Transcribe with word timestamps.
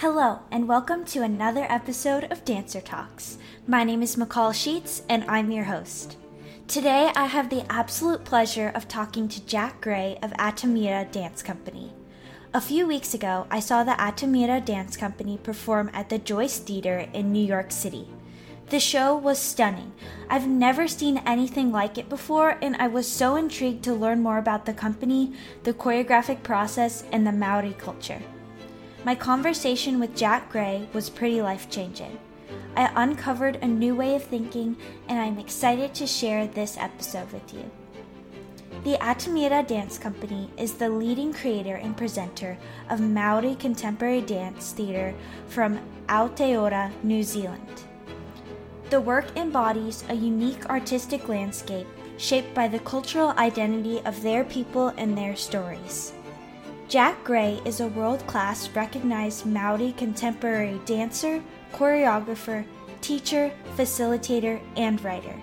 Hello, 0.00 0.38
and 0.50 0.66
welcome 0.66 1.04
to 1.04 1.20
another 1.22 1.66
episode 1.68 2.24
of 2.32 2.42
Dancer 2.46 2.80
Talks. 2.80 3.36
My 3.66 3.84
name 3.84 4.02
is 4.02 4.16
McCall 4.16 4.54
Sheets, 4.54 5.02
and 5.10 5.22
I'm 5.24 5.50
your 5.50 5.64
host. 5.64 6.16
Today, 6.66 7.12
I 7.14 7.26
have 7.26 7.50
the 7.50 7.70
absolute 7.70 8.24
pleasure 8.24 8.72
of 8.74 8.88
talking 8.88 9.28
to 9.28 9.44
Jack 9.44 9.82
Gray 9.82 10.18
of 10.22 10.30
Atamira 10.38 11.12
Dance 11.12 11.42
Company. 11.42 11.92
A 12.54 12.62
few 12.62 12.86
weeks 12.86 13.12
ago, 13.12 13.46
I 13.50 13.60
saw 13.60 13.84
the 13.84 13.90
Atamira 13.90 14.64
Dance 14.64 14.96
Company 14.96 15.36
perform 15.36 15.90
at 15.92 16.08
the 16.08 16.16
Joyce 16.16 16.56
Theater 16.60 17.06
in 17.12 17.30
New 17.30 17.44
York 17.44 17.70
City. 17.70 18.08
The 18.70 18.80
show 18.80 19.14
was 19.14 19.38
stunning. 19.38 19.92
I've 20.30 20.48
never 20.48 20.88
seen 20.88 21.18
anything 21.26 21.72
like 21.72 21.98
it 21.98 22.08
before, 22.08 22.56
and 22.62 22.74
I 22.76 22.88
was 22.88 23.06
so 23.06 23.36
intrigued 23.36 23.84
to 23.84 23.92
learn 23.92 24.22
more 24.22 24.38
about 24.38 24.64
the 24.64 24.72
company, 24.72 25.34
the 25.64 25.74
choreographic 25.74 26.42
process, 26.42 27.04
and 27.12 27.26
the 27.26 27.32
Maori 27.32 27.74
culture. 27.74 28.22
My 29.02 29.14
conversation 29.14 29.98
with 29.98 30.14
Jack 30.14 30.52
Gray 30.52 30.86
was 30.92 31.08
pretty 31.08 31.40
life 31.40 31.70
changing. 31.70 32.18
I 32.76 32.92
uncovered 32.94 33.56
a 33.56 33.66
new 33.66 33.94
way 33.94 34.14
of 34.14 34.24
thinking, 34.24 34.76
and 35.08 35.18
I'm 35.18 35.38
excited 35.38 35.94
to 35.94 36.06
share 36.06 36.46
this 36.46 36.76
episode 36.76 37.32
with 37.32 37.54
you. 37.54 37.70
The 38.84 38.98
Atamira 38.98 39.66
Dance 39.66 39.96
Company 39.96 40.50
is 40.58 40.74
the 40.74 40.90
leading 40.90 41.32
creator 41.32 41.76
and 41.76 41.96
presenter 41.96 42.58
of 42.90 43.00
Maori 43.00 43.54
contemporary 43.54 44.20
dance 44.20 44.72
theater 44.72 45.14
from 45.48 45.80
Aotearoa, 46.08 46.92
New 47.02 47.22
Zealand. 47.22 47.84
The 48.90 49.00
work 49.00 49.34
embodies 49.34 50.04
a 50.10 50.14
unique 50.14 50.68
artistic 50.68 51.26
landscape 51.26 51.86
shaped 52.18 52.52
by 52.52 52.68
the 52.68 52.80
cultural 52.80 53.30
identity 53.38 54.02
of 54.04 54.20
their 54.20 54.44
people 54.44 54.88
and 54.98 55.16
their 55.16 55.36
stories. 55.36 56.12
Jack 56.90 57.22
Gray 57.22 57.60
is 57.64 57.78
a 57.78 57.86
world 57.86 58.26
class 58.26 58.68
recognized 58.70 59.46
Maori 59.46 59.92
contemporary 59.92 60.80
dancer, 60.86 61.40
choreographer, 61.72 62.66
teacher, 63.00 63.52
facilitator, 63.76 64.60
and 64.74 65.00
writer. 65.04 65.40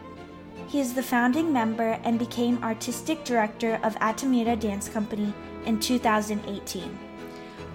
He 0.68 0.82
is 0.82 0.94
the 0.94 1.02
founding 1.02 1.54
member 1.54 1.98
and 2.04 2.20
became 2.20 2.62
artistic 2.62 3.24
director 3.24 3.80
of 3.82 3.96
Atamira 4.00 4.60
Dance 4.60 4.90
Company 4.90 5.34
in 5.66 5.80
2018. 5.80 7.00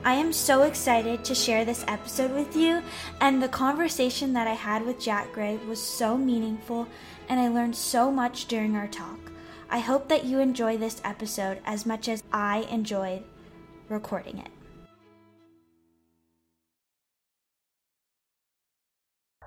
I 0.05 0.13
am 0.13 0.35
so 0.35 0.65
excited 0.65 1.25
to 1.25 1.35
share 1.35 1.65
this 1.65 1.83
episode 1.89 2.33
with 2.33 2.55
you, 2.55 2.83
and 3.23 3.43
the 3.43 3.49
conversation 3.49 4.35
that 4.35 4.47
I 4.47 4.53
had 4.53 4.85
with 4.85 5.01
Jack 5.01 5.33
Gray 5.33 5.57
was 5.67 5.81
so 5.81 6.19
meaningful, 6.19 6.87
and 7.31 7.41
I 7.41 7.49
learned 7.49 7.77
so 7.77 8.13
much 8.13 8.49
during 8.49 8.77
our 8.77 8.89
talk. 8.89 9.33
I 9.71 9.79
hope 9.79 10.09
that 10.09 10.27
you 10.27 10.41
enjoy 10.41 10.77
this 10.77 11.01
episode 11.05 11.63
as 11.65 11.87
much 11.87 12.07
as 12.07 12.23
I 12.35 12.67
enjoyed 12.71 13.23
recording 13.93 14.39
it. 14.39 14.49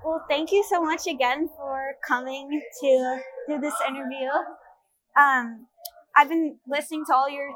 Well, 0.03 0.23
thank 0.29 0.51
you 0.51 0.63
so 0.69 0.81
much 0.81 1.07
again 1.07 1.49
for 1.57 1.95
coming 2.07 2.61
to 2.81 3.19
do 3.47 3.59
this 3.59 3.73
interview. 3.88 4.29
Um, 5.17 5.66
I've 6.16 6.29
been 6.29 6.59
listening 6.67 7.03
to 7.07 7.16
all 7.16 7.29
your 7.29 7.49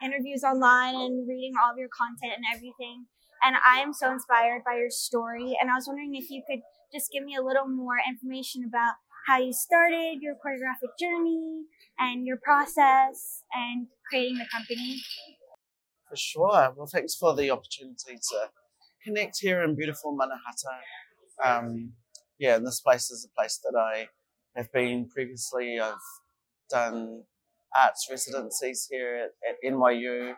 interviews 0.00 0.44
online 0.44 0.94
and 0.94 1.28
reading 1.28 1.54
all 1.60 1.72
of 1.72 1.78
your 1.78 1.88
content 1.88 2.32
and 2.36 2.44
everything, 2.54 3.06
and 3.42 3.56
I 3.66 3.80
am 3.80 3.92
so 3.92 4.12
inspired 4.12 4.62
by 4.64 4.76
your 4.76 4.90
story. 4.90 5.56
And 5.60 5.70
I 5.70 5.74
was 5.74 5.86
wondering 5.88 6.14
if 6.14 6.30
you 6.30 6.42
could 6.48 6.60
just 6.94 7.10
give 7.12 7.24
me 7.24 7.34
a 7.34 7.42
little 7.42 7.66
more 7.66 7.98
information 8.08 8.62
about 8.62 8.94
how 9.26 9.38
you 9.38 9.52
started 9.52 10.18
your 10.22 10.34
choreographic 10.34 10.96
journey 10.98 11.64
and 11.98 12.26
your 12.26 12.38
process 12.38 13.42
and 13.52 13.88
creating 14.08 14.38
the 14.38 14.46
company. 14.52 15.02
For 16.08 16.16
sure. 16.16 16.72
Well, 16.76 16.88
thanks 16.90 17.14
for 17.14 17.34
the 17.36 17.50
opportunity 17.50 18.16
to 18.16 18.50
connect 19.04 19.38
here 19.40 19.62
in 19.62 19.74
beautiful 19.74 20.16
Manahata. 20.16 20.78
Um, 21.44 21.92
yeah, 22.38 22.56
and 22.56 22.66
this 22.66 22.80
place 22.80 23.10
is 23.10 23.26
a 23.26 23.34
place 23.38 23.60
that 23.62 23.78
I 23.78 24.08
have 24.56 24.72
been 24.72 25.08
previously. 25.08 25.78
I've 25.78 25.94
done 26.70 27.24
arts 27.78 28.08
residencies 28.10 28.88
here 28.90 29.16
at, 29.16 29.50
at 29.50 29.72
NYU, 29.72 30.34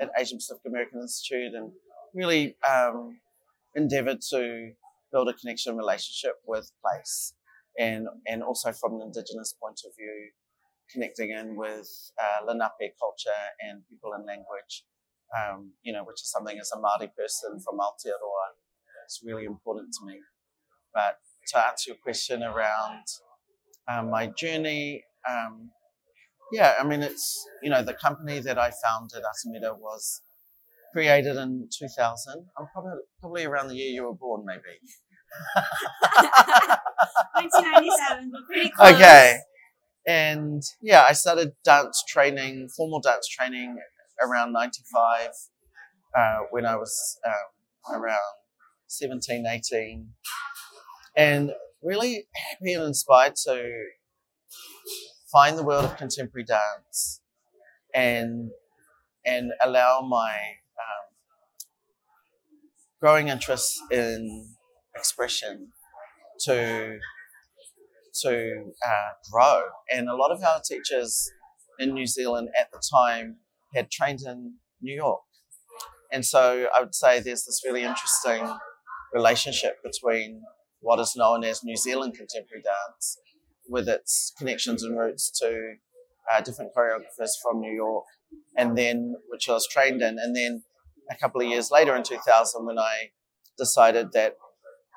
at 0.00 0.10
Asian 0.18 0.38
Pacific 0.38 0.62
American 0.66 1.00
Institute, 1.00 1.54
and 1.54 1.70
really 2.14 2.56
um, 2.68 3.18
endeavored 3.76 4.20
to 4.30 4.72
build 5.12 5.28
a 5.28 5.34
connection 5.34 5.76
relationship 5.76 6.34
with 6.46 6.72
place 6.82 7.34
and 7.78 8.06
and 8.26 8.42
also 8.42 8.72
from 8.72 8.94
an 8.94 9.02
indigenous 9.02 9.54
point 9.62 9.80
of 9.86 9.92
view 9.96 10.30
connecting 10.90 11.30
in 11.30 11.56
with 11.56 11.88
uh, 12.20 12.44
Lenape 12.44 12.92
culture 13.00 13.30
and 13.60 13.82
people 13.88 14.12
and 14.12 14.26
language 14.26 14.84
um, 15.36 15.72
you 15.82 15.92
know, 15.92 16.04
which 16.04 16.20
is 16.22 16.30
something 16.30 16.58
as 16.58 16.70
a 16.72 16.76
Māori 16.76 17.10
person 17.14 17.58
from 17.64 17.78
Aotearoa, 17.78 18.52
it's 19.04 19.20
really 19.24 19.44
important 19.44 19.92
to 19.98 20.06
me. 20.06 20.20
But 20.94 21.18
to 21.48 21.66
answer 21.66 21.90
your 21.90 21.96
question 22.02 22.42
around 22.42 23.04
um, 23.90 24.10
my 24.10 24.26
journey, 24.26 25.04
um, 25.28 25.70
yeah, 26.52 26.74
I 26.78 26.84
mean, 26.84 27.02
it's, 27.02 27.46
you 27.62 27.70
know, 27.70 27.82
the 27.82 27.94
company 27.94 28.40
that 28.40 28.58
I 28.58 28.70
founded, 28.84 29.22
Atamira, 29.22 29.76
was 29.78 30.22
created 30.92 31.36
in 31.36 31.68
2000. 31.78 32.46
I'm 32.58 32.66
probably, 32.72 32.98
probably 33.20 33.44
around 33.44 33.68
the 33.68 33.76
year 33.76 33.90
you 33.90 34.04
were 34.04 34.14
born, 34.14 34.44
maybe. 34.44 34.78
1997, 37.34 38.32
pretty 38.46 38.68
close. 38.76 38.92
Okay. 38.94 39.38
And 40.06 40.62
yeah, 40.82 41.04
I 41.08 41.12
started 41.12 41.52
dance 41.64 42.02
training, 42.08 42.68
formal 42.76 43.00
dance 43.00 43.28
training 43.28 43.78
around 44.22 44.52
95 44.52 45.30
uh, 46.16 46.38
when 46.50 46.66
I 46.66 46.76
was 46.76 47.18
um, 47.26 48.00
around 48.00 48.18
17, 48.86 49.46
18. 49.46 50.08
And 51.16 51.52
really 51.82 52.26
happy 52.34 52.74
and 52.74 52.84
inspired 52.84 53.34
to 53.44 53.70
find 55.30 55.58
the 55.58 55.64
world 55.64 55.84
of 55.84 55.96
contemporary 55.96 56.44
dance 56.44 57.20
and 57.94 58.50
and 59.24 59.52
allow 59.62 60.00
my 60.00 60.32
um, 60.32 61.66
growing 63.00 63.28
interest 63.28 63.78
in 63.90 64.54
expression 64.94 65.68
to 66.40 66.98
to 68.22 68.72
uh, 68.86 69.10
grow. 69.30 69.62
And 69.90 70.08
a 70.08 70.14
lot 70.14 70.30
of 70.30 70.42
our 70.42 70.60
teachers 70.60 71.30
in 71.78 71.94
New 71.94 72.06
Zealand 72.06 72.50
at 72.58 72.70
the 72.70 72.82
time 72.92 73.36
had 73.74 73.90
trained 73.90 74.20
in 74.26 74.54
New 74.80 74.94
York. 74.94 75.20
And 76.12 76.24
so 76.24 76.68
I 76.74 76.80
would 76.80 76.94
say 76.94 77.20
there's 77.20 77.44
this 77.44 77.62
really 77.64 77.82
interesting 77.82 78.46
relationship 79.12 79.76
between 79.82 80.42
what 80.80 81.00
is 81.00 81.14
known 81.16 81.44
as 81.44 81.64
New 81.64 81.76
Zealand 81.76 82.14
contemporary 82.14 82.62
dance, 82.62 83.18
with 83.68 83.88
its 83.88 84.32
connections 84.36 84.82
and 84.82 84.98
roots 84.98 85.30
to 85.40 85.74
uh, 86.32 86.40
different 86.40 86.72
choreographers 86.76 87.30
from 87.42 87.60
New 87.60 87.72
York, 87.72 88.04
and 88.56 88.76
then 88.76 89.14
which 89.28 89.48
I 89.48 89.52
was 89.52 89.66
trained 89.66 90.02
in. 90.02 90.18
And 90.18 90.36
then 90.36 90.62
a 91.10 91.16
couple 91.16 91.40
of 91.40 91.46
years 91.46 91.70
later, 91.70 91.96
in 91.96 92.02
2000, 92.02 92.66
when 92.66 92.78
I 92.78 93.10
decided 93.58 94.12
that 94.12 94.34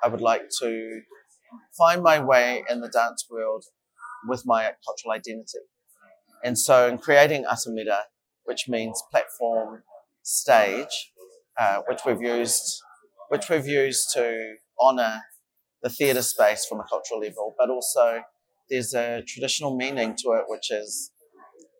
I 0.02 0.08
would 0.08 0.20
like 0.20 0.48
to 0.60 1.00
find 1.76 2.02
my 2.02 2.20
way 2.20 2.64
in 2.68 2.80
the 2.80 2.88
dance 2.88 3.26
world 3.30 3.64
with 4.28 4.42
my 4.44 4.72
cultural 4.84 5.12
identity. 5.12 5.58
And 6.44 6.58
so, 6.58 6.88
in 6.88 6.98
creating 6.98 7.44
Atamira, 7.44 8.02
which 8.46 8.68
means 8.68 9.02
platform 9.10 9.82
stage, 10.22 11.12
uh, 11.58 11.82
which 11.88 12.00
we've 12.06 12.22
used, 12.22 12.80
which 13.28 13.48
we've 13.48 13.66
used 13.66 14.10
to 14.14 14.56
honour 14.80 15.20
the 15.82 15.90
theatre 15.90 16.22
space 16.22 16.66
from 16.66 16.80
a 16.80 16.84
cultural 16.88 17.20
level, 17.20 17.54
but 17.58 17.70
also 17.70 18.22
there's 18.68 18.94
a 18.94 19.22
traditional 19.26 19.76
meaning 19.76 20.16
to 20.16 20.30
it, 20.32 20.44
which 20.48 20.70
is 20.70 21.10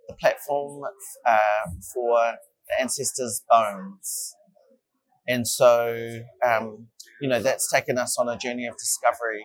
the 0.08 0.14
platform 0.14 0.82
uh, 1.26 1.70
for 1.92 2.34
the 2.68 2.80
ancestors' 2.80 3.42
bones. 3.50 4.34
And 5.28 5.46
so, 5.46 6.20
um, 6.46 6.88
you 7.20 7.28
know, 7.28 7.40
that's 7.40 7.70
taken 7.70 7.98
us 7.98 8.16
on 8.18 8.28
a 8.28 8.38
journey 8.38 8.66
of 8.66 8.76
discovery 8.76 9.44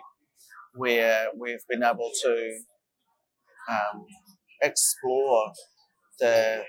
where 0.75 1.27
we've 1.37 1.65
been 1.67 1.83
able 1.83 2.11
to 2.23 2.59
um, 3.69 4.05
explore 4.61 5.51
the 6.19 6.63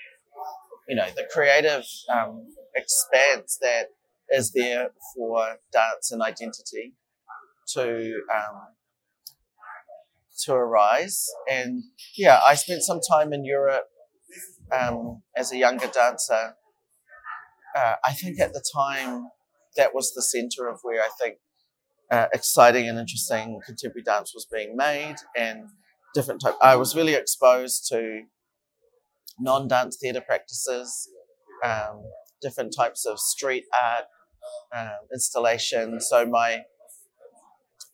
you 0.88 0.96
know, 0.96 1.08
the 1.14 1.26
creative 1.32 1.84
um, 2.08 2.46
expanse 2.74 3.58
that 3.60 3.88
is 4.30 4.52
there 4.52 4.90
for 5.14 5.58
dance 5.72 6.10
and 6.10 6.22
identity 6.22 6.94
to 7.68 8.20
um, 8.34 8.60
to 10.44 10.54
arise. 10.54 11.26
And 11.50 11.84
yeah, 12.16 12.40
I 12.46 12.54
spent 12.54 12.82
some 12.82 13.00
time 13.08 13.32
in 13.32 13.44
Europe 13.44 13.88
um, 14.72 15.22
as 15.36 15.52
a 15.52 15.56
younger 15.56 15.88
dancer. 15.88 16.54
Uh, 17.76 17.94
I 18.04 18.12
think 18.12 18.40
at 18.40 18.52
the 18.52 18.64
time 18.74 19.28
that 19.76 19.94
was 19.94 20.12
the 20.14 20.22
center 20.22 20.68
of 20.68 20.80
where 20.82 21.02
I 21.02 21.08
think 21.20 21.36
uh, 22.10 22.26
exciting 22.34 22.88
and 22.88 22.98
interesting 22.98 23.60
contemporary 23.64 24.02
dance 24.02 24.34
was 24.34 24.46
being 24.52 24.76
made 24.76 25.16
and 25.36 25.64
different 26.14 26.42
type. 26.42 26.54
I 26.60 26.76
was 26.76 26.94
really 26.94 27.14
exposed 27.14 27.88
to 27.88 28.22
non 29.38 29.68
dance 29.68 29.96
theatre 30.00 30.20
practices, 30.20 31.08
um, 31.64 32.02
different 32.40 32.74
types 32.76 33.06
of 33.06 33.18
street 33.18 33.64
art, 33.80 34.04
um, 34.76 35.06
installation. 35.12 36.00
So 36.00 36.26
my 36.26 36.62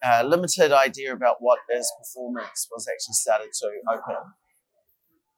uh, 0.05 0.23
limited 0.25 0.73
idea 0.73 1.13
about 1.13 1.37
what 1.41 1.59
is 1.75 1.91
performance 1.99 2.69
was 2.71 2.87
actually 2.89 3.15
started 3.15 3.49
to 3.61 3.71
open. 3.93 4.23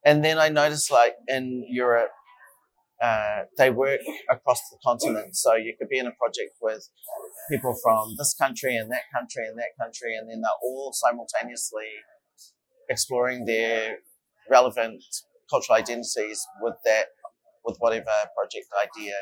And 0.05 0.25
then 0.25 0.39
I 0.39 0.49
noticed, 0.49 0.91
like 0.91 1.15
in 1.29 1.67
Europe, 1.69 2.11
uh, 3.03 3.43
they 3.57 3.71
work 3.71 4.01
across 4.31 4.61
the 4.71 4.79
continent. 4.85 5.37
So 5.37 5.55
you 5.55 5.75
could 5.79 5.89
be 5.89 5.99
in 5.99 6.07
a 6.07 6.13
project 6.13 6.55
with 6.61 6.89
people 7.51 7.75
from 7.83 8.15
this 8.19 8.35
country 8.35 8.77
and 8.77 8.91
that 8.91 9.03
country 9.15 9.47
and 9.47 9.59
that 9.59 9.73
country, 9.81 10.15
and 10.17 10.29
then 10.29 10.43
they're 10.43 10.61
all 10.63 10.93
simultaneously 10.93 11.89
exploring 12.89 13.45
their 13.47 13.99
relevant 14.51 15.03
cultural 15.51 15.79
identities 15.79 16.47
with 16.61 16.75
that, 16.85 17.07
with 17.65 17.77
whatever 17.79 18.13
project 18.37 18.67
idea 18.85 19.15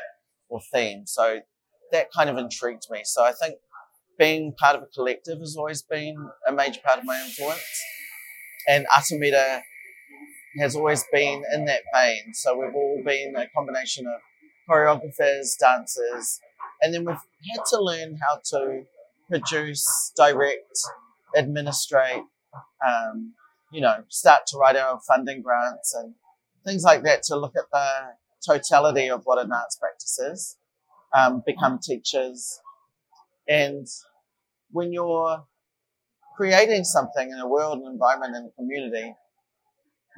or 0.49 0.61
theme. 0.73 1.03
So 1.05 1.39
that 1.91 2.07
kind 2.15 2.29
of 2.29 2.37
intrigued 2.37 2.85
me. 2.89 3.01
So 3.03 3.23
I 3.23 3.31
think 3.31 3.55
being 4.17 4.53
part 4.53 4.75
of 4.75 4.83
a 4.83 4.87
collective 4.87 5.39
has 5.39 5.55
always 5.55 5.81
been 5.81 6.15
a 6.47 6.51
major 6.51 6.81
part 6.85 6.99
of 6.99 7.05
my 7.05 7.19
influence. 7.19 7.83
And 8.67 8.85
Atamira 8.87 9.61
has 10.59 10.75
always 10.75 11.03
been 11.11 11.43
in 11.53 11.65
that 11.65 11.81
vein. 11.93 12.33
So 12.33 12.57
we've 12.57 12.75
all 12.75 13.01
been 13.05 13.33
a 13.35 13.47
combination 13.55 14.05
of 14.07 14.21
choreographers, 14.69 15.57
dancers, 15.59 16.39
and 16.81 16.93
then 16.93 17.05
we've 17.05 17.15
had 17.15 17.63
to 17.71 17.81
learn 17.81 18.17
how 18.21 18.39
to 18.51 18.83
produce, 19.29 20.11
direct, 20.15 20.77
administrate, 21.35 22.23
um, 22.87 23.33
you 23.71 23.81
know, 23.81 24.03
start 24.09 24.41
to 24.47 24.57
write 24.57 24.75
our 24.75 24.99
funding 25.07 25.41
grants 25.41 25.93
and 25.93 26.15
things 26.65 26.83
like 26.83 27.03
that 27.03 27.23
to 27.23 27.35
look 27.35 27.53
at 27.55 27.69
the 27.71 27.87
totality 28.45 29.09
of 29.09 29.21
what 29.25 29.43
an 29.43 29.51
arts 29.51 29.77
practice 29.77 30.19
is, 30.19 30.57
um, 31.13 31.43
become 31.45 31.79
teachers. 31.81 32.59
And 33.47 33.87
when 34.71 34.93
you're 34.93 35.45
creating 36.35 36.83
something 36.83 37.31
in 37.31 37.37
a 37.39 37.47
world, 37.47 37.79
an 37.79 37.91
environment, 37.91 38.35
and 38.35 38.49
a 38.49 38.51
community, 38.51 39.15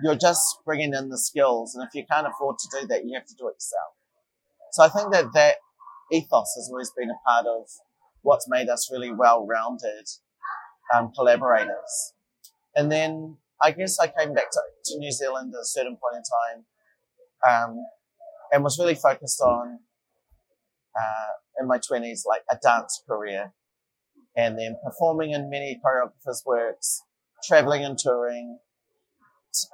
you're 0.03 0.15
just 0.15 0.59
bringing 0.65 0.93
in 0.93 1.09
the 1.09 1.17
skills. 1.17 1.75
And 1.75 1.87
if 1.87 1.93
you 1.93 2.05
can't 2.09 2.27
afford 2.27 2.57
to 2.59 2.79
do 2.79 2.87
that, 2.87 3.05
you 3.05 3.13
have 3.15 3.25
to 3.25 3.35
do 3.35 3.47
it 3.47 3.55
yourself. 3.55 3.93
So 4.71 4.83
I 4.83 4.89
think 4.89 5.11
that 5.13 5.33
that 5.33 5.55
ethos 6.11 6.53
has 6.55 6.69
always 6.69 6.91
been 6.97 7.09
a 7.09 7.29
part 7.29 7.45
of 7.45 7.67
what's 8.21 8.47
made 8.47 8.69
us 8.69 8.89
really 8.91 9.11
well-rounded 9.11 10.07
um, 10.95 11.11
collaborators. 11.15 12.13
And 12.75 12.91
then 12.91 13.37
I 13.61 13.71
guess 13.71 13.99
I 13.99 14.07
came 14.07 14.33
back 14.33 14.51
to, 14.51 14.61
to 14.85 14.97
New 14.97 15.11
Zealand 15.11 15.53
at 15.55 15.61
a 15.61 15.65
certain 15.65 15.97
point 15.97 16.15
in 16.15 16.23
time 17.51 17.69
um, 17.69 17.85
and 18.51 18.63
was 18.63 18.79
really 18.79 18.95
focused 18.95 19.41
on, 19.41 19.79
uh, 20.97 21.31
in 21.59 21.67
my 21.67 21.77
20s, 21.77 22.21
like 22.25 22.43
a 22.49 22.57
dance 22.61 23.03
career 23.07 23.53
and 24.35 24.57
then 24.57 24.77
performing 24.83 25.31
in 25.31 25.49
many 25.49 25.79
choreographers' 25.83 26.45
works, 26.45 27.03
traveling 27.43 27.83
and 27.83 27.97
touring, 27.97 28.59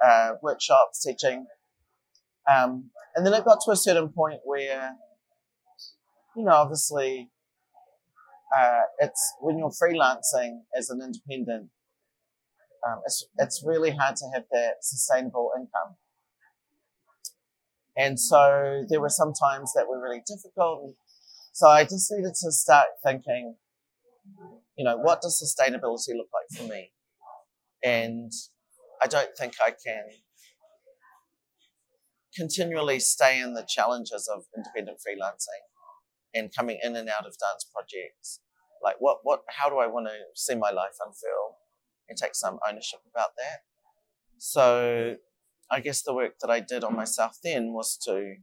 uh, 0.04 0.32
workshops, 0.42 1.04
teaching. 1.04 1.46
Um, 2.50 2.90
and 3.14 3.24
then 3.24 3.34
it 3.34 3.44
got 3.44 3.58
to 3.64 3.70
a 3.70 3.76
certain 3.76 4.08
point 4.08 4.40
where, 4.44 4.96
you 6.36 6.44
know, 6.44 6.52
obviously, 6.52 7.30
uh, 8.56 8.82
it's 8.98 9.34
when 9.40 9.58
you're 9.58 9.70
freelancing 9.70 10.62
as 10.76 10.90
an 10.90 11.00
independent, 11.02 11.70
um, 12.86 13.00
it's, 13.04 13.26
it's 13.38 13.62
really 13.64 13.90
hard 13.90 14.16
to 14.16 14.24
have 14.34 14.44
that 14.52 14.76
sustainable 14.82 15.50
income. 15.56 15.96
And 17.96 18.18
so 18.18 18.84
there 18.88 19.00
were 19.00 19.08
some 19.08 19.32
times 19.32 19.72
that 19.74 19.88
were 19.88 20.00
really 20.00 20.22
difficult. 20.26 20.94
So 21.52 21.66
I 21.66 21.82
just 21.82 22.12
needed 22.12 22.34
to 22.42 22.52
start 22.52 22.86
thinking, 23.04 23.56
you 24.76 24.84
know, 24.84 24.96
what 24.96 25.20
does 25.20 25.42
sustainability 25.42 26.16
look 26.16 26.28
like 26.32 26.56
for 26.56 26.72
me? 26.72 26.92
And 27.82 28.30
I 29.02 29.08
don't 29.08 29.30
think 29.36 29.54
I 29.64 29.70
can 29.70 30.04
continually 32.36 33.00
stay 33.00 33.40
in 33.40 33.54
the 33.54 33.66
challenges 33.68 34.30
of 34.32 34.44
independent 34.56 34.98
freelancing 34.98 35.64
and 36.34 36.54
coming 36.56 36.78
in 36.82 36.94
and 36.94 37.08
out 37.08 37.26
of 37.26 37.34
dance 37.38 37.66
projects. 37.72 38.40
Like 38.82 38.96
what 39.00 39.18
what 39.24 39.42
how 39.48 39.68
do 39.68 39.78
I 39.78 39.88
want 39.88 40.06
to 40.06 40.14
see 40.34 40.54
my 40.54 40.70
life 40.70 40.94
unfurl 41.04 41.57
and 42.08 42.18
take 42.18 42.34
some 42.34 42.58
ownership 42.68 43.00
about 43.10 43.30
that? 43.36 43.60
So 44.38 45.16
I 45.70 45.80
guess 45.80 46.02
the 46.02 46.14
work 46.14 46.38
that 46.40 46.50
I 46.50 46.60
did 46.60 46.84
on 46.84 46.96
myself 46.96 47.38
then 47.42 47.72
was 47.72 47.96
to 48.04 48.36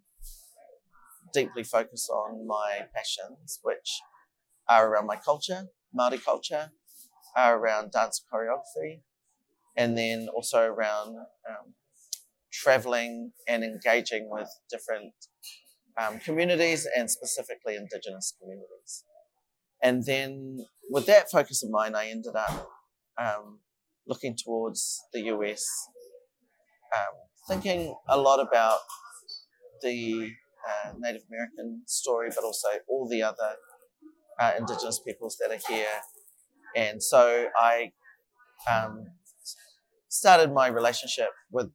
deeply 1.33 1.63
focus 1.63 2.09
on 2.09 2.45
my 2.47 2.85
passions, 2.93 3.59
which 3.63 4.01
are 4.69 4.87
around 4.87 5.07
my 5.07 5.17
culture, 5.17 5.67
Māori 5.97 6.23
culture, 6.23 6.71
are 7.35 7.57
around 7.57 7.91
dance 7.91 8.23
choreography, 8.31 9.01
and 9.75 9.97
then 9.97 10.27
also 10.33 10.61
around 10.61 11.17
um, 11.49 11.73
traveling 12.51 13.31
and 13.47 13.63
engaging 13.63 14.29
with 14.29 14.49
different 14.69 15.13
um, 16.01 16.19
communities 16.19 16.87
and 16.97 17.09
specifically 17.09 17.75
Indigenous 17.75 18.33
communities. 18.39 19.03
And 19.81 20.05
then 20.05 20.65
with 20.89 21.05
that 21.07 21.29
focus 21.29 21.63
of 21.63 21.69
mine, 21.69 21.95
I 21.95 22.07
ended 22.07 22.35
up 22.35 22.69
um, 23.17 23.59
looking 24.07 24.35
towards 24.35 25.01
the 25.13 25.21
US, 25.25 25.65
um, 26.95 27.15
thinking 27.47 27.95
a 28.07 28.17
lot 28.17 28.39
about 28.39 28.79
the 29.81 30.31
uh, 30.67 30.93
Native 30.97 31.23
American 31.29 31.83
story, 31.85 32.29
but 32.33 32.43
also 32.43 32.67
all 32.89 33.07
the 33.09 33.21
other 33.23 33.55
uh, 34.39 34.51
Indigenous 34.57 34.99
peoples 34.99 35.37
that 35.39 35.51
are 35.51 35.73
here. 35.73 35.87
And 36.75 37.01
so 37.01 37.47
I 37.55 37.91
um, 38.71 39.05
started 40.09 40.51
my 40.51 40.67
relationship 40.67 41.29
with 41.51 41.71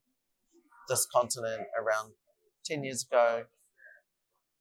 this 0.88 1.06
continent 1.14 1.62
around 1.78 2.12
10 2.66 2.84
years 2.84 3.06
ago. 3.10 3.44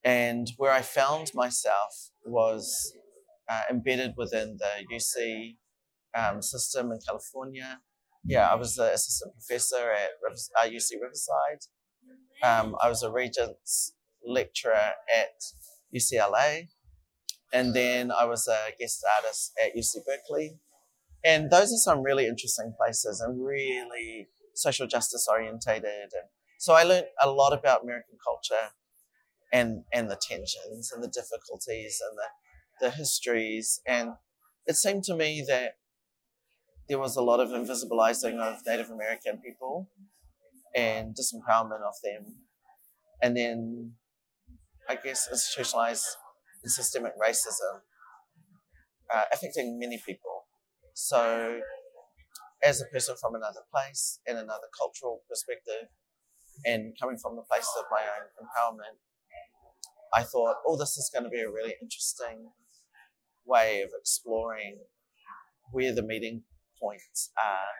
And 0.04 0.48
where 0.58 0.72
I 0.72 0.82
found 0.82 1.32
myself 1.34 2.12
was 2.26 2.94
uh, 3.50 3.64
embedded 3.70 4.14
within 4.16 4.58
the 4.58 4.96
UC 4.96 5.58
um, 6.16 6.42
system 6.42 6.92
in 6.92 7.00
California. 7.06 7.82
Yeah, 8.26 8.48
I 8.48 8.56
was 8.56 8.78
an 8.78 8.92
assistant 8.94 9.34
professor 9.34 9.92
at 9.92 10.72
UC 10.72 11.02
Riverside. 11.02 11.66
Um, 12.44 12.76
I 12.82 12.90
was 12.90 13.04
a 13.04 13.12
Regents 13.12 13.94
lecturer 14.26 14.94
at 15.14 15.42
UCLA. 15.96 16.68
And 17.52 17.74
then 17.74 18.12
I 18.12 18.26
was 18.26 18.48
a 18.48 18.72
guest 18.80 19.04
artist 19.18 19.54
at 19.64 19.76
UC 19.76 20.06
Berkeley. 20.06 20.60
And 21.24 21.50
those 21.50 21.74
are 21.74 21.78
some 21.78 22.04
really 22.04 22.28
interesting 22.28 22.74
places 22.78 23.20
and 23.22 23.44
really 23.44 24.30
social 24.54 24.88
justice 24.88 25.28
orientated. 25.30 26.12
And 26.14 26.30
so 26.60 26.74
I 26.74 26.84
learned 26.84 27.08
a 27.22 27.30
lot 27.30 27.54
about 27.54 27.84
American 27.84 28.18
culture 28.24 28.74
and, 29.52 29.84
and 29.92 30.10
the 30.10 30.20
tensions 30.22 30.92
and 30.94 31.04
the 31.04 31.08
difficulties 31.08 32.00
and 32.08 32.18
the, 32.18 32.86
the 32.86 32.92
histories. 32.96 33.82
And 33.88 34.12
it 34.66 34.76
seemed 34.76 35.04
to 35.06 35.16
me 35.16 35.44
that 35.48 35.74
there 36.90 37.00
was 37.00 37.16
a 37.16 37.22
lot 37.22 37.40
of 37.40 37.50
invisibilizing 37.50 38.40
of 38.40 38.60
Native 38.66 38.90
American 38.90 39.38
people 39.38 39.90
and 40.76 41.16
disempowerment 41.16 41.84
of 41.88 41.94
them. 42.04 42.36
And 43.22 43.38
then 43.38 43.94
I 44.90 44.96
guess 44.96 45.28
institutionalized 45.32 46.06
and 46.64 46.72
systemic 46.72 47.14
racism 47.22 47.82
uh, 49.14 49.24
affecting 49.32 49.78
many 49.80 50.02
people. 50.04 50.46
So, 50.94 51.62
as 52.64 52.82
a 52.82 52.86
person 52.86 53.16
from 53.22 53.36
another 53.36 53.62
place 53.72 54.20
and 54.28 54.38
another 54.38 54.68
cultural 54.78 55.22
perspective, 55.30 55.90
and 56.66 56.94
coming 57.00 57.18
from 57.18 57.36
the 57.36 57.44
place 57.44 57.70
of 57.78 57.86
my 57.90 58.02
own 58.02 58.28
empowerment, 58.44 58.98
I 60.14 60.24
thought, 60.24 60.58
oh, 60.68 60.78
this 60.78 60.98
is 60.98 61.10
going 61.14 61.24
to 61.24 61.30
be 61.30 61.40
a 61.40 61.50
really 61.50 61.76
interesting 61.82 62.50
way 63.46 63.82
of 63.82 63.92
exploring 63.98 64.80
where 65.72 65.94
the 65.94 66.04
meeting 66.04 66.44
points 66.82 67.32
are 67.38 67.72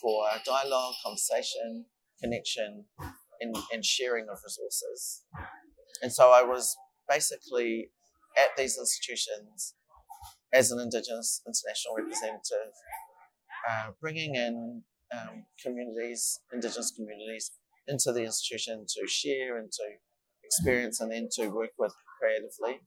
for 0.00 0.24
dialogue, 0.44 0.94
conversation, 1.04 1.86
connection, 2.22 2.84
and, 3.40 3.56
and 3.72 3.84
sharing 3.84 4.26
of 4.30 4.38
resources. 4.44 5.24
And 6.02 6.12
so 6.12 6.30
I 6.30 6.42
was 6.42 6.76
basically 7.08 7.90
at 8.36 8.56
these 8.56 8.78
institutions 8.78 9.74
as 10.52 10.70
an 10.70 10.80
Indigenous 10.80 11.42
international 11.46 11.96
representative, 11.96 12.72
uh, 13.68 13.90
bringing 14.00 14.34
in 14.34 14.82
um, 15.12 15.44
communities, 15.62 16.40
Indigenous 16.52 16.92
communities, 16.92 17.50
into 17.86 18.12
the 18.12 18.22
institution 18.22 18.84
to 18.88 19.06
share 19.06 19.58
and 19.58 19.70
to 19.72 19.82
experience 20.44 21.00
and 21.00 21.10
then 21.12 21.28
to 21.32 21.48
work 21.48 21.70
with 21.78 21.94
creatively. 22.18 22.80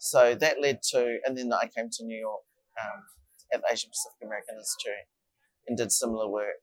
So 0.00 0.34
that 0.34 0.60
led 0.60 0.82
to, 0.90 1.18
and 1.24 1.36
then 1.36 1.52
I 1.52 1.68
came 1.74 1.88
to 1.90 2.04
New 2.04 2.18
York 2.18 2.42
um, 2.82 3.02
at 3.52 3.62
Asian 3.70 3.90
Pacific 3.90 4.20
American 4.22 4.56
Institute 4.58 5.06
and 5.68 5.76
did 5.76 5.92
similar 5.92 6.28
work 6.28 6.60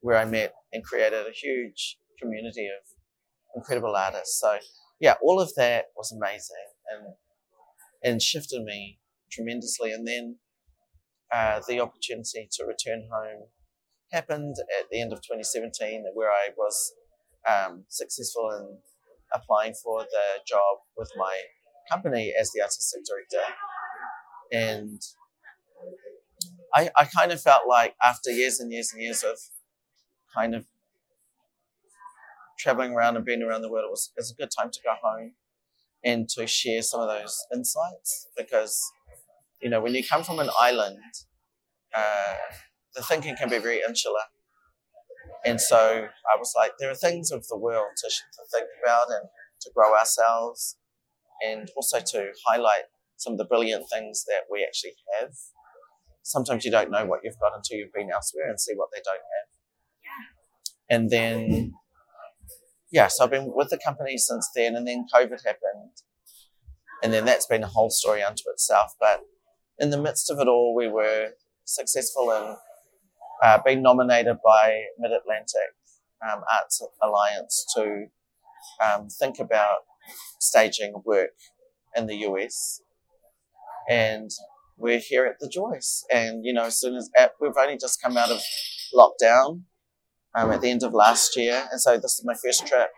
where 0.00 0.18
I 0.18 0.24
met 0.24 0.52
and 0.72 0.84
created 0.84 1.26
a 1.26 1.32
huge 1.32 1.98
community 2.20 2.66
of 2.66 2.82
incredible 3.56 3.94
artists. 3.96 4.40
So 4.40 4.58
yeah, 5.00 5.14
all 5.22 5.40
of 5.40 5.54
that 5.56 5.86
was 5.96 6.12
amazing. 6.12 6.68
And 6.90 7.14
and 8.04 8.20
shifted 8.20 8.62
me 8.62 9.00
tremendously. 9.32 9.92
And 9.92 10.06
then 10.06 10.36
uh, 11.32 11.60
the 11.66 11.80
opportunity 11.80 12.48
to 12.52 12.64
return 12.64 13.08
home 13.10 13.48
happened 14.12 14.56
at 14.78 14.86
the 14.90 15.00
end 15.00 15.12
of 15.12 15.18
2017, 15.22 16.04
where 16.14 16.30
I 16.30 16.50
was 16.56 16.92
um, 17.50 17.84
successful 17.88 18.50
in 18.50 18.78
applying 19.32 19.74
for 19.82 20.02
the 20.02 20.44
job 20.46 20.78
with 20.96 21.10
my 21.16 21.34
company 21.90 22.32
as 22.38 22.50
the 22.52 22.60
artistic 22.60 23.00
director. 23.08 23.44
And 24.52 25.00
I, 26.74 26.90
I 26.96 27.04
kind 27.04 27.30
of 27.32 27.40
felt 27.40 27.62
like 27.68 27.94
after 28.02 28.30
years 28.30 28.58
and 28.60 28.72
years 28.72 28.92
and 28.92 29.00
years 29.02 29.22
of 29.22 29.38
kind 30.34 30.54
of 30.54 30.66
traveling 32.58 32.92
around 32.92 33.16
and 33.16 33.24
being 33.24 33.42
around 33.42 33.62
the 33.62 33.70
world, 33.70 33.84
it 33.86 33.90
was, 33.90 34.10
it 34.16 34.20
was 34.20 34.32
a 34.32 34.34
good 34.34 34.50
time 34.56 34.70
to 34.70 34.80
go 34.82 34.94
home 35.02 35.32
and 36.04 36.28
to 36.30 36.46
share 36.46 36.82
some 36.82 37.00
of 37.00 37.08
those 37.08 37.36
insights 37.52 38.28
because, 38.36 38.80
you 39.62 39.70
know, 39.70 39.80
when 39.80 39.94
you 39.94 40.04
come 40.04 40.24
from 40.24 40.38
an 40.38 40.50
island, 40.60 40.98
uh, 41.94 42.34
the 42.94 43.02
thinking 43.02 43.36
can 43.36 43.48
be 43.48 43.58
very 43.58 43.80
insular. 43.86 44.20
And 45.44 45.60
so 45.60 46.08
I 46.32 46.38
was 46.38 46.54
like, 46.56 46.72
there 46.78 46.90
are 46.90 46.94
things 46.94 47.30
of 47.30 47.46
the 47.48 47.58
world 47.58 47.88
to, 47.98 48.08
to 48.08 48.42
think 48.52 48.66
about 48.82 49.06
and 49.10 49.28
to 49.60 49.70
grow 49.74 49.96
ourselves 49.96 50.76
and 51.44 51.70
also 51.76 52.00
to 52.00 52.32
highlight 52.46 52.84
some 53.16 53.34
of 53.34 53.38
the 53.38 53.44
brilliant 53.44 53.84
things 53.92 54.24
that 54.26 54.42
we 54.50 54.64
actually 54.64 54.94
have. 55.18 55.30
Sometimes 56.24 56.64
you 56.64 56.70
don't 56.70 56.90
know 56.90 57.04
what 57.04 57.20
you've 57.22 57.38
got 57.38 57.52
until 57.54 57.78
you've 57.78 57.92
been 57.92 58.10
elsewhere 58.10 58.48
and 58.48 58.58
see 58.58 58.72
what 58.74 58.88
they 58.92 59.00
don't 59.04 59.14
have. 59.14 59.48
Yeah. 60.02 60.96
And 60.96 61.10
then, 61.10 61.74
yeah, 62.90 63.08
so 63.08 63.24
I've 63.24 63.30
been 63.30 63.52
with 63.54 63.68
the 63.68 63.78
company 63.78 64.16
since 64.16 64.48
then, 64.56 64.74
and 64.74 64.88
then 64.88 65.06
COVID 65.14 65.44
happened. 65.44 65.92
And 67.02 67.12
then 67.12 67.26
that's 67.26 67.46
been 67.46 67.62
a 67.62 67.68
whole 67.68 67.90
story 67.90 68.22
unto 68.22 68.44
itself. 68.50 68.94
But 68.98 69.20
in 69.78 69.90
the 69.90 70.00
midst 70.00 70.30
of 70.30 70.38
it 70.40 70.48
all, 70.48 70.74
we 70.74 70.88
were 70.88 71.32
successful 71.66 72.30
in 72.30 72.56
uh, 73.42 73.58
being 73.64 73.82
nominated 73.82 74.38
by 74.42 74.84
Mid 74.98 75.12
Atlantic 75.12 75.74
um, 76.26 76.40
Arts 76.50 76.82
Alliance 77.02 77.66
to 77.76 78.06
um, 78.82 79.08
think 79.08 79.38
about 79.38 79.80
staging 80.40 80.94
work 81.04 81.36
in 81.94 82.06
the 82.06 82.16
US. 82.28 82.80
And 83.90 84.30
we're 84.76 84.98
here 84.98 85.26
at 85.26 85.38
the 85.40 85.48
Joyce. 85.48 86.04
And, 86.12 86.44
you 86.44 86.52
know, 86.52 86.64
as 86.64 86.78
soon 86.78 86.96
as 86.96 87.10
we've 87.40 87.52
only 87.58 87.78
just 87.78 88.02
come 88.02 88.16
out 88.16 88.30
of 88.30 88.40
lockdown 88.94 89.62
um, 90.34 90.50
at 90.50 90.60
the 90.60 90.70
end 90.70 90.82
of 90.82 90.92
last 90.92 91.36
year. 91.36 91.68
And 91.70 91.80
so 91.80 91.96
this 91.96 92.18
is 92.18 92.22
my 92.24 92.34
first 92.34 92.66
trip 92.66 92.88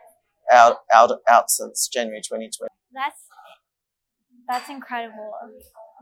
out, 0.52 0.78
out, 0.92 1.10
out 1.28 1.50
since 1.50 1.88
January 1.88 2.20
2020. 2.20 2.68
That's, 2.92 3.20
that's 4.48 4.70
incredible. 4.70 5.32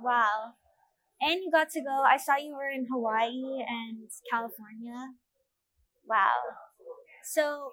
Wow. 0.02 0.52
And 1.20 1.40
you 1.42 1.50
got 1.50 1.70
to 1.70 1.80
go, 1.80 2.02
I 2.02 2.16
saw 2.18 2.36
you 2.36 2.54
were 2.54 2.68
in 2.68 2.86
Hawaii 2.90 3.64
and 3.66 4.08
California. 4.30 5.14
Wow. 6.06 6.28
So, 7.24 7.72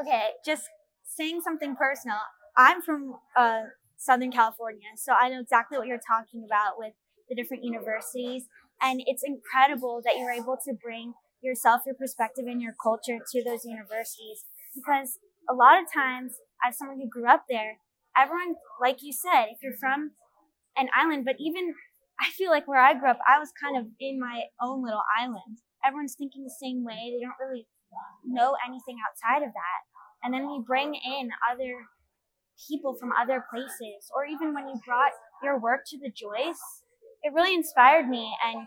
okay, 0.00 0.30
just 0.44 0.64
saying 1.04 1.40
something 1.42 1.76
personal. 1.76 2.18
I'm 2.56 2.82
from 2.82 3.14
uh, 3.36 3.62
Southern 4.04 4.30
California, 4.30 4.88
so 4.96 5.14
I 5.18 5.30
know 5.30 5.40
exactly 5.40 5.78
what 5.78 5.86
you're 5.86 5.98
talking 5.98 6.44
about 6.44 6.76
with 6.76 6.92
the 7.28 7.34
different 7.34 7.64
universities. 7.64 8.44
And 8.82 9.00
it's 9.06 9.22
incredible 9.24 10.02
that 10.04 10.16
you're 10.18 10.30
able 10.30 10.58
to 10.64 10.74
bring 10.74 11.14
yourself, 11.40 11.82
your 11.86 11.94
perspective, 11.94 12.44
and 12.46 12.60
your 12.60 12.74
culture 12.76 13.18
to 13.32 13.44
those 13.44 13.64
universities. 13.64 14.44
Because 14.74 15.18
a 15.48 15.54
lot 15.54 15.80
of 15.80 15.88
times, 15.92 16.34
as 16.66 16.76
someone 16.76 17.00
who 17.00 17.08
grew 17.08 17.28
up 17.28 17.44
there, 17.48 17.78
everyone, 18.16 18.56
like 18.80 18.98
you 19.00 19.12
said, 19.12 19.46
if 19.50 19.58
you're 19.62 19.78
from 19.80 20.12
an 20.76 20.88
island, 20.94 21.24
but 21.24 21.36
even 21.38 21.74
I 22.20 22.30
feel 22.30 22.50
like 22.50 22.68
where 22.68 22.80
I 22.80 22.94
grew 22.94 23.10
up, 23.10 23.18
I 23.26 23.38
was 23.38 23.52
kind 23.56 23.76
of 23.76 23.86
in 24.00 24.20
my 24.20 24.44
own 24.60 24.84
little 24.84 25.02
island. 25.18 25.64
Everyone's 25.84 26.14
thinking 26.16 26.44
the 26.44 26.60
same 26.60 26.84
way. 26.84 27.12
They 27.12 27.24
don't 27.24 27.40
really 27.40 27.66
know 28.24 28.56
anything 28.66 28.98
outside 29.00 29.46
of 29.46 29.52
that. 29.52 29.80
And 30.22 30.32
then 30.32 30.46
we 30.46 30.62
bring 30.66 30.94
in 30.94 31.30
other 31.50 31.86
people 32.68 32.96
from 32.98 33.10
other 33.12 33.44
places, 33.50 34.10
or 34.14 34.24
even 34.24 34.54
when 34.54 34.68
you 34.68 34.78
brought 34.86 35.12
your 35.42 35.58
work 35.58 35.82
to 35.88 35.98
the 35.98 36.10
Joyce, 36.10 36.62
it 37.22 37.32
really 37.32 37.54
inspired 37.54 38.08
me 38.08 38.32
and 38.44 38.66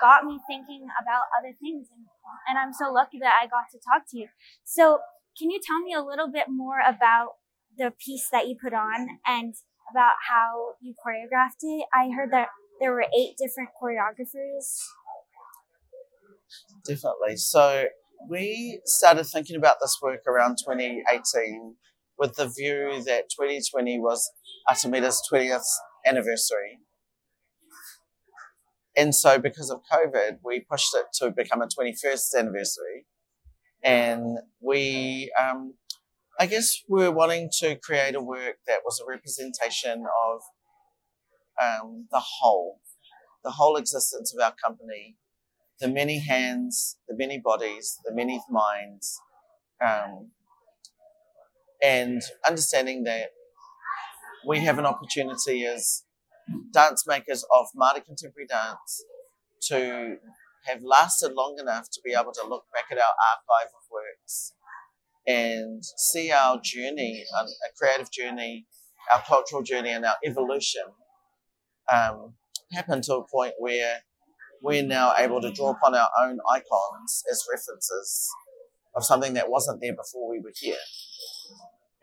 got 0.00 0.24
me 0.24 0.38
thinking 0.46 0.86
about 1.00 1.22
other 1.38 1.54
things. 1.60 1.88
And, 1.90 2.06
and 2.48 2.58
I'm 2.58 2.72
so 2.72 2.92
lucky 2.92 3.18
that 3.20 3.34
I 3.40 3.46
got 3.46 3.70
to 3.72 3.78
talk 3.78 4.04
to 4.10 4.18
you. 4.18 4.28
So, 4.64 4.98
can 5.38 5.50
you 5.50 5.58
tell 5.64 5.80
me 5.80 5.92
a 5.92 6.02
little 6.02 6.30
bit 6.30 6.46
more 6.48 6.78
about 6.78 7.40
the 7.76 7.90
piece 7.90 8.28
that 8.30 8.46
you 8.46 8.56
put 8.62 8.72
on 8.72 9.18
and 9.26 9.54
about 9.90 10.14
how 10.30 10.74
you 10.80 10.94
choreographed 10.94 11.62
it? 11.62 11.86
I 11.92 12.10
heard 12.14 12.30
that 12.32 12.48
there 12.80 12.92
were 12.92 13.06
eight 13.16 13.36
different 13.38 13.70
choreographers. 13.80 14.78
Definitely. 16.86 17.36
So, 17.36 17.86
we 18.28 18.80
started 18.84 19.24
thinking 19.24 19.56
about 19.56 19.76
this 19.80 19.98
work 20.02 20.20
around 20.26 20.58
2018 20.64 21.76
with 22.18 22.34
the 22.36 22.46
view 22.46 23.02
that 23.04 23.30
2020 23.30 23.98
was 23.98 24.30
Atamira's 24.68 25.22
20th 25.32 25.64
anniversary. 26.06 26.78
And 28.96 29.14
so, 29.14 29.38
because 29.38 29.70
of 29.70 29.80
COVID, 29.92 30.38
we 30.44 30.60
pushed 30.60 30.94
it 30.94 31.06
to 31.14 31.30
become 31.30 31.60
a 31.60 31.66
21st 31.66 32.34
anniversary. 32.38 33.06
And 33.82 34.38
we, 34.60 35.32
um, 35.40 35.74
I 36.38 36.46
guess, 36.46 36.76
we 36.88 37.02
were 37.02 37.10
wanting 37.10 37.50
to 37.58 37.76
create 37.76 38.14
a 38.14 38.22
work 38.22 38.56
that 38.66 38.80
was 38.84 39.00
a 39.00 39.08
representation 39.08 40.04
of 40.26 40.40
um, 41.60 42.06
the 42.10 42.20
whole, 42.20 42.80
the 43.42 43.50
whole 43.50 43.76
existence 43.76 44.32
of 44.32 44.42
our 44.42 44.54
company, 44.64 45.16
the 45.80 45.88
many 45.88 46.20
hands, 46.20 46.96
the 47.08 47.16
many 47.16 47.38
bodies, 47.38 47.98
the 48.04 48.14
many 48.14 48.40
minds, 48.48 49.20
um, 49.84 50.30
and 51.84 52.22
understanding 52.46 53.04
that 53.04 53.28
we 54.46 54.60
have 54.60 54.78
an 54.78 54.86
opportunity 54.86 55.66
as 55.66 56.04
dance 56.72 57.06
makers 57.06 57.44
of 57.54 57.66
Māori 57.78 58.04
contemporary 58.04 58.46
dance 58.46 59.04
to 59.68 60.16
have 60.66 60.80
lasted 60.82 61.32
long 61.34 61.56
enough 61.58 61.88
to 61.92 62.00
be 62.02 62.12
able 62.12 62.32
to 62.32 62.46
look 62.48 62.64
back 62.72 62.84
at 62.90 62.96
our 62.96 63.04
archive 63.04 63.68
of 63.68 63.84
works 63.92 64.52
and 65.26 65.82
see 65.96 66.30
our 66.30 66.58
journey, 66.62 67.24
a 67.40 67.78
creative 67.78 68.10
journey, 68.10 68.66
our 69.12 69.22
cultural 69.22 69.62
journey, 69.62 69.90
and 69.90 70.04
our 70.04 70.16
evolution 70.24 70.84
um, 71.92 72.34
happen 72.72 73.02
to 73.02 73.14
a 73.16 73.26
point 73.28 73.54
where 73.58 73.98
we're 74.62 74.82
now 74.82 75.12
able 75.18 75.40
to 75.42 75.52
draw 75.52 75.70
upon 75.70 75.94
our 75.94 76.08
own 76.22 76.38
icons 76.50 77.22
as 77.30 77.44
references 77.52 78.30
of 78.96 79.04
something 79.04 79.34
that 79.34 79.50
wasn't 79.50 79.80
there 79.82 79.94
before 79.94 80.30
we 80.30 80.40
were 80.40 80.52
here. 80.58 80.76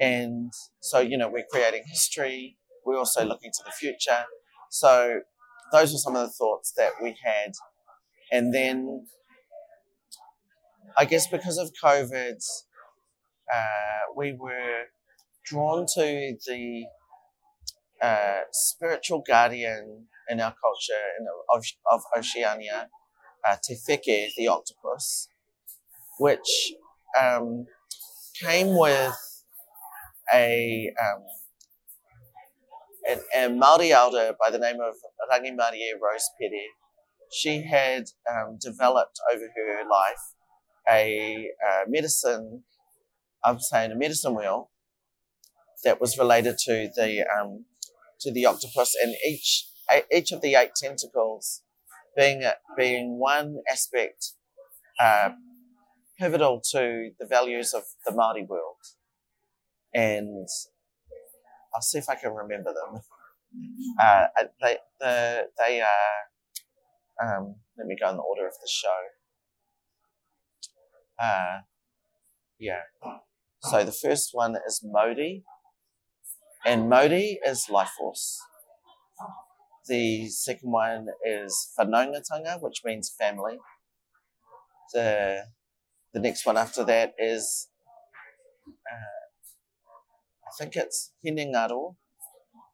And 0.02 0.52
so, 0.80 1.00
you 1.00 1.16
know, 1.16 1.30
we're 1.30 1.46
creating 1.52 1.84
history, 1.88 2.58
we're 2.86 2.98
also 2.98 3.24
looking 3.24 3.52
to 3.52 3.64
the 3.64 3.72
future. 3.72 4.26
So, 4.72 5.22
those 5.72 5.94
were 5.94 6.00
some 6.00 6.16
of 6.16 6.28
the 6.28 6.34
thoughts 6.34 6.74
that 6.76 6.94
we 7.02 7.16
had. 7.24 7.54
And 8.32 8.52
then, 8.52 9.06
I 10.98 11.06
guess 11.06 11.28
because 11.28 11.60
of 11.60 11.72
COVID, 11.82 12.44
uh, 13.54 14.14
we 14.18 14.34
were 14.34 14.86
drawn 15.46 15.86
to 15.96 16.36
the 16.48 16.86
uh, 18.02 18.42
spiritual 18.52 19.24
guardian 19.26 20.08
in 20.28 20.40
our 20.40 20.56
culture 20.62 21.04
in, 21.20 21.28
of, 21.54 21.64
of 21.92 22.02
Oceania, 22.18 22.90
uh, 23.48 23.56
Te 23.64 23.76
Wheke, 23.88 24.32
the 24.36 24.48
octopus, 24.48 25.28
which 26.18 26.74
um, 27.22 27.68
came 28.42 28.76
with 28.76 29.14
a, 30.34 30.92
um, 31.00 31.24
a, 33.08 33.46
a 33.46 33.50
Māori 33.50 33.92
elder 33.92 34.34
by 34.44 34.52
the 34.52 34.60
name 34.60 34.78
of 34.82 34.96
Rangimarie 35.32 35.94
Rose 36.02 36.30
Pere. 36.40 36.68
She 37.32 37.64
had 37.64 38.06
um, 38.30 38.58
developed 38.60 39.20
over 39.34 39.46
her 39.46 39.84
life 39.90 40.22
a 40.90 41.48
uh, 41.66 41.84
medicine, 41.88 42.64
I'm 43.44 43.60
saying 43.60 43.92
a 43.92 43.96
medicine 43.96 44.36
wheel, 44.36 44.72
that 45.84 46.00
was 46.00 46.18
related 46.18 46.58
to 46.66 46.90
the 46.96 47.22
um, 47.22 47.66
to 48.20 48.32
the 48.32 48.46
octopus, 48.46 48.96
and 49.02 49.16
each 49.28 49.68
each 50.14 50.32
of 50.32 50.42
the 50.42 50.56
eight 50.56 50.76
tentacles 50.76 51.64
being 52.16 52.44
being 52.78 53.20
one 53.20 53.58
aspect 53.72 54.34
uh, 55.00 55.30
pivotal 56.20 56.62
to 56.72 57.12
the 57.20 57.26
values 57.26 57.74
of 57.74 57.84
the 58.06 58.12
Māori 58.12 58.48
world. 58.48 58.71
And 59.94 60.48
I'll 61.74 61.82
see 61.82 61.98
if 61.98 62.10
I 62.10 62.16
can 62.16 62.34
remember 62.34 62.74
them. 62.74 63.02
Uh, 64.02 64.28
they, 64.62 64.78
the, 65.00 65.48
they 65.58 65.82
are, 65.82 66.18
um, 67.22 67.56
let 67.78 67.88
me 67.88 67.96
go 68.02 68.10
in 68.10 68.16
the 68.18 68.22
order 68.22 68.48
of 68.48 68.54
the 68.62 68.70
show. 68.70 68.98
Uh, 71.22 71.60
yeah. 72.60 72.82
So 73.62 73.84
the 73.84 73.92
first 73.92 74.30
one 74.34 74.56
is 74.68 74.82
Mauri, 74.84 75.44
and 76.66 76.90
Mauri 76.90 77.40
is 77.46 77.70
life 77.70 77.92
force. 77.98 78.40
The 79.88 80.30
second 80.30 80.72
one 80.72 81.08
is 81.26 81.74
Whanaungatanga, 81.78 82.62
which 82.62 82.82
means 82.86 83.14
family. 83.20 83.58
The 84.94 85.44
the 86.14 86.20
next 86.20 86.46
one 86.46 86.58
after 86.58 86.84
that 86.86 87.14
is 87.18 87.68
uh, 88.92 89.21
I 90.52 90.64
think 90.64 90.76
it's 90.76 91.14
Hinengaro. 91.26 91.96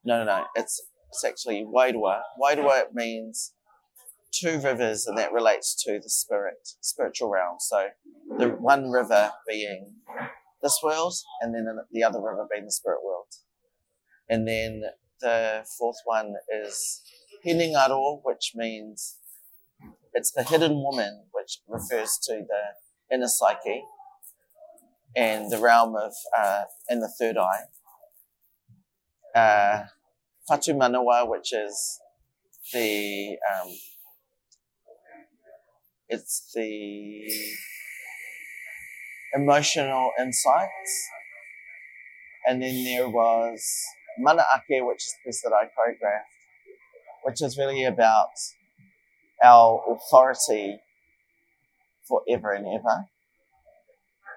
No, 0.03 0.23
no, 0.23 0.25
no. 0.25 0.45
It's 0.55 0.81
it's 1.09 1.23
actually 1.23 1.65
Wairua. 1.65 2.21
Wairua 2.41 2.93
means 2.93 3.53
two 4.31 4.59
rivers, 4.59 5.05
and 5.05 5.17
that 5.17 5.31
relates 5.31 5.75
to 5.83 5.99
the 6.01 6.09
spirit, 6.09 6.69
spiritual 6.81 7.29
realm. 7.29 7.57
So 7.59 7.89
the 8.37 8.49
one 8.49 8.89
river 8.89 9.31
being 9.47 9.95
this 10.61 10.79
world, 10.83 11.13
and 11.41 11.53
then 11.53 11.67
the 11.91 12.03
other 12.03 12.19
river 12.19 12.47
being 12.51 12.65
the 12.65 12.71
spirit 12.71 12.99
world. 13.03 13.27
And 14.29 14.47
then 14.47 14.83
the 15.21 15.65
fourth 15.77 15.97
one 16.05 16.33
is 16.63 17.01
Hinengaro, 17.45 18.21
which 18.23 18.53
means 18.55 19.17
it's 20.13 20.31
the 20.31 20.43
hidden 20.43 20.75
woman, 20.83 21.25
which 21.31 21.59
refers 21.67 22.17
to 22.23 22.43
the 22.47 23.15
inner 23.15 23.27
psyche 23.27 23.83
and 25.17 25.51
the 25.51 25.57
realm 25.57 25.95
of 25.95 26.13
uh, 26.37 26.63
in 26.89 26.99
the 26.99 27.11
third 27.19 27.37
eye. 27.37 27.65
Uh, 29.35 29.85
Whatumanawa, 30.49 31.27
which 31.29 31.51
is 31.51 31.99
the 32.71 33.37
um, 33.51 33.67
it's 36.07 36.51
the 36.53 37.29
emotional 39.33 40.11
insights, 40.19 41.07
and 42.47 42.61
then 42.61 42.83
there 42.83 43.09
was 43.09 43.65
Mana 44.19 44.43
Ake, 44.55 44.85
which 44.85 45.03
is 45.03 45.13
the 45.23 45.29
piece 45.29 45.41
that 45.41 45.51
I 45.51 45.65
choreographed, 45.65 47.23
which 47.23 47.41
is 47.41 47.57
really 47.57 47.83
about 47.83 48.29
our 49.43 49.81
authority 49.91 50.77
forever 52.07 52.51
and 52.51 52.65
ever. 52.67 53.07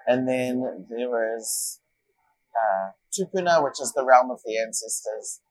And 0.07 0.27
then 0.27 0.87
there 0.89 1.37
is 1.37 1.79
uh, 2.55 2.91
Tupuna, 3.11 3.63
which 3.63 3.79
is 3.81 3.93
the 3.93 4.05
realm 4.05 4.31
of 4.31 4.41
the 4.45 4.57
ancestors. 4.57 5.41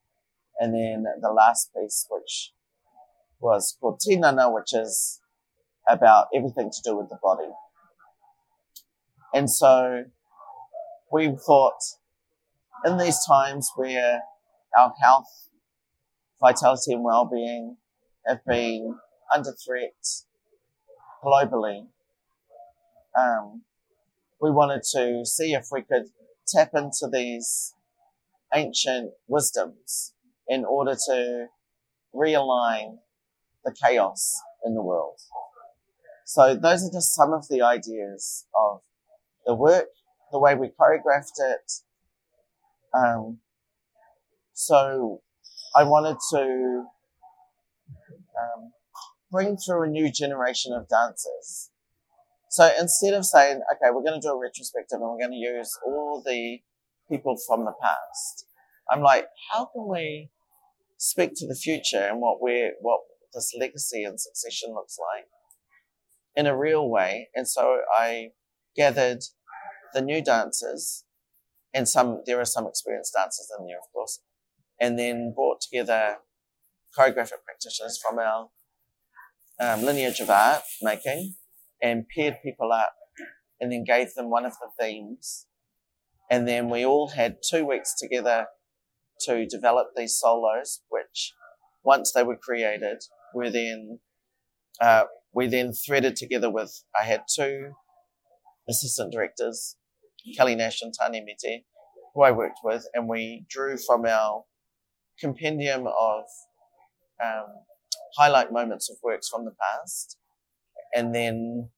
And 0.59 0.73
then 0.73 1.05
the 1.21 1.31
last 1.31 1.71
piece, 1.73 2.05
which 2.09 2.51
was 3.39 3.77
called 3.79 3.99
Tinana, 3.99 4.53
which 4.53 4.73
is 4.73 5.21
about 5.87 6.27
everything 6.35 6.69
to 6.71 6.81
do 6.83 6.97
with 6.97 7.09
the 7.09 7.17
body. 7.21 7.49
And 9.33 9.49
so 9.49 10.05
we 11.11 11.35
thought 11.45 11.79
in 12.85 12.97
these 12.97 13.19
times 13.25 13.71
where 13.75 14.21
our 14.77 14.93
health, 15.01 15.47
vitality, 16.39 16.93
and 16.93 17.03
well 17.03 17.25
being 17.25 17.77
have 18.27 18.43
been 18.45 18.95
under 19.33 19.53
threat 19.65 19.93
globally, 21.23 21.87
um, 23.17 23.63
we 24.41 24.51
wanted 24.51 24.81
to 24.93 25.25
see 25.25 25.53
if 25.53 25.67
we 25.71 25.81
could 25.81 26.07
tap 26.47 26.71
into 26.73 27.07
these 27.11 27.73
ancient 28.53 29.11
wisdoms 29.27 30.13
in 30.47 30.65
order 30.65 30.95
to 31.07 31.47
realign 32.13 32.97
the 33.63 33.73
chaos 33.83 34.41
in 34.65 34.75
the 34.75 34.81
world. 34.81 35.19
So 36.25 36.55
those 36.55 36.83
are 36.83 36.91
just 36.91 37.15
some 37.15 37.33
of 37.33 37.47
the 37.49 37.61
ideas 37.61 38.47
of 38.57 38.81
the 39.45 39.53
work, 39.53 39.87
the 40.31 40.39
way 40.39 40.55
we 40.55 40.67
choreographed 40.67 41.39
it, 41.39 41.71
um, 42.93 43.39
so 44.53 45.21
I 45.75 45.83
wanted 45.83 46.17
to 46.33 46.85
um, 48.37 48.71
bring 49.31 49.57
through 49.57 49.83
a 49.83 49.87
new 49.87 50.11
generation 50.11 50.73
of 50.73 50.89
dancers. 50.89 51.70
So 52.51 52.69
instead 52.77 53.13
of 53.13 53.25
saying, 53.25 53.61
okay, 53.71 53.91
we're 53.93 54.03
going 54.03 54.19
to 54.19 54.27
do 54.27 54.33
a 54.33 54.37
retrospective 54.37 54.99
and 54.99 55.09
we're 55.09 55.17
going 55.17 55.31
to 55.31 55.37
use 55.37 55.71
all 55.85 56.21
the 56.25 56.59
people 57.09 57.37
from 57.47 57.63
the 57.63 57.71
past, 57.81 58.45
I'm 58.91 59.01
like, 59.01 59.27
how 59.49 59.69
can 59.73 59.87
we 59.87 60.31
speak 60.97 61.31
to 61.37 61.47
the 61.47 61.55
future 61.55 62.05
and 62.09 62.19
what 62.19 62.41
we're, 62.41 62.73
what 62.81 62.99
this 63.33 63.53
legacy 63.57 64.03
and 64.03 64.19
succession 64.19 64.73
looks 64.73 64.97
like 64.99 65.27
in 66.35 66.45
a 66.45 66.57
real 66.57 66.89
way? 66.89 67.29
And 67.33 67.47
so 67.47 67.77
I 67.97 68.31
gathered 68.75 69.23
the 69.93 70.01
new 70.01 70.21
dancers 70.21 71.05
and 71.73 71.87
some 71.87 72.21
there 72.25 72.41
are 72.41 72.45
some 72.45 72.67
experienced 72.67 73.13
dancers 73.13 73.49
in 73.57 73.65
there, 73.65 73.77
of 73.77 73.89
course, 73.93 74.19
and 74.77 74.99
then 74.99 75.31
brought 75.33 75.61
together 75.61 76.17
choreographic 76.99 77.45
practitioners 77.45 77.97
from 77.97 78.19
our 78.19 78.49
um, 79.57 79.85
lineage 79.85 80.19
of 80.19 80.29
art 80.29 80.63
making, 80.81 81.35
and 81.81 82.05
paired 82.15 82.37
people 82.43 82.71
up, 82.71 82.93
and 83.59 83.71
then 83.71 83.83
gave 83.83 84.13
them 84.13 84.29
one 84.29 84.45
of 84.45 84.53
the 84.53 84.69
themes, 84.79 85.47
and 86.29 86.47
then 86.47 86.69
we 86.69 86.85
all 86.85 87.09
had 87.09 87.37
two 87.47 87.65
weeks 87.65 87.93
together 87.97 88.47
to 89.21 89.45
develop 89.45 89.87
these 89.95 90.17
solos, 90.17 90.81
which 90.89 91.33
once 91.83 92.11
they 92.13 92.23
were 92.23 92.37
created, 92.37 92.97
were 93.33 93.49
then 93.49 93.99
uh, 94.79 95.03
we 95.33 95.47
then 95.47 95.73
threaded 95.73 96.15
together 96.15 96.49
with 96.49 96.83
I 96.99 97.05
had 97.05 97.23
two 97.33 97.73
assistant 98.67 99.11
directors 99.11 99.75
Kelly 100.35 100.55
Nash 100.55 100.81
and 100.81 100.93
Taane 100.93 101.23
Mete, 101.23 101.63
who 102.13 102.23
I 102.23 102.31
worked 102.31 102.59
with, 102.63 102.85
and 102.93 103.09
we 103.09 103.45
drew 103.49 103.77
from 103.77 104.05
our 104.05 104.43
compendium 105.19 105.87
of 105.87 106.23
um, 107.23 107.47
highlight 108.17 108.51
moments 108.51 108.89
of 108.89 108.97
works 109.03 109.29
from 109.29 109.45
the 109.45 109.55
past, 109.59 110.17
and 110.93 111.13
then 111.13 111.69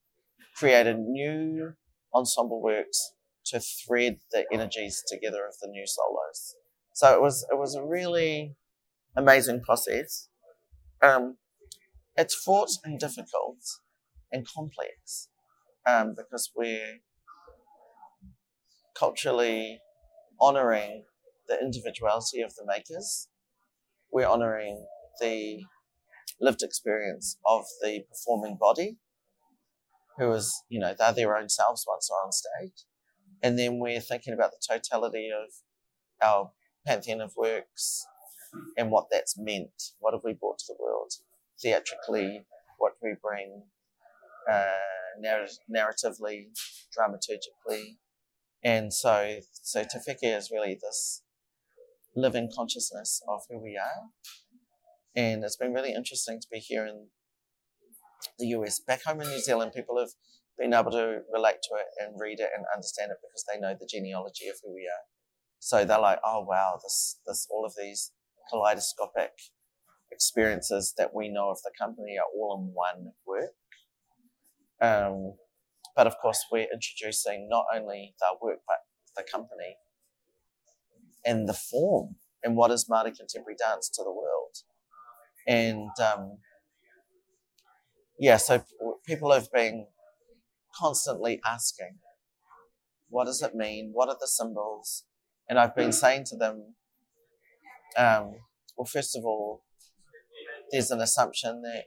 created 0.55 0.99
new 0.99 1.73
ensemble 2.13 2.61
works 2.61 3.13
to 3.45 3.59
thread 3.59 4.17
the 4.31 4.45
energies 4.51 5.03
together 5.07 5.45
of 5.47 5.55
the 5.61 5.67
new 5.67 5.85
solos. 5.85 6.55
So 6.93 7.13
it 7.13 7.21
was 7.21 7.45
it 7.51 7.57
was 7.57 7.75
a 7.75 7.83
really 7.83 8.55
amazing 9.15 9.61
process. 9.61 10.29
Um, 11.01 11.37
it's 12.15 12.35
fraught 12.35 12.69
and 12.83 12.99
difficult 12.99 13.57
and 14.31 14.47
complex 14.47 15.29
um, 15.87 16.13
because 16.15 16.51
we're 16.55 16.99
culturally 18.97 19.79
honoring 20.39 21.05
the 21.47 21.59
individuality 21.59 22.41
of 22.41 22.53
the 22.55 22.65
makers. 22.65 23.27
We're 24.11 24.27
honoring 24.27 24.85
the 25.19 25.63
lived 26.39 26.61
experience 26.61 27.37
of 27.45 27.63
the 27.81 28.03
performing 28.09 28.57
body, 28.59 28.97
who 30.17 30.31
is, 30.31 30.63
you 30.69 30.79
know, 30.79 30.93
they're 30.97 31.13
their 31.13 31.37
own 31.37 31.49
selves 31.49 31.85
once 31.87 32.09
they're 32.09 32.25
on 32.25 32.31
stage. 32.31 32.85
And 33.41 33.59
then 33.59 33.79
we're 33.79 33.99
thinking 33.99 34.33
about 34.33 34.51
the 34.51 34.75
totality 34.75 35.29
of 35.29 35.51
our 36.25 36.51
pantheon 36.85 37.21
of 37.21 37.33
works 37.35 38.05
and 38.77 38.91
what 38.91 39.07
that's 39.11 39.37
meant. 39.37 39.91
What 39.99 40.13
have 40.13 40.23
we 40.23 40.33
brought 40.33 40.59
to 40.59 40.65
the 40.73 40.83
world? 40.83 41.11
Theatrically, 41.61 42.45
what 42.77 42.93
we 43.01 43.15
bring 43.21 43.63
uh, 44.49 44.63
narr- 45.19 45.47
narratively, 45.69 46.47
dramaturgically, 46.97 47.97
and 48.63 48.93
so, 48.93 49.39
so 49.51 49.83
Te 49.83 50.27
is 50.27 50.49
really 50.49 50.79
this 50.81 51.21
living 52.15 52.49
consciousness 52.55 53.21
of 53.27 53.41
who 53.49 53.61
we 53.61 53.77
are. 53.77 54.09
And 55.15 55.43
it's 55.43 55.57
been 55.57 55.73
really 55.73 55.93
interesting 55.93 56.39
to 56.39 56.47
be 56.49 56.59
here 56.59 56.85
in 56.85 57.07
the 58.39 58.47
US. 58.47 58.79
Back 58.79 59.03
home 59.03 59.21
in 59.21 59.29
New 59.29 59.39
Zealand, 59.39 59.71
people 59.73 59.99
have 59.99 60.09
been 60.57 60.73
able 60.73 60.91
to 60.91 61.21
relate 61.31 61.57
to 61.63 61.75
it 61.75 61.87
and 61.99 62.19
read 62.19 62.39
it 62.39 62.49
and 62.55 62.65
understand 62.73 63.11
it 63.11 63.17
because 63.21 63.45
they 63.51 63.59
know 63.59 63.75
the 63.79 63.87
genealogy 63.89 64.47
of 64.47 64.55
who 64.63 64.73
we 64.73 64.81
are. 64.81 65.05
So 65.59 65.85
they're 65.85 65.99
like, 65.99 66.19
oh 66.23 66.45
wow, 66.47 66.79
this 66.83 67.19
this 67.25 67.47
all 67.49 67.65
of 67.65 67.73
these 67.77 68.11
kaleidoscopic 68.49 69.31
experiences 70.11 70.93
that 70.97 71.13
we 71.13 71.29
know 71.29 71.49
of 71.49 71.57
the 71.63 71.71
company 71.79 72.17
are 72.17 72.29
all 72.35 72.59
in 72.59 72.73
one 72.73 73.13
work. 73.25 73.51
Um, 74.81 75.35
but 75.95 76.07
of 76.07 76.17
course, 76.21 76.45
we're 76.51 76.67
introducing 76.71 77.47
not 77.49 77.65
only 77.73 78.13
the 78.19 78.27
work, 78.41 78.59
but 78.67 78.77
the 79.15 79.23
company 79.23 79.77
and 81.25 81.47
the 81.47 81.53
form 81.53 82.15
and 82.43 82.55
what 82.55 82.71
is 82.71 82.89
Māori 82.89 83.15
contemporary 83.15 83.55
dance 83.57 83.89
to 83.89 84.03
the 84.03 84.11
world. 84.11 84.57
And 85.47 85.89
um, 86.01 86.37
yeah, 88.19 88.37
so 88.37 88.63
people 89.05 89.31
have 89.31 89.51
been 89.51 89.87
constantly 90.75 91.39
asking, 91.45 91.99
what 93.09 93.25
does 93.25 93.41
it 93.41 93.55
mean? 93.55 93.91
What 93.93 94.09
are 94.09 94.17
the 94.19 94.27
symbols? 94.27 95.03
And 95.49 95.59
I've 95.59 95.75
been 95.75 95.91
saying 95.91 96.25
to 96.29 96.37
them, 96.37 96.75
um, 97.97 98.35
well, 98.77 98.85
first 98.91 99.15
of 99.15 99.23
all, 99.23 99.63
there's 100.71 100.89
an 100.89 101.01
assumption 101.01 101.61
that 101.61 101.85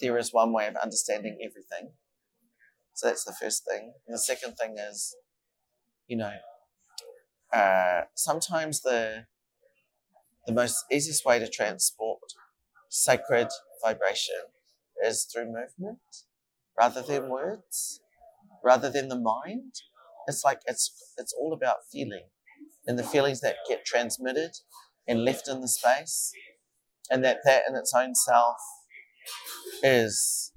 there 0.00 0.16
is 0.18 0.32
one 0.32 0.52
way 0.52 0.66
of 0.66 0.76
understanding 0.76 1.38
everything. 1.42 1.94
So 2.94 3.08
that's 3.08 3.24
the 3.24 3.34
first 3.40 3.64
thing. 3.68 3.92
And 4.06 4.14
the 4.14 4.18
second 4.18 4.54
thing 4.54 4.76
is, 4.78 5.16
you 6.06 6.16
know, 6.16 6.32
uh, 7.52 8.02
sometimes 8.14 8.82
the 8.82 9.26
the 10.46 10.52
most 10.52 10.84
easiest 10.92 11.24
way 11.24 11.38
to 11.38 11.48
transport 11.48 12.20
sacred 12.90 13.48
vibration 13.82 14.34
is 15.02 15.26
through 15.32 15.46
movement 15.46 15.98
rather 16.78 17.02
than 17.02 17.28
words, 17.28 18.00
rather 18.64 18.90
than 18.90 19.08
the 19.08 19.18
mind. 19.18 19.74
It's 20.26 20.42
like 20.44 20.60
it's 20.66 20.92
it's 21.18 21.34
all 21.38 21.52
about 21.52 21.86
feeling 21.92 22.28
and 22.86 22.98
the 22.98 23.04
feelings 23.04 23.40
that 23.40 23.56
get 23.68 23.84
transmitted 23.84 24.52
and 25.06 25.24
left 25.24 25.48
in 25.48 25.60
the 25.60 25.68
space 25.68 26.32
and 27.10 27.22
that 27.24 27.38
that 27.44 27.62
in 27.68 27.76
its 27.76 27.92
own 27.94 28.14
self 28.14 28.56
is 29.82 30.52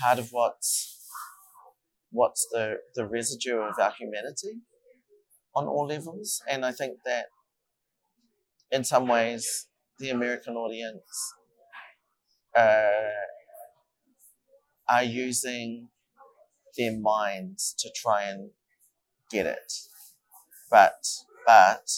part 0.00 0.18
of 0.18 0.28
what's 0.30 0.98
what's 2.10 2.46
the, 2.50 2.74
the 2.94 3.06
residue 3.06 3.58
of 3.58 3.78
our 3.78 3.92
humanity 3.98 4.60
on 5.54 5.66
all 5.66 5.86
levels. 5.86 6.42
And 6.48 6.64
I 6.64 6.72
think 6.72 6.98
that 7.04 7.26
in 8.70 8.84
some 8.84 9.06
ways 9.06 9.66
the 9.98 10.10
American 10.10 10.54
audience 10.54 11.34
uh, 12.56 13.10
are 14.90 15.02
using 15.02 15.88
their 16.76 16.98
minds 16.98 17.74
to 17.78 17.90
try 17.94 18.24
and 18.24 18.50
get 19.30 19.46
it. 19.46 19.72
But 20.70 21.04
but 21.46 21.88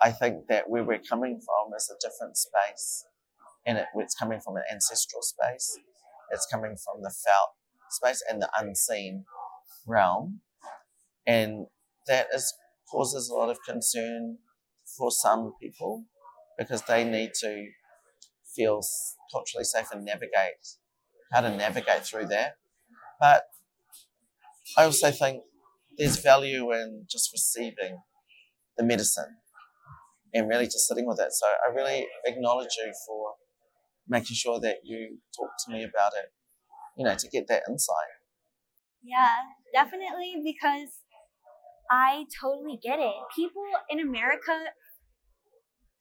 I 0.00 0.10
think 0.10 0.48
that 0.48 0.68
where 0.68 0.84
we're 0.84 0.98
coming 0.98 1.40
from 1.40 1.72
is 1.76 1.90
a 1.90 2.06
different 2.06 2.36
space. 2.36 3.04
And 3.66 3.78
it, 3.78 3.86
it's 3.96 4.14
coming 4.14 4.40
from 4.40 4.56
an 4.56 4.62
ancestral 4.70 5.22
space. 5.22 5.78
It's 6.30 6.46
coming 6.46 6.76
from 6.84 7.02
the 7.02 7.10
felt 7.10 7.50
space 7.90 8.22
and 8.28 8.40
the 8.40 8.50
unseen 8.58 9.24
realm. 9.86 10.40
And 11.26 11.66
that 12.06 12.28
is 12.34 12.52
causes 12.90 13.28
a 13.28 13.34
lot 13.34 13.50
of 13.50 13.58
concern 13.66 14.38
for 14.96 15.10
some 15.10 15.52
people 15.60 16.04
because 16.56 16.82
they 16.82 17.04
need 17.04 17.32
to 17.40 17.66
feel 18.54 18.80
culturally 19.32 19.64
safe 19.64 19.88
and 19.92 20.04
navigate 20.04 20.76
how 21.32 21.40
to 21.40 21.54
navigate 21.54 22.04
through 22.04 22.26
that. 22.26 22.56
But 23.20 23.44
I 24.76 24.84
also 24.84 25.10
think 25.10 25.42
there's 25.96 26.18
value 26.18 26.72
in 26.72 27.06
just 27.08 27.32
receiving 27.32 28.02
the 28.76 28.84
medicine 28.84 29.36
and 30.34 30.48
really 30.48 30.66
just 30.66 30.86
sitting 30.86 31.06
with 31.06 31.18
it. 31.20 31.32
So 31.32 31.46
I 31.46 31.72
really 31.74 32.06
acknowledge 32.26 32.76
you 32.78 32.92
for 33.06 33.34
making 34.08 34.36
sure 34.36 34.60
that 34.60 34.76
you 34.84 35.18
talk 35.36 35.50
to 35.66 35.72
me 35.72 35.82
about 35.82 36.12
it, 36.14 36.32
you 36.96 37.04
know, 37.04 37.14
to 37.16 37.28
get 37.28 37.48
that 37.48 37.62
insight. 37.68 37.94
Yeah, 39.02 39.34
definitely 39.72 40.34
because 40.44 40.90
I 41.90 42.24
totally 42.40 42.78
get 42.82 42.98
it. 42.98 43.14
People 43.34 43.62
in 43.88 44.00
America 44.00 44.52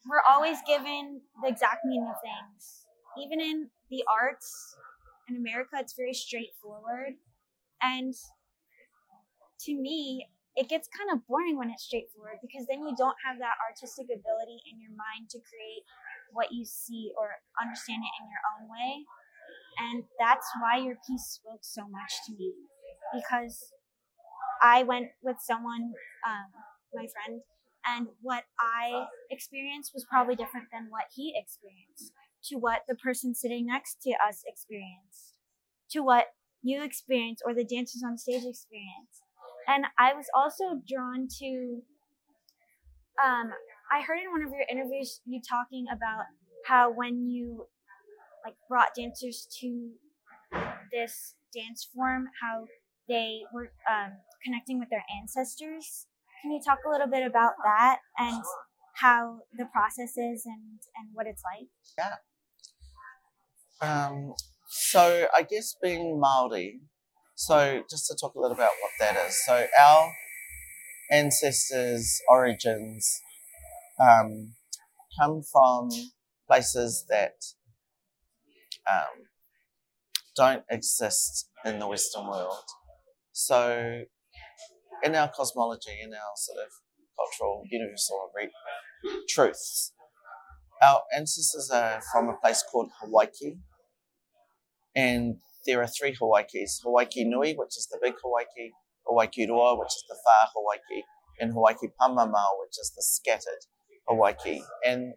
we're 0.05 0.21
always 0.29 0.57
given 0.67 1.21
the 1.41 1.49
exact 1.49 1.81
meaning 1.83 2.07
of 2.09 2.21
things. 2.21 2.85
Even 3.17 3.41
in 3.41 3.69
the 3.89 4.03
arts 4.05 4.75
in 5.27 5.35
America, 5.38 5.77
it's 5.79 5.93
very 5.93 6.13
straightforward. 6.13 7.17
And 7.81 8.13
to 9.65 9.73
me, 9.73 10.27
it 10.55 10.69
gets 10.69 10.88
kind 10.88 11.11
of 11.11 11.25
boring 11.27 11.57
when 11.57 11.69
it's 11.69 11.83
straightforward 11.83 12.39
because 12.41 12.65
then 12.67 12.79
you 12.79 12.95
don't 12.95 13.17
have 13.27 13.38
that 13.39 13.59
artistic 13.59 14.07
ability 14.07 14.63
in 14.71 14.79
your 14.79 14.95
mind 14.95 15.27
to 15.31 15.39
create 15.43 15.83
what 16.31 16.51
you 16.51 16.63
see 16.63 17.11
or 17.19 17.43
understand 17.59 17.99
it 17.99 18.13
in 18.23 18.25
your 18.31 18.43
own 18.55 18.63
way. 18.71 19.03
And 19.75 20.03
that's 20.19 20.47
why 20.63 20.79
your 20.79 20.95
piece 21.03 21.39
spoke 21.39 21.61
so 21.61 21.83
much 21.83 22.13
to 22.27 22.31
me 22.33 22.53
because 23.11 23.71
I 24.61 24.83
went 24.83 25.11
with 25.21 25.38
someone, 25.43 25.91
um, 26.23 26.49
my 26.93 27.07
friend, 27.11 27.41
and 27.85 28.07
what 28.21 28.43
I 28.59 29.05
experienced 29.29 29.91
was 29.93 30.05
probably 30.09 30.35
different 30.35 30.67
than 30.71 30.88
what 30.89 31.05
he 31.13 31.33
experienced, 31.35 32.13
to 32.49 32.55
what 32.55 32.81
the 32.88 32.95
person 32.95 33.34
sitting 33.34 33.67
next 33.67 34.01
to 34.03 34.12
us 34.27 34.43
experienced, 34.45 35.38
to 35.91 36.01
what 36.01 36.25
you 36.62 36.84
experienced 36.84 37.43
or 37.45 37.53
the 37.53 37.65
dancers 37.65 38.03
on 38.03 38.17
stage 38.17 38.43
experienced 38.45 39.25
and 39.67 39.86
I 39.97 40.13
was 40.13 40.25
also 40.34 40.81
drawn 40.88 41.27
to. 41.39 41.81
Um, 43.23 43.51
I 43.91 44.01
heard 44.01 44.19
in 44.19 44.31
one 44.31 44.43
of 44.43 44.49
your 44.49 44.65
interviews 44.69 45.21
you 45.25 45.41
talking 45.47 45.86
about 45.91 46.25
how 46.67 46.91
when 46.91 47.29
you 47.29 47.67
like 48.43 48.55
brought 48.67 48.89
dancers 48.97 49.47
to 49.62 49.91
this 50.91 51.36
dance 51.53 51.88
form, 51.95 52.25
how 52.41 52.65
they 53.08 53.41
were 53.53 53.71
um, 53.89 54.13
connecting 54.43 54.79
with 54.79 54.89
their 54.89 55.03
ancestors. 55.21 56.08
Can 56.41 56.51
you 56.51 56.62
talk 56.63 56.79
a 56.86 56.89
little 56.89 57.08
bit 57.08 57.25
about 57.25 57.53
that 57.63 57.99
and 58.17 58.43
how 58.95 59.39
the 59.58 59.65
process 59.65 60.17
is 60.17 60.45
and, 60.45 60.79
and 60.95 61.10
what 61.13 61.25
it's 61.27 61.41
like? 61.43 61.67
Yeah. 61.97 62.15
Um, 63.81 64.33
so 64.67 65.27
I 65.35 65.43
guess 65.43 65.75
being 65.81 66.19
Maori, 66.19 66.79
so, 67.38 67.83
just 67.89 68.07
to 68.07 68.15
talk 68.15 68.33
a 68.35 68.39
little 68.39 68.55
about 68.55 68.71
what 68.81 68.91
that 69.01 69.17
is. 69.27 69.45
So, 69.45 69.67
our 69.77 70.13
ancestors' 71.11 72.21
origins 72.29 73.21
um, 74.01 74.53
come 75.19 75.41
from 75.51 75.89
places 76.47 77.05
that 77.09 77.33
um, 78.89 79.25
don't 80.38 80.63
exist 80.69 81.49
in 81.65 81.79
the 81.79 81.88
Western 81.88 82.25
world. 82.27 82.63
So, 83.33 84.03
in 85.03 85.13
our 85.13 85.29
cosmology, 85.35 85.99
in 86.01 86.13
our 86.13 86.35
sort 86.38 86.59
of 86.59 86.71
cultural 87.17 87.63
universal 87.69 88.31
truths, 89.27 89.91
our 90.83 91.01
ancestors 91.15 91.69
are 91.71 92.01
from 92.11 92.29
a 92.29 92.38
place 92.41 92.63
called 92.71 92.91
Hawaii, 93.01 93.57
and 94.95 95.38
there 95.65 95.81
are 95.81 95.88
three 95.88 96.15
Hawaiis 96.15 96.83
Hawaii 96.83 97.23
Nui, 97.25 97.53
which 97.53 97.77
is 97.77 97.88
the 97.91 97.99
big 98.01 98.13
Hawaii, 98.23 98.71
Hawaii 99.07 99.49
Roa, 99.49 99.77
which 99.77 99.88
is 99.88 100.03
the 100.07 100.17
far 100.23 100.49
Hawaii, 100.55 101.03
and 101.39 101.53
Hawaii 101.53 101.89
Pamamao, 101.99 102.59
which 102.61 102.77
is 102.79 102.91
the 102.95 103.01
scattered 103.01 103.65
Hawaii. 104.07 104.61
And 104.85 105.13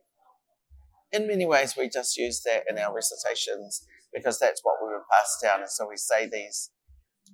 in 1.12 1.26
many 1.26 1.46
ways, 1.46 1.76
we 1.76 1.88
just 1.88 2.16
use 2.16 2.42
that 2.44 2.64
in 2.68 2.78
our 2.78 2.94
recitations 2.94 3.84
because 4.12 4.38
that's 4.38 4.60
what 4.62 4.76
we 4.82 4.88
were 4.88 5.04
passed 5.12 5.42
down. 5.42 5.60
And 5.60 5.70
so 5.70 5.86
we 5.88 5.96
say 5.96 6.28
these 6.28 6.70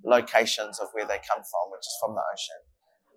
locations 0.03 0.79
of 0.79 0.89
where 0.93 1.05
they 1.05 1.15
come 1.17 1.43
from, 1.43 1.71
which 1.71 1.79
is 1.79 1.97
from 2.01 2.15
the 2.15 2.21
ocean. 2.21 2.61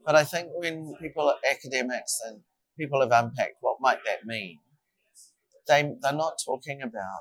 But 0.06 0.14
I 0.14 0.24
think 0.24 0.48
when 0.54 0.94
people 1.00 1.28
are 1.28 1.36
academics 1.50 2.18
and 2.26 2.40
people 2.78 3.00
have 3.00 3.12
unpacked 3.12 3.56
what 3.60 3.76
might 3.80 3.98
that 4.06 4.24
mean, 4.24 4.58
they, 5.68 5.82
they're 6.02 6.12
not 6.12 6.34
talking 6.44 6.82
about 6.82 7.20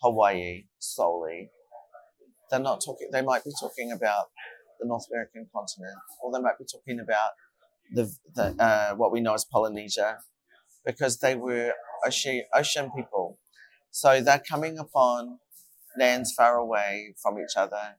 Hawaii 0.00 0.64
solely 0.78 1.50
they're 2.52 2.60
not 2.60 2.82
talking. 2.84 3.08
They 3.10 3.22
might 3.22 3.42
be 3.42 3.50
talking 3.58 3.90
about 3.90 4.26
the 4.78 4.86
North 4.86 5.06
American 5.10 5.48
continent, 5.52 5.96
or 6.22 6.30
they 6.30 6.40
might 6.40 6.58
be 6.58 6.66
talking 6.70 7.00
about 7.00 7.30
the, 7.94 8.14
the 8.34 8.62
uh, 8.62 8.94
what 8.94 9.10
we 9.10 9.20
know 9.20 9.34
as 9.34 9.44
Polynesia, 9.44 10.18
because 10.84 11.18
they 11.18 11.34
were 11.34 11.72
ocean, 12.06 12.42
ocean 12.54 12.90
people. 12.94 13.38
So 13.90 14.20
they're 14.20 14.42
coming 14.46 14.78
upon 14.78 15.38
lands 15.98 16.32
far 16.36 16.56
away 16.56 17.14
from 17.22 17.38
each 17.38 17.56
other, 17.56 17.96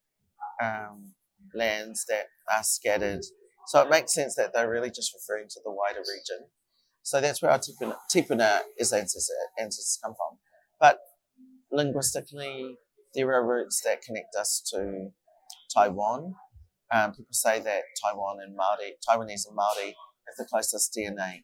um, 0.62 1.14
lands 1.56 2.06
that 2.08 2.28
are 2.56 2.64
scattered. 2.64 3.22
So 3.68 3.82
it 3.82 3.90
makes 3.90 4.14
sense 4.14 4.36
that 4.36 4.54
they're 4.54 4.70
really 4.70 4.92
just 4.92 5.14
referring 5.14 5.48
to 5.50 5.60
the 5.64 5.72
wider 5.72 6.00
region. 6.02 6.48
So 7.04 7.20
that's 7.20 7.42
where 7.42 7.52
our 7.52 7.60
tipuna, 7.60 7.98
tipuna 8.14 8.62
is 8.78 8.94
ancestors, 8.94 9.30
ancestors 9.60 10.00
come 10.04 10.14
from. 10.16 10.40
But 10.80 11.00
linguistically, 11.72 12.78
there 13.14 13.32
are 13.34 13.46
roots 13.46 13.82
that 13.86 14.02
connect 14.02 14.36
us 14.40 14.62
to 14.74 15.10
Taiwan. 15.74 16.36
Um, 16.92 17.12
people 17.12 17.26
say 17.32 17.60
that 17.60 17.82
Taiwan 18.04 18.38
and 18.42 18.56
Maori, 18.56 18.94
Taiwanese 19.08 19.48
and 19.48 19.56
Maori, 19.56 19.96
have 20.28 20.36
the 20.38 20.46
closest 20.50 20.98
DNA 20.98 21.44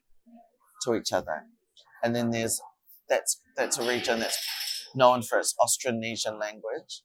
to 0.82 0.94
each 0.94 1.12
other. 1.12 1.44
And 2.02 2.16
then 2.16 2.30
there's 2.30 2.60
that's 3.08 3.40
that's 3.56 3.76
a 3.78 3.86
region 3.86 4.20
that's 4.20 4.38
known 4.94 5.22
for 5.22 5.38
its 5.38 5.54
Austronesian 5.60 6.40
language, 6.40 7.02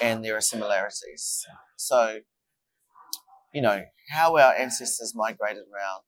and 0.00 0.24
there 0.24 0.36
are 0.36 0.40
similarities. 0.40 1.44
So, 1.76 2.20
you 3.52 3.60
know, 3.60 3.82
how 4.10 4.36
our 4.38 4.54
ancestors 4.54 5.12
migrated 5.14 5.64
around 5.64 6.02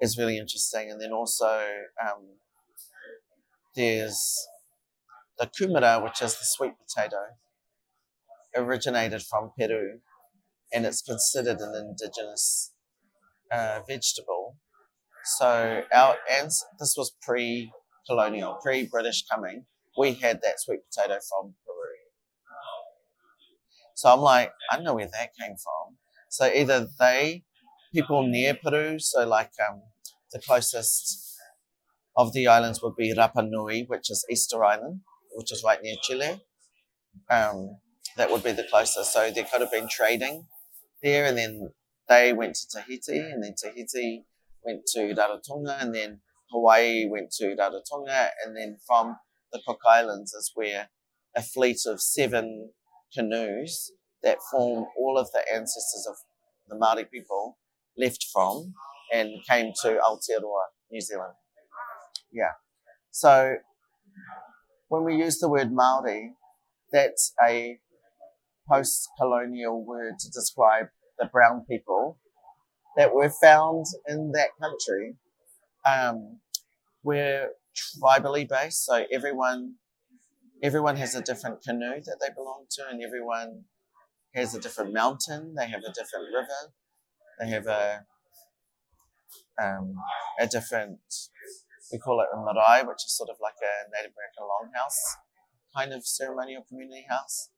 is 0.00 0.18
really 0.18 0.38
interesting. 0.38 0.90
And 0.90 1.00
then 1.00 1.12
also, 1.12 1.66
um, 2.02 2.36
there's 3.74 4.36
the 5.38 5.46
kumara, 5.46 6.02
which 6.02 6.22
is 6.22 6.34
the 6.34 6.44
sweet 6.44 6.72
potato, 6.78 7.18
originated 8.56 9.22
from 9.22 9.52
Peru 9.58 10.00
and 10.72 10.86
it's 10.86 11.02
considered 11.02 11.58
an 11.60 11.74
indigenous 11.74 12.72
uh, 13.52 13.80
vegetable. 13.86 14.56
So 15.24 15.82
our 15.92 16.16
ans- 16.30 16.64
this 16.78 16.94
was 16.96 17.12
pre-colonial, 17.22 18.58
pre-British 18.62 19.24
coming. 19.30 19.66
We 19.98 20.14
had 20.14 20.40
that 20.42 20.60
sweet 20.60 20.80
potato 20.90 21.18
from 21.28 21.54
Peru. 21.66 21.96
So 23.94 24.12
I'm 24.12 24.20
like, 24.20 24.52
I 24.70 24.80
know 24.80 24.94
where 24.94 25.10
that 25.12 25.30
came 25.38 25.56
from. 25.56 25.96
So 26.30 26.46
either 26.46 26.86
they 26.98 27.42
people 27.92 28.26
near 28.26 28.54
Peru, 28.54 28.98
so 28.98 29.26
like 29.26 29.52
um, 29.68 29.82
the 30.32 30.40
closest 30.40 31.36
of 32.16 32.32
the 32.32 32.46
islands 32.46 32.82
would 32.82 32.96
be 32.96 33.14
Rapa 33.14 33.48
Nui, 33.48 33.84
which 33.86 34.10
is 34.10 34.24
Easter 34.30 34.64
Island, 34.64 35.00
which 35.32 35.52
is 35.52 35.62
right 35.64 35.80
near 35.82 35.96
Chile. 36.02 36.40
Um, 37.30 37.78
that 38.16 38.30
would 38.30 38.44
be 38.44 38.52
the 38.52 38.66
closest. 38.70 39.12
So 39.12 39.30
there 39.30 39.44
could 39.44 39.60
have 39.60 39.70
been 39.70 39.88
trading 39.88 40.46
there, 41.02 41.24
and 41.26 41.38
then 41.38 41.70
they 42.08 42.32
went 42.32 42.56
to 42.56 42.68
Tahiti, 42.68 43.18
and 43.18 43.42
then 43.42 43.54
Tahiti 43.60 44.24
went 44.64 44.82
to 44.94 45.14
Rarotonga, 45.14 45.80
and 45.80 45.94
then 45.94 46.20
Hawaii 46.50 47.08
went 47.08 47.30
to 47.32 47.56
Rarotonga, 47.56 48.30
and 48.44 48.56
then 48.56 48.76
from 48.86 49.16
the 49.52 49.60
Cook 49.66 49.80
Islands 49.86 50.32
is 50.32 50.50
where 50.54 50.90
a 51.36 51.42
fleet 51.42 51.78
of 51.86 52.00
seven 52.00 52.70
canoes 53.14 53.92
that 54.22 54.38
form 54.50 54.86
all 54.98 55.16
of 55.18 55.30
the 55.32 55.42
ancestors 55.52 56.06
of 56.08 56.16
the 56.68 56.76
Maori 56.76 57.04
people 57.04 57.56
left 58.00 58.24
from 58.32 58.74
and 59.12 59.30
came 59.48 59.72
to 59.82 59.88
Aotearoa, 59.88 60.64
New 60.90 61.00
Zealand. 61.00 61.34
Yeah. 62.32 62.52
So 63.10 63.56
when 64.88 65.04
we 65.04 65.16
use 65.16 65.38
the 65.38 65.48
word 65.48 65.72
Maori, 65.72 66.32
that's 66.92 67.32
a 67.44 67.78
post-colonial 68.68 69.84
word 69.84 70.14
to 70.20 70.30
describe 70.30 70.86
the 71.18 71.26
brown 71.26 71.64
people 71.68 72.18
that 72.96 73.14
were 73.14 73.30
found 73.30 73.86
in 74.08 74.32
that 74.32 74.50
country. 74.60 75.16
Um, 75.88 76.40
we're 77.02 77.50
tribally 77.74 78.48
based, 78.48 78.84
so 78.84 79.04
everyone 79.12 79.74
everyone 80.62 80.96
has 80.96 81.14
a 81.14 81.22
different 81.22 81.62
canoe 81.62 82.00
that 82.04 82.18
they 82.20 82.28
belong 82.34 82.66
to, 82.70 82.82
and 82.90 83.02
everyone 83.02 83.64
has 84.34 84.54
a 84.54 84.60
different 84.60 84.92
mountain. 84.92 85.54
They 85.56 85.66
have 85.66 85.80
a 85.80 85.92
different 85.92 86.26
river. 86.34 86.72
They 87.40 87.48
have 87.48 87.66
a 87.66 88.04
um, 89.60 89.94
a 90.38 90.46
different 90.46 90.98
we 91.92 91.98
call 91.98 92.20
it 92.20 92.28
a 92.32 92.36
marae, 92.36 92.86
which 92.86 93.04
is 93.04 93.16
sort 93.16 93.30
of 93.30 93.36
like 93.42 93.58
a 93.62 93.90
Native 93.90 94.12
American 94.14 94.44
longhouse 94.44 95.16
kind 95.74 95.92
of 95.92 96.06
ceremonial 96.06 96.64
community 96.68 97.06
house. 97.08 97.50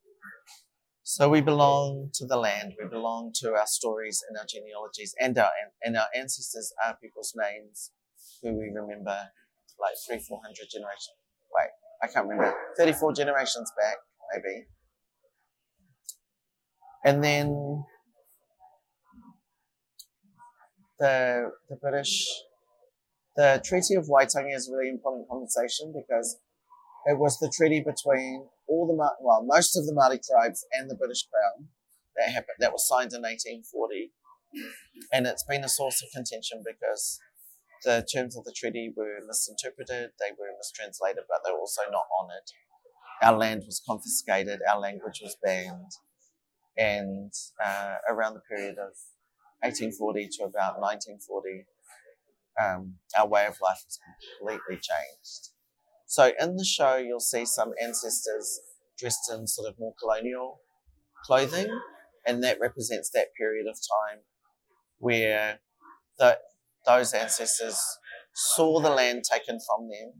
So 1.03 1.29
we 1.29 1.41
belong 1.41 2.11
to 2.15 2.27
the 2.27 2.37
land. 2.37 2.75
We 2.81 2.89
belong 2.89 3.33
to 3.41 3.55
our 3.55 3.67
stories 3.67 4.23
and 4.29 4.39
our 4.39 4.47
genealogies, 4.47 5.15
and 5.21 5.37
our 5.37 5.51
and 5.83 5.97
our 5.97 6.07
ancestors 6.15 6.73
are 6.85 6.97
people's 7.03 7.35
names 7.37 7.91
who 8.43 8.53
we 8.57 8.71
remember 8.73 9.19
like 9.81 9.95
three, 10.07 10.21
four 10.21 10.41
hundred 10.43 10.69
generations. 10.71 11.19
Wait, 11.53 11.71
I 12.03 12.07
can't 12.07 12.29
remember. 12.29 12.55
Thirty-four 12.79 13.15
generations 13.15 13.73
back, 13.77 13.97
maybe. 14.33 14.67
And 17.05 17.23
then 17.23 17.85
the 21.03 21.51
the 21.69 21.77
British, 21.77 22.25
the 23.35 23.61
Treaty 23.65 23.95
of 23.95 24.07
Waitangi 24.07 24.55
is 24.55 24.69
a 24.69 24.73
really 24.73 24.91
important 24.91 25.29
conversation 25.29 25.93
because 25.93 26.39
it 27.07 27.19
was 27.19 27.39
the 27.41 27.53
treaty 27.55 27.81
between 27.81 28.47
all 28.69 28.87
the 28.87 28.95
well, 28.95 29.43
most 29.45 29.77
of 29.77 29.85
the 29.85 29.93
Māori 29.93 30.21
tribes 30.23 30.65
and 30.73 30.89
the 30.89 30.95
British 30.95 31.27
Crown 31.27 31.69
that 32.17 32.31
happened. 32.31 32.59
That 32.61 32.73
was 32.73 32.87
signed 32.87 33.13
in 33.13 33.23
1840, 33.23 34.13
and 35.13 35.27
it's 35.27 35.45
been 35.45 35.65
a 35.65 35.69
source 35.69 36.03
of 36.03 36.09
contention 36.15 36.63
because 36.65 37.19
the 37.85 38.07
terms 38.07 38.37
of 38.37 38.45
the 38.45 38.55
treaty 38.57 38.95
were 38.97 39.19
misinterpreted, 39.27 40.11
they 40.21 40.31
were 40.39 40.55
mistranslated, 40.57 41.25
but 41.29 41.41
they 41.45 41.51
were 41.51 41.59
also 41.59 41.83
not 41.91 42.07
honoured. 42.15 42.47
Our 43.21 43.37
land 43.37 43.65
was 43.67 43.83
confiscated, 43.85 44.61
our 44.71 44.79
language 44.79 45.21
was 45.21 45.37
banned, 45.43 45.91
and 46.79 47.33
uh, 47.59 47.97
around 48.09 48.35
the 48.35 48.47
period 48.49 48.77
of 48.79 48.95
1840 49.63 50.29
to 50.39 50.45
about 50.45 50.81
1940, 50.81 51.67
um, 52.61 52.95
our 53.19 53.27
way 53.27 53.47
of 53.47 53.57
life 53.63 53.83
was 53.85 53.99
completely 54.39 54.77
changed. 54.77 55.51
So 56.07 56.33
in 56.39 56.57
the 56.57 56.65
show, 56.65 56.97
you'll 56.97 57.21
see 57.21 57.47
some 57.47 57.73
ancestors 57.83 58.61
dressed 58.99 59.33
in 59.33 59.47
sort 59.47 59.69
of 59.69 59.79
more 59.79 59.95
colonial 60.01 60.61
clothing, 61.25 61.69
and 62.27 62.43
that 62.43 62.61
represents 62.61 63.11
that 63.15 63.29
period 63.39 63.67
of 63.67 63.77
time 63.77 64.21
where 64.99 65.61
the, 66.19 66.39
those 66.87 67.13
ancestors 67.15 67.81
saw 68.35 68.81
the 68.81 68.91
land 68.91 69.25
taken 69.25 69.59
from 69.67 69.89
them, 69.89 70.13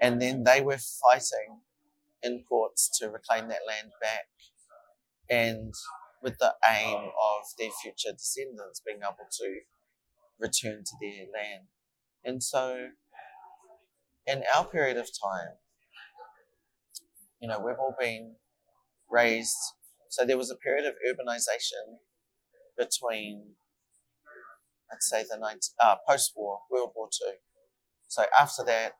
and 0.00 0.20
then 0.20 0.44
they 0.44 0.60
were 0.60 0.78
fighting 0.78 1.60
in 2.22 2.44
courts 2.48 2.90
to 2.98 3.08
reclaim 3.08 3.48
that 3.48 3.60
land 3.66 3.92
back, 4.00 4.26
and 5.30 5.72
with 6.22 6.38
the 6.38 6.54
aim 6.68 6.96
of 6.96 7.44
their 7.58 7.70
future 7.82 8.12
descendants 8.12 8.82
being 8.84 8.98
able 9.02 9.28
to 9.30 9.60
return 10.38 10.84
to 10.84 10.92
their 11.00 11.26
land. 11.32 11.66
And 12.24 12.42
so 12.42 12.88
in 14.26 14.42
our 14.54 14.64
period 14.64 14.96
of 14.96 15.06
time, 15.06 15.54
you 17.40 17.48
know, 17.48 17.60
we've 17.64 17.78
all 17.78 17.94
been 17.98 18.34
raised. 19.10 19.56
So 20.10 20.24
there 20.24 20.36
was 20.38 20.50
a 20.50 20.56
period 20.56 20.86
of 20.86 20.94
urbanization 21.08 21.98
between, 22.76 23.54
I'd 24.90 25.02
say, 25.02 25.24
the 25.28 25.38
19, 25.38 25.58
uh, 25.82 25.96
post-war, 26.06 26.60
World 26.70 26.92
War 26.94 27.08
II. 27.26 27.34
So 28.08 28.24
after 28.38 28.64
that, 28.64 28.94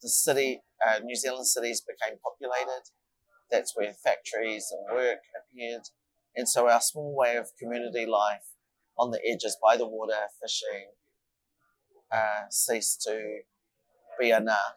the 0.00 0.08
city, 0.08 0.62
uh, 0.86 0.98
New 1.02 1.16
Zealand 1.16 1.46
cities 1.46 1.80
became 1.80 2.18
populated. 2.18 2.82
That's 3.50 3.76
where 3.76 3.92
factories 3.92 4.72
and 4.72 4.96
work 4.96 5.20
appeared. 5.38 5.82
And 6.36 6.48
so 6.48 6.68
our 6.68 6.80
small 6.80 7.14
way 7.16 7.36
of 7.36 7.50
community 7.58 8.06
life 8.06 8.46
on 8.98 9.10
the 9.10 9.20
edges 9.30 9.56
by 9.62 9.76
the 9.76 9.86
water, 9.86 10.14
fishing, 10.40 10.92
uh, 12.12 12.48
ceased 12.50 13.02
to 13.02 13.40
be 14.20 14.30
enough, 14.30 14.76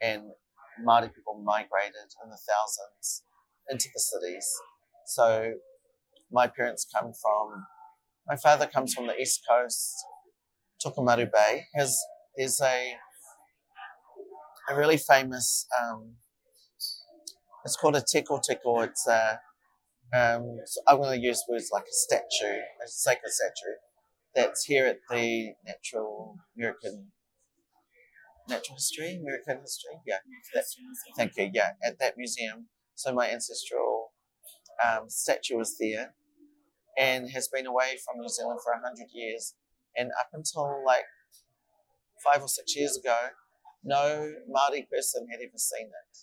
and 0.00 0.30
Māori 0.86 1.14
people 1.14 1.40
migrated 1.44 2.08
in 2.22 2.30
the 2.30 2.38
thousands 2.48 3.22
into 3.68 3.88
the 3.94 4.00
cities. 4.00 4.46
So 5.06 5.54
my 6.32 6.46
parents 6.46 6.86
come 6.92 7.12
from, 7.12 7.66
my 8.26 8.36
father 8.36 8.66
comes 8.66 8.94
from 8.94 9.06
the 9.06 9.16
east 9.16 9.42
coast, 9.48 9.94
Tokomaru 10.84 11.30
Bay. 11.30 11.64
Has 11.74 11.98
there's 12.36 12.60
a 12.60 12.94
a 14.68 14.76
really 14.76 14.96
famous. 14.96 15.66
Um, 15.80 16.14
it's 17.64 17.76
called 17.76 17.96
a 17.96 18.00
tekoteko. 18.00 18.84
It's 18.84 19.06
a 19.06 19.40
um, 20.12 20.58
so 20.66 20.80
I'm 20.86 20.98
going 20.98 21.20
to 21.20 21.26
use 21.26 21.42
words 21.48 21.70
like 21.72 21.84
a 21.84 21.92
statue, 21.92 22.60
a 22.84 22.86
sacred 22.86 23.30
statue, 23.32 23.76
that's 24.34 24.64
here 24.64 24.86
at 24.86 24.98
the 25.10 25.54
Natural 25.64 26.36
American 26.56 27.12
natural 28.48 28.76
history, 28.76 29.18
American 29.20 29.60
history. 29.60 29.98
Yeah, 30.06 30.18
that, 30.54 30.64
thank 31.16 31.32
you. 31.36 31.50
Yeah, 31.52 31.70
at 31.82 31.98
that 31.98 32.14
museum. 32.16 32.66
So 32.94 33.12
my 33.12 33.30
ancestral 33.30 34.12
um, 34.84 35.08
statue 35.08 35.56
was 35.56 35.76
there, 35.78 36.14
and 36.98 37.30
has 37.30 37.48
been 37.48 37.66
away 37.66 37.96
from 38.04 38.20
New 38.20 38.28
Zealand 38.28 38.60
for 38.64 38.72
a 38.72 38.80
hundred 38.80 39.08
years. 39.12 39.54
And 39.96 40.10
up 40.20 40.28
until 40.32 40.82
like 40.84 41.04
five 42.24 42.42
or 42.42 42.48
six 42.48 42.76
years 42.76 42.96
ago, 42.96 43.16
no 43.84 44.32
Maori 44.48 44.86
person 44.90 45.26
had 45.30 45.40
ever 45.40 45.56
seen 45.56 45.86
it. 45.86 46.18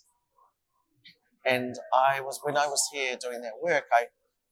And 1.46 1.76
I 1.94 2.22
was 2.22 2.40
when 2.44 2.58
I 2.58 2.68
was 2.68 2.88
here 2.94 3.18
doing 3.20 3.42
that 3.42 3.54
work, 3.62 3.86
I 3.92 4.06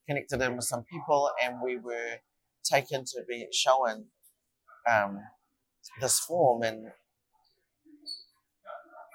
connected 0.07 0.41
in 0.41 0.55
with 0.55 0.65
some 0.65 0.83
people, 0.91 1.29
and 1.41 1.57
we 1.63 1.77
were 1.77 2.17
taken 2.63 3.05
to 3.05 3.21
be 3.27 3.47
shown 3.51 4.05
um, 4.89 5.19
this 6.01 6.19
form 6.19 6.63
and 6.63 6.87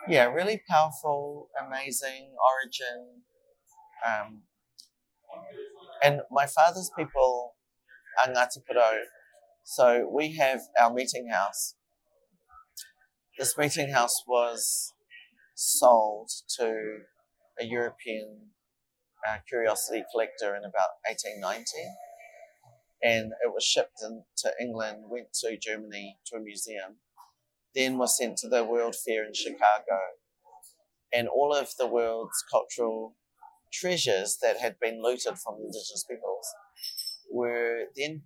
yeah, 0.09 0.25
really 0.27 0.61
powerful, 0.69 1.49
amazing 1.67 2.35
origin. 2.53 3.23
Um, 4.07 4.43
and 6.03 6.21
my 6.31 6.47
father's 6.47 6.91
people 6.97 7.55
are 8.23 8.33
Ngāti 8.33 8.59
Porou. 8.71 9.01
So 9.65 10.09
we 10.13 10.37
have 10.37 10.61
our 10.79 10.93
meeting 10.93 11.31
house. 11.33 11.75
This 13.39 13.57
meeting 13.57 13.93
house 13.93 14.23
was 14.29 14.93
sold 15.55 16.29
to 16.59 16.99
a 17.61 17.65
European 17.65 18.51
uh, 19.27 19.39
curiosity 19.49 20.05
collector 20.13 20.55
in 20.55 20.65
about 20.65 21.01
1890. 21.09 21.67
And 23.03 23.33
it 23.45 23.53
was 23.53 23.65
shipped 23.65 24.03
in, 24.03 24.25
to 24.39 24.53
England, 24.61 25.05
went 25.09 25.33
to 25.41 25.59
Germany 25.59 26.19
to 26.27 26.37
a 26.37 26.41
museum, 26.41 26.97
then 27.75 27.99
was 27.99 28.17
sent 28.17 28.39
to 28.39 28.49
the 28.49 28.65
World 28.65 28.97
Fair 28.97 29.25
in 29.25 29.35
Chicago. 29.35 29.99
And 31.13 31.29
all 31.29 31.55
of 31.55 31.69
the 31.79 31.87
world's 31.87 32.43
cultural 32.51 33.17
treasures 33.73 34.39
that 34.43 34.59
had 34.59 34.79
been 34.81 35.03
looted 35.03 35.39
from 35.39 35.57
indigenous 35.57 36.05
peoples 36.09 36.47
were 37.31 37.85
then 37.97 38.23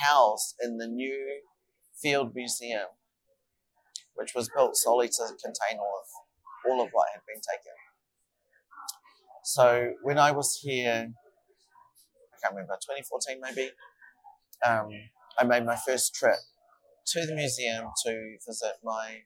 housed 0.00 0.54
in 0.62 0.78
the 0.78 0.86
new 0.86 1.40
Field 2.00 2.34
Museum, 2.34 2.88
which 4.14 4.32
was 4.34 4.48
built 4.54 4.76
solely 4.76 5.08
to 5.08 5.24
contain 5.42 5.78
all 5.78 6.00
of, 6.00 6.70
all 6.70 6.82
of 6.82 6.90
what 6.92 7.08
had 7.12 7.22
been 7.26 7.40
taken. 7.40 7.72
So 9.44 9.94
when 10.02 10.18
I 10.18 10.30
was 10.30 10.60
here, 10.62 11.12
I 11.12 12.36
can't 12.42 12.54
remember, 12.54 12.74
2014 12.74 13.40
maybe, 13.40 13.70
um, 14.64 14.88
I 15.38 15.44
made 15.44 15.66
my 15.66 15.76
first 15.76 16.14
trip 16.14 16.36
to 17.06 17.26
the 17.26 17.34
museum 17.34 17.86
to 18.04 18.36
visit 18.46 18.74
my 18.84 19.22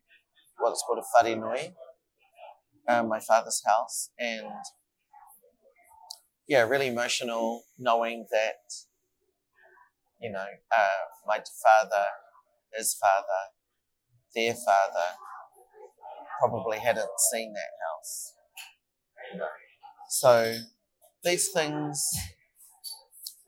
what's 0.58 0.82
called 0.86 0.98
a 0.98 1.24
whare 1.24 1.36
nui, 1.36 1.74
um, 2.88 3.08
my 3.08 3.20
father's 3.20 3.62
house, 3.66 4.10
and 4.18 4.46
yeah, 6.48 6.62
really 6.62 6.86
emotional 6.86 7.64
knowing 7.78 8.26
that 8.30 8.72
you 10.20 10.30
know 10.30 10.46
uh, 10.74 11.04
my 11.26 11.36
father, 11.62 12.06
his 12.74 12.94
father, 12.94 13.52
their 14.34 14.54
father 14.54 15.16
probably 16.40 16.78
hadn't 16.78 17.10
seen 17.30 17.52
that 17.52 17.72
house. 17.92 18.32
So 20.08 20.58
these 21.24 21.50
things 21.52 22.08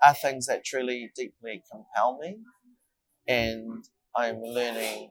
are 0.02 0.14
things 0.14 0.46
that 0.46 0.64
truly 0.64 1.10
deeply 1.14 1.62
compel 1.70 2.18
me 2.18 2.38
and 3.26 3.84
I'm 4.16 4.40
learning 4.42 5.10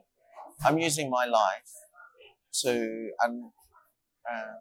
I'm 0.64 0.78
using 0.78 1.10
my 1.10 1.24
life 1.26 1.70
to 2.62 3.10
um, 3.24 3.52
uh, 4.30 4.58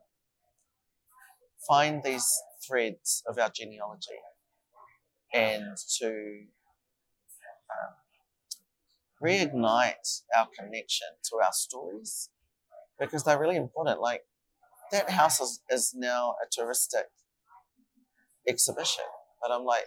find 1.68 2.04
these 2.04 2.28
threads 2.66 3.24
of 3.28 3.38
our 3.40 3.50
genealogy 3.50 4.20
and 5.34 5.78
to 6.00 6.08
um, 7.72 7.94
reignite 9.22 10.22
our 10.38 10.48
connection 10.58 11.08
to 11.30 11.38
our 11.38 11.52
stories 11.52 12.30
because 13.00 13.24
they're 13.24 13.40
really 13.40 13.56
important. 13.56 14.00
Like 14.00 14.24
that 14.92 15.10
house 15.10 15.40
is, 15.40 15.62
is 15.70 15.94
now 15.96 16.36
a 16.44 16.48
touristic 16.48 17.06
exhibition, 18.48 19.04
but 19.42 19.52
I'm 19.52 19.66
like, 19.66 19.86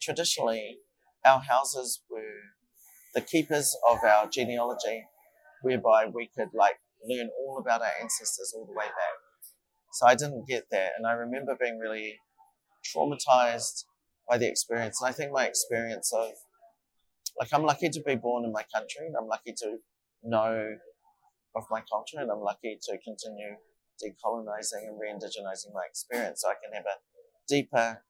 traditionally, 0.00 0.78
our 1.24 1.40
houses 1.40 2.02
were 2.10 2.20
the 3.14 3.20
keepers 3.20 3.76
of 3.88 3.98
our 4.04 4.28
genealogy, 4.28 5.04
whereby 5.62 6.06
we 6.12 6.30
could 6.36 6.48
like 6.54 6.76
learn 7.08 7.30
all 7.40 7.58
about 7.58 7.80
our 7.80 7.92
ancestors 8.00 8.52
all 8.54 8.66
the 8.66 8.72
way 8.72 8.86
back. 8.86 9.18
So 9.92 10.06
I 10.06 10.14
didn't 10.14 10.46
get 10.48 10.64
that, 10.70 10.92
and 10.96 11.06
I 11.06 11.12
remember 11.12 11.56
being 11.58 11.78
really 11.78 12.18
traumatized 12.84 13.84
by 14.28 14.38
the 14.38 14.48
experience. 14.48 15.00
And 15.00 15.08
I 15.08 15.12
think 15.12 15.32
my 15.32 15.46
experience 15.46 16.12
of 16.12 16.30
like 17.38 17.48
I'm 17.52 17.64
lucky 17.64 17.88
to 17.88 18.00
be 18.06 18.16
born 18.16 18.44
in 18.44 18.52
my 18.52 18.64
country, 18.74 19.06
and 19.06 19.14
I'm 19.18 19.28
lucky 19.28 19.54
to 19.58 19.78
know 20.22 20.76
of 21.56 21.64
my 21.70 21.82
culture, 21.90 22.18
and 22.18 22.30
I'm 22.30 22.40
lucky 22.40 22.78
to 22.82 22.98
continue 23.04 23.56
decolonizing 24.02 24.86
and 24.88 24.98
re-indigenizing 25.00 25.72
my 25.72 25.84
experience, 25.88 26.42
so 26.42 26.48
I 26.48 26.54
can 26.62 26.72
have 26.74 26.84
a 26.84 26.98
deeper 27.48 28.02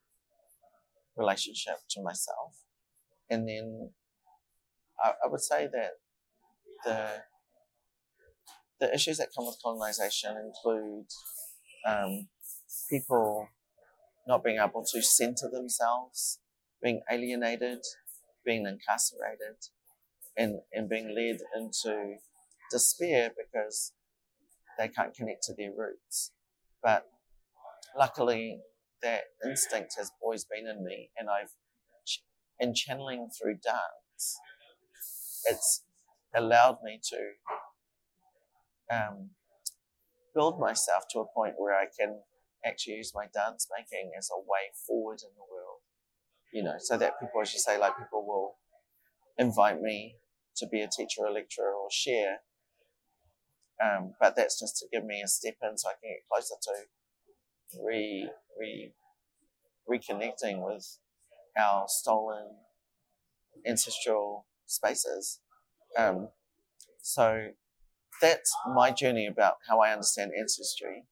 relationship 1.16 1.76
to 1.90 2.02
myself. 2.02 2.54
And 3.30 3.48
then 3.48 3.90
I, 5.02 5.12
I 5.24 5.28
would 5.28 5.40
say 5.40 5.68
that 5.72 5.90
the 6.84 7.08
the 8.80 8.94
issues 8.94 9.18
that 9.18 9.28
come 9.34 9.46
with 9.46 9.58
colonization 9.62 10.36
include 10.36 11.06
um, 11.86 12.28
people 12.90 13.48
not 14.26 14.42
being 14.42 14.58
able 14.58 14.84
to 14.84 15.02
center 15.02 15.48
themselves, 15.50 16.40
being 16.82 17.00
alienated, 17.10 17.78
being 18.44 18.66
incarcerated, 18.66 19.56
and, 20.36 20.60
and 20.72 20.88
being 20.88 21.14
led 21.14 21.38
into 21.56 22.16
despair 22.70 23.30
because 23.36 23.92
they 24.78 24.88
can't 24.88 25.14
connect 25.14 25.42
to 25.44 25.54
their 25.54 25.70
roots. 25.76 26.32
But 26.82 27.06
luckily, 27.96 28.60
that 29.02 29.22
instinct 29.44 29.94
has 29.98 30.10
always 30.22 30.44
been 30.44 30.66
in 30.66 30.84
me, 30.84 31.10
and 31.16 31.28
I've 31.28 31.50
in 32.60 32.74
channeling 32.74 33.28
through 33.30 33.54
dance, 33.54 34.38
it's 35.46 35.82
allowed 36.34 36.78
me 36.82 37.00
to 37.10 38.96
um, 38.96 39.30
build 40.34 40.60
myself 40.60 41.04
to 41.10 41.20
a 41.20 41.26
point 41.34 41.54
where 41.56 41.74
I 41.74 41.87
can 41.98 42.20
actually 42.64 42.94
use 42.94 43.12
my 43.14 43.26
dance 43.32 43.68
making 43.76 44.12
as 44.16 44.30
a 44.34 44.38
way 44.38 44.72
forward 44.87 45.20
in 45.22 45.30
the 45.34 45.42
world. 45.50 45.80
You 46.52 46.62
know, 46.62 46.76
so 46.78 46.96
that 46.96 47.18
people, 47.20 47.40
as 47.42 47.52
you 47.52 47.58
say, 47.58 47.78
like 47.78 47.98
people 47.98 48.24
will 48.26 48.56
invite 49.38 49.80
me 49.80 50.16
to 50.56 50.66
be 50.68 50.80
a 50.80 50.88
teacher 50.88 51.22
or 51.22 51.32
lecturer 51.32 51.74
or 51.74 51.88
share. 51.90 52.38
Um, 53.82 54.14
but 54.20 54.37
that's 54.37 54.58
just 54.60 54.76
to 54.78 54.87
give 54.92 55.04
me 55.04 55.22
a 55.22 55.28
step 55.28 55.56
in 55.62 55.76
so 55.76 55.88
I 55.88 55.94
can 56.00 56.10
get 56.10 56.28
closer 56.30 56.54
to 56.62 57.82
re, 57.84 58.30
re, 58.58 58.92
reconnecting 59.90 60.64
with 60.64 60.98
our 61.58 61.84
stolen 61.88 62.50
ancestral 63.66 64.46
spaces. 64.66 65.40
Um, 65.96 66.28
so 67.02 67.48
that's 68.20 68.54
my 68.74 68.90
journey 68.90 69.26
about 69.26 69.54
how 69.68 69.80
I 69.80 69.92
understand 69.92 70.32
ancestry. 70.38 71.04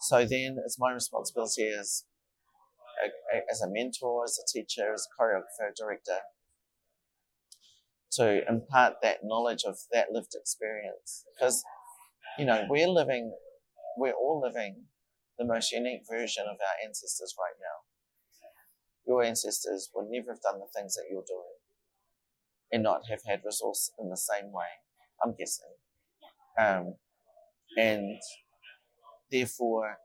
So 0.00 0.24
then 0.24 0.56
it's 0.64 0.78
my 0.78 0.92
responsibility 0.92 1.68
as 1.68 2.04
a, 3.04 3.40
as 3.50 3.60
a 3.60 3.68
mentor, 3.68 4.24
as 4.24 4.38
a 4.38 4.46
teacher, 4.50 4.92
as 4.94 5.06
a 5.06 5.22
choreographer, 5.22 5.74
director, 5.76 6.18
to 8.12 8.48
impart 8.48 8.94
that 9.02 9.18
knowledge 9.22 9.64
of 9.66 9.78
that 9.92 10.10
lived 10.10 10.34
experience. 10.34 11.24
Because, 11.34 11.62
you 12.40 12.46
know, 12.46 12.64
we're 12.70 12.88
living, 12.88 13.34
we're 13.98 14.14
all 14.14 14.40
living 14.42 14.84
the 15.38 15.44
most 15.44 15.72
unique 15.72 16.00
version 16.10 16.44
of 16.44 16.56
our 16.56 16.86
ancestors 16.86 17.34
right 17.38 17.52
now. 17.60 17.84
Your 19.06 19.22
ancestors 19.22 19.90
would 19.94 20.06
never 20.08 20.32
have 20.32 20.40
done 20.40 20.58
the 20.58 20.66
things 20.74 20.94
that 20.94 21.04
you're 21.10 21.24
doing 21.28 21.58
and 22.72 22.82
not 22.82 23.02
have 23.10 23.20
had 23.26 23.42
resource 23.44 23.90
in 23.98 24.08
the 24.08 24.16
same 24.16 24.52
way, 24.52 24.68
I'm 25.22 25.34
guessing. 25.38 25.66
Um, 26.58 26.94
and 27.76 28.18
therefore, 29.30 29.98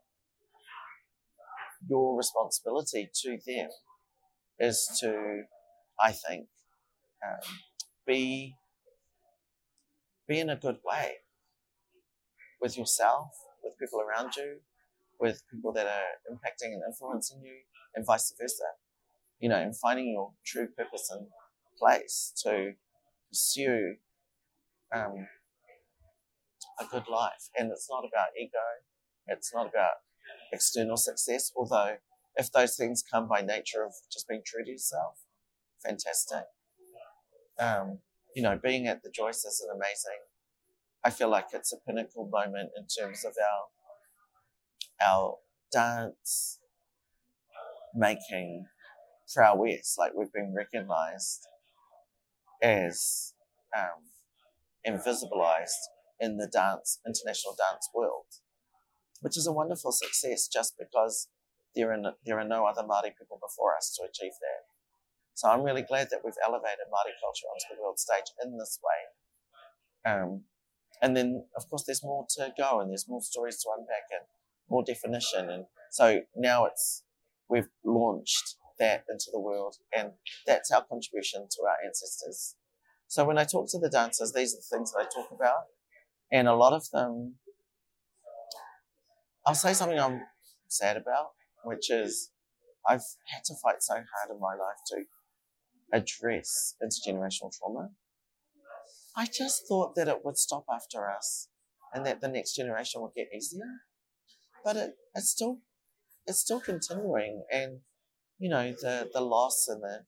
your 1.88 2.18
responsibility 2.18 3.10
to 3.24 3.38
them 3.48 3.70
is 4.60 4.90
to, 5.00 5.44
I 6.02 6.12
think, 6.12 6.48
um, 7.26 7.56
be 8.06 8.56
be 10.28 10.40
in 10.40 10.50
a 10.50 10.56
good 10.56 10.78
way 10.84 11.18
with 12.66 12.80
yourself, 12.80 13.30
with 13.64 13.78
people 13.78 14.02
around 14.02 14.36
you, 14.36 14.58
with 15.20 15.44
people 15.54 15.72
that 15.72 15.86
are 15.86 16.34
impacting 16.34 16.74
and 16.74 16.82
influencing 16.88 17.40
you, 17.44 17.58
and 17.94 18.04
vice 18.04 18.34
versa. 18.42 18.64
You 19.40 19.50
know, 19.50 19.62
and 19.62 19.78
finding 19.78 20.10
your 20.10 20.32
true 20.44 20.68
purpose 20.76 21.12
and 21.12 21.28
place 21.78 22.34
to 22.44 22.72
pursue 23.30 23.98
um, 24.92 25.28
a 26.80 26.86
good 26.90 27.08
life. 27.08 27.50
And 27.56 27.70
it's 27.72 27.88
not 27.88 28.00
about 28.00 28.30
ego, 28.40 28.58
it's 29.28 29.54
not 29.54 29.68
about 29.68 29.98
external 30.52 30.98
success, 30.98 31.52
although 31.56 31.98
if 32.36 32.52
those 32.52 32.76
things 32.76 33.04
come 33.04 33.28
by 33.28 33.42
nature 33.42 33.84
of 33.86 33.94
just 34.12 34.28
being 34.28 34.42
true 34.44 34.66
to 34.66 34.72
yourself, 34.72 35.20
fantastic. 35.86 36.46
Um, 37.60 38.00
you 38.36 38.42
know, 38.42 38.60
being 38.62 38.88
at 38.88 39.04
the 39.04 39.12
Joyce 39.12 39.46
is 39.46 39.64
an 39.64 39.76
amazing. 39.76 40.20
I 41.06 41.12
feel 41.12 41.30
like 41.30 41.46
it's 41.54 41.72
a 41.72 41.78
pinnacle 41.86 42.28
moment 42.32 42.72
in 42.76 42.88
terms 42.88 43.24
of 43.24 43.34
our 43.40 45.08
our 45.08 45.36
dance 45.72 46.60
making 47.94 48.66
prowess. 49.32 49.96
Like 50.00 50.14
we've 50.18 50.34
been 50.34 50.56
recognized 50.56 51.46
as 52.64 53.34
um, 53.78 54.10
invisibilized 54.88 55.84
in 56.20 56.38
the 56.38 56.48
dance 56.52 57.00
international 57.06 57.56
dance 57.56 57.88
world, 57.94 58.26
which 59.22 59.38
is 59.38 59.46
a 59.46 59.52
wonderful 59.52 59.92
success 59.92 60.48
just 60.48 60.74
because 60.80 61.28
there 61.76 61.92
are 61.92 61.98
no, 61.98 62.14
there 62.26 62.40
are 62.40 62.48
no 62.48 62.66
other 62.66 62.82
Māori 62.82 63.12
people 63.16 63.38
before 63.40 63.78
us 63.78 63.96
to 63.96 64.04
achieve 64.04 64.34
that. 64.42 64.64
So 65.36 65.50
I'm 65.50 65.62
really 65.62 65.84
glad 65.84 66.08
that 66.10 66.22
we've 66.24 66.34
elevated 66.44 66.88
Māori 66.90 67.14
culture 67.22 67.46
onto 67.46 67.76
the 67.76 67.82
world 67.84 68.00
stage 68.00 68.32
in 68.44 68.58
this 68.58 68.80
way. 68.82 70.12
Um, 70.12 70.44
and 71.02 71.16
then, 71.16 71.46
of 71.56 71.70
course, 71.70 71.84
there's 71.86 72.04
more 72.04 72.26
to 72.38 72.54
go, 72.58 72.80
and 72.80 72.90
there's 72.90 73.08
more 73.08 73.22
stories 73.22 73.58
to 73.62 73.70
unpack, 73.78 74.04
and 74.12 74.26
more 74.70 74.84
definition. 74.84 75.50
And 75.50 75.66
so 75.92 76.22
now 76.36 76.66
it's 76.66 77.04
we've 77.50 77.70
launched 77.84 78.56
that 78.80 79.06
into 79.10 79.28
the 79.32 79.40
world, 79.40 79.76
and 79.96 80.12
that's 80.46 80.72
our 80.72 80.84
contribution 80.84 81.48
to 81.52 81.64
our 81.64 81.78
ancestors. 81.86 82.56
So 83.08 83.24
when 83.26 83.38
I 83.38 83.44
talk 83.44 83.70
to 83.70 83.80
the 83.80 83.90
dancers, 83.90 84.34
these 84.34 84.54
are 84.54 84.58
the 84.58 84.78
things 84.78 84.92
that 84.92 85.00
I 85.00 85.04
talk 85.04 85.32
about, 85.32 85.66
and 86.32 86.48
a 86.48 86.56
lot 86.56 86.74
of 86.74 86.90
them, 86.92 87.36
I'll 89.46 89.56
say 89.56 89.74
something 89.74 90.00
I'm 90.00 90.22
sad 90.68 90.98
about, 90.98 91.32
which 91.64 91.92
is 91.92 92.32
I've 92.88 93.04
had 93.28 93.44
to 93.46 93.56
fight 93.62 93.82
so 93.82 93.94
hard 93.94 94.32
in 94.32 94.40
my 94.40 94.54
life 94.54 94.78
to 94.88 95.04
address 95.94 96.76
intergenerational 96.84 97.52
trauma. 97.58 97.90
I 99.18 99.26
just 99.26 99.68
thought 99.68 99.96
that 99.96 100.08
it 100.08 100.24
would 100.24 100.38
stop 100.38 100.66
after 100.72 101.10
us 101.10 101.48
and 101.94 102.06
that 102.06 102.22
the 102.22 102.28
next 102.28 102.56
generation 102.56 103.02
would 103.02 103.14
get 103.16 103.28
easier. 103.36 103.64
But 104.64 104.76
it, 104.76 104.96
it's 105.14 105.30
still 105.30 105.60
it's 106.28 106.40
still 106.40 106.60
continuing 106.60 107.44
and 107.52 107.82
you 108.40 108.50
know, 108.50 108.72
the, 108.72 109.10
the 109.14 109.22
loss 109.22 109.68
and 109.68 109.82
the 109.82 110.06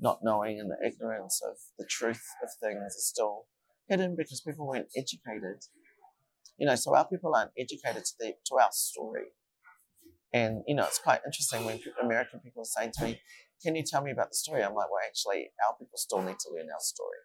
not 0.00 0.20
knowing 0.22 0.58
and 0.60 0.70
the 0.70 0.86
ignorance 0.86 1.40
of 1.48 1.56
the 1.78 1.86
truth 1.88 2.26
of 2.42 2.50
things 2.60 2.94
is 2.94 3.06
still 3.06 3.46
hidden 3.88 4.14
because 4.16 4.40
people 4.40 4.66
weren't 4.66 4.88
educated. 4.96 5.64
You 6.58 6.66
know, 6.66 6.74
so 6.74 6.94
our 6.94 7.08
people 7.08 7.34
aren't 7.34 7.52
educated 7.58 8.04
to, 8.04 8.12
the, 8.18 8.34
to 8.46 8.54
our 8.56 8.68
story. 8.72 9.26
And, 10.34 10.62
you 10.66 10.74
know, 10.74 10.84
it's 10.84 10.98
quite 10.98 11.20
interesting 11.26 11.64
when 11.64 11.80
American 12.02 12.40
people 12.40 12.64
say 12.64 12.90
to 12.92 13.04
me, 13.04 13.20
Can 13.62 13.76
you 13.76 13.84
tell 13.86 14.02
me 14.02 14.10
about 14.10 14.30
the 14.30 14.36
story? 14.36 14.62
I'm 14.62 14.74
like, 14.74 14.90
Well, 14.90 15.00
actually, 15.06 15.50
our 15.68 15.76
people 15.78 15.96
still 15.96 16.22
need 16.22 16.38
to 16.40 16.50
learn 16.54 16.68
our 16.72 16.80
story 16.80 17.18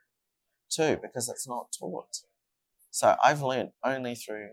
too 0.69 0.97
because 1.01 1.29
it's 1.29 1.47
not 1.47 1.67
taught. 1.77 2.17
So 2.91 3.15
I've 3.23 3.41
learned 3.41 3.71
only 3.83 4.15
through 4.15 4.49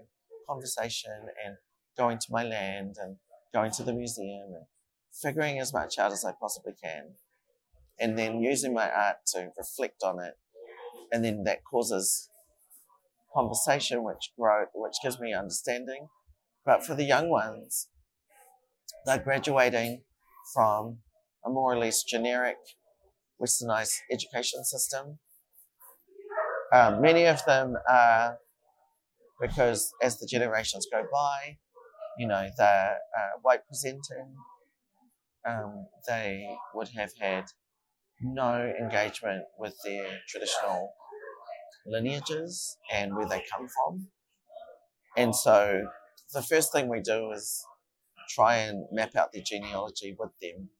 conversation 0.49 1.29
and 1.45 1.57
going 1.97 2.19
to 2.19 2.27
my 2.31 2.45
land 2.45 2.97
and 3.01 3.17
going 3.53 3.71
to 3.73 3.83
the 3.83 3.93
museum 3.93 4.49
and 4.55 4.67
figuring 5.23 5.59
as 5.59 5.73
much 5.73 5.99
out 5.99 6.13
as 6.13 6.25
I 6.25 6.33
possibly 6.39 6.75
can. 6.83 7.15
And 7.99 8.19
then 8.19 8.41
using 8.41 8.75
my 8.75 8.91
art 8.91 9.19
to 9.29 9.51
reflect 9.57 10.03
on 10.03 10.21
it. 10.21 10.35
And 11.13 11.25
then 11.25 11.45
that 11.45 11.65
causes 11.65 12.29
conversation, 13.33 14.03
which 14.03 14.33
grow, 14.39 14.65
which 14.75 14.97
gives 15.03 15.21
me 15.21 15.33
understanding. 15.33 16.09
But 16.65 16.85
for 16.85 16.95
the 16.95 17.05
young 17.05 17.29
ones, 17.29 17.89
they're 19.07 19.19
graduating 19.19 20.03
from 20.53 20.99
a 21.45 21.51
more 21.51 21.73
or 21.73 21.79
less 21.79 22.03
generic 22.03 22.57
westernized 23.41 23.99
education 24.11 24.65
system. 24.65 25.19
Um, 26.75 27.01
many 27.01 27.27
of 27.27 27.45
them 27.45 27.77
are 27.89 28.39
because 29.41 29.93
as 30.03 30.19
the 30.19 30.27
generations 30.27 30.89
go 30.91 31.03
by, 31.13 31.59
you 32.19 32.27
know, 32.27 32.49
they're 32.59 32.99
uh, 33.17 33.39
white 33.43 33.65
presenting, 33.69 34.35
um, 35.47 35.87
they 36.09 36.49
would 36.75 36.89
have 36.97 37.13
had 37.21 37.45
no 38.21 38.73
engagement 38.81 39.45
with 39.57 39.77
their 39.85 40.07
traditional 40.29 40.91
lineages 41.87 42.77
and 42.93 43.15
where 43.15 43.29
they 43.29 43.43
come 43.53 43.69
from. 43.69 44.09
And 45.17 45.37
so 45.37 45.85
the 46.33 46.43
first 46.43 46.73
thing 46.73 46.89
we 46.89 47.01
do 47.01 47.31
is 47.31 47.65
try 48.31 48.57
and 48.57 48.85
map 48.91 49.15
out 49.15 49.33
their 49.33 49.45
genealogy 49.47 50.17
with 50.19 50.31
them 50.43 50.71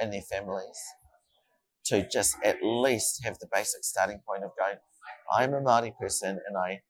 and 0.00 0.12
their 0.12 0.22
families 0.22 0.80
to 1.86 2.08
just 2.08 2.34
at 2.42 2.56
least 2.60 3.22
have 3.24 3.38
the 3.38 3.48
basic 3.52 3.84
starting 3.84 4.20
point 4.26 4.42
of 4.42 4.50
going, 4.58 4.78
I'm 5.34 5.52
a 5.54 5.60
Māori 5.60 5.96
person 5.98 6.40
and 6.46 6.56
I 6.56 6.82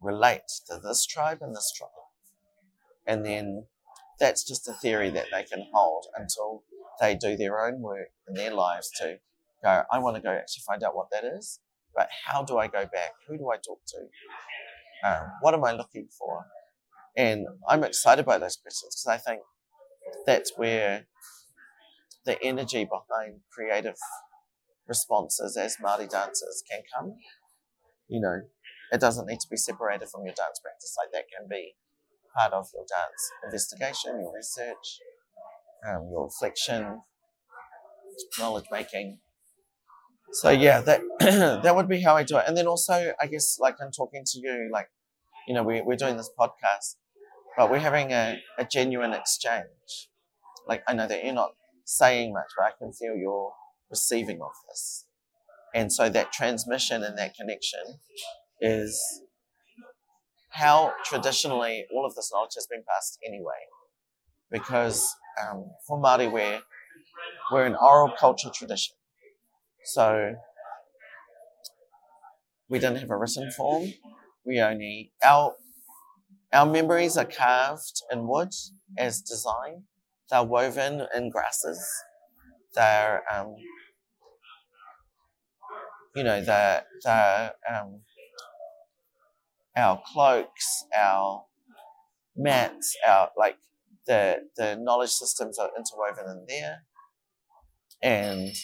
relate 0.00 0.42
to 0.68 0.80
this 0.82 1.06
tribe 1.06 1.38
and 1.40 1.54
this 1.54 1.72
tribe. 1.76 1.90
And 3.06 3.24
then 3.24 3.66
that's 4.18 4.44
just 4.44 4.68
a 4.68 4.72
theory 4.72 5.10
that 5.10 5.26
they 5.32 5.44
can 5.44 5.66
hold 5.72 6.06
until 6.16 6.64
they 7.00 7.14
do 7.14 7.36
their 7.36 7.64
own 7.64 7.80
work 7.80 8.08
in 8.26 8.34
their 8.34 8.52
lives 8.52 8.90
to 9.00 9.18
go, 9.62 9.82
I 9.90 9.98
want 9.98 10.16
to 10.16 10.22
go 10.22 10.30
actually 10.30 10.62
find 10.66 10.82
out 10.82 10.96
what 10.96 11.08
that 11.12 11.24
is, 11.24 11.60
but 11.94 12.08
how 12.26 12.42
do 12.42 12.58
I 12.58 12.66
go 12.66 12.84
back? 12.92 13.12
Who 13.28 13.38
do 13.38 13.50
I 13.50 13.56
talk 13.56 13.80
to? 13.88 15.08
Um, 15.08 15.30
what 15.40 15.54
am 15.54 15.64
I 15.64 15.72
looking 15.72 16.08
for? 16.18 16.46
And 17.16 17.46
I'm 17.68 17.84
excited 17.84 18.26
by 18.26 18.38
those 18.38 18.56
questions 18.56 18.96
because 18.96 19.06
I 19.06 19.18
think 19.18 19.42
that's 20.26 20.52
where 20.56 21.06
the 22.24 22.42
energy 22.42 22.84
behind 22.84 23.40
creative 23.52 23.96
responses 24.86 25.56
as 25.56 25.76
Māori 25.76 26.08
dancers 26.08 26.62
can 26.68 26.82
come. 26.94 27.14
You 28.08 28.20
know, 28.20 28.40
it 28.92 29.00
doesn't 29.00 29.26
need 29.26 29.40
to 29.40 29.48
be 29.50 29.56
separated 29.56 30.08
from 30.08 30.24
your 30.24 30.34
dance 30.34 30.60
practice. 30.62 30.96
Like 30.98 31.12
that 31.12 31.24
can 31.28 31.48
be 31.48 31.74
part 32.36 32.52
of 32.52 32.68
your 32.74 32.84
dance 32.88 33.30
investigation, 33.44 34.20
your 34.20 34.32
research, 34.34 35.00
um, 35.88 36.08
your 36.10 36.24
reflection, 36.24 37.02
knowledge 38.38 38.66
making. 38.70 39.18
So 40.32 40.50
yeah, 40.50 40.80
that 40.82 41.00
that 41.62 41.74
would 41.74 41.88
be 41.88 42.02
how 42.02 42.16
I 42.16 42.22
do 42.22 42.36
it. 42.36 42.44
And 42.46 42.56
then 42.56 42.66
also, 42.66 43.12
I 43.20 43.26
guess, 43.26 43.58
like 43.58 43.76
I'm 43.80 43.92
talking 43.92 44.22
to 44.24 44.38
you, 44.38 44.68
like 44.72 44.88
you 45.46 45.54
know, 45.54 45.62
we, 45.62 45.80
we're 45.80 45.96
doing 45.96 46.16
this 46.16 46.30
podcast, 46.38 46.96
but 47.56 47.70
we're 47.70 47.78
having 47.78 48.12
a, 48.12 48.40
a 48.58 48.64
genuine 48.64 49.12
exchange. 49.12 50.10
Like 50.66 50.82
I 50.88 50.94
know 50.94 51.06
that 51.06 51.24
you're 51.24 51.34
not 51.34 51.52
saying 51.84 52.32
much, 52.32 52.50
but 52.56 52.66
I 52.66 52.70
can 52.78 52.92
feel 52.92 53.14
your 53.16 53.52
receiving 53.90 54.40
of 54.42 54.50
this. 54.68 55.05
And 55.76 55.92
so 55.92 56.08
that 56.08 56.32
transmission 56.32 57.02
and 57.02 57.18
that 57.18 57.34
connection 57.34 58.00
is 58.62 58.98
how 60.48 60.94
traditionally 61.04 61.84
all 61.94 62.06
of 62.06 62.14
this 62.14 62.30
knowledge 62.32 62.54
has 62.54 62.66
been 62.66 62.82
passed 62.88 63.18
anyway. 63.24 63.60
Because 64.50 65.14
um, 65.44 65.66
for 65.86 66.00
Māori, 66.00 66.32
we're, 66.32 66.60
we're 67.52 67.66
an 67.66 67.74
oral 67.74 68.10
culture 68.18 68.48
tradition. 68.48 68.96
So 69.84 70.36
we 72.70 72.78
didn't 72.78 73.00
have 73.00 73.10
a 73.10 73.16
written 73.18 73.50
form. 73.50 73.92
We 74.46 74.62
only, 74.62 75.12
our, 75.22 75.56
our 76.54 76.64
memories 76.64 77.18
are 77.18 77.26
carved 77.26 78.00
in 78.10 78.26
wood 78.26 78.54
as 78.96 79.20
design. 79.20 79.82
They're 80.30 80.42
woven 80.42 81.06
in 81.14 81.28
grasses. 81.28 81.86
They're, 82.74 83.24
um, 83.30 83.56
you 86.16 86.24
know, 86.24 86.42
they're, 86.42 86.82
they're 87.04 87.52
um, 87.70 88.00
our 89.76 90.02
cloaks, 90.12 90.84
our 90.96 91.44
mats, 92.34 92.96
our 93.06 93.30
like 93.36 93.58
the 94.06 94.38
the 94.56 94.76
knowledge 94.80 95.10
systems 95.10 95.58
are 95.58 95.70
interwoven 95.76 96.24
in 96.30 96.46
there, 96.48 96.78
and 98.02 98.54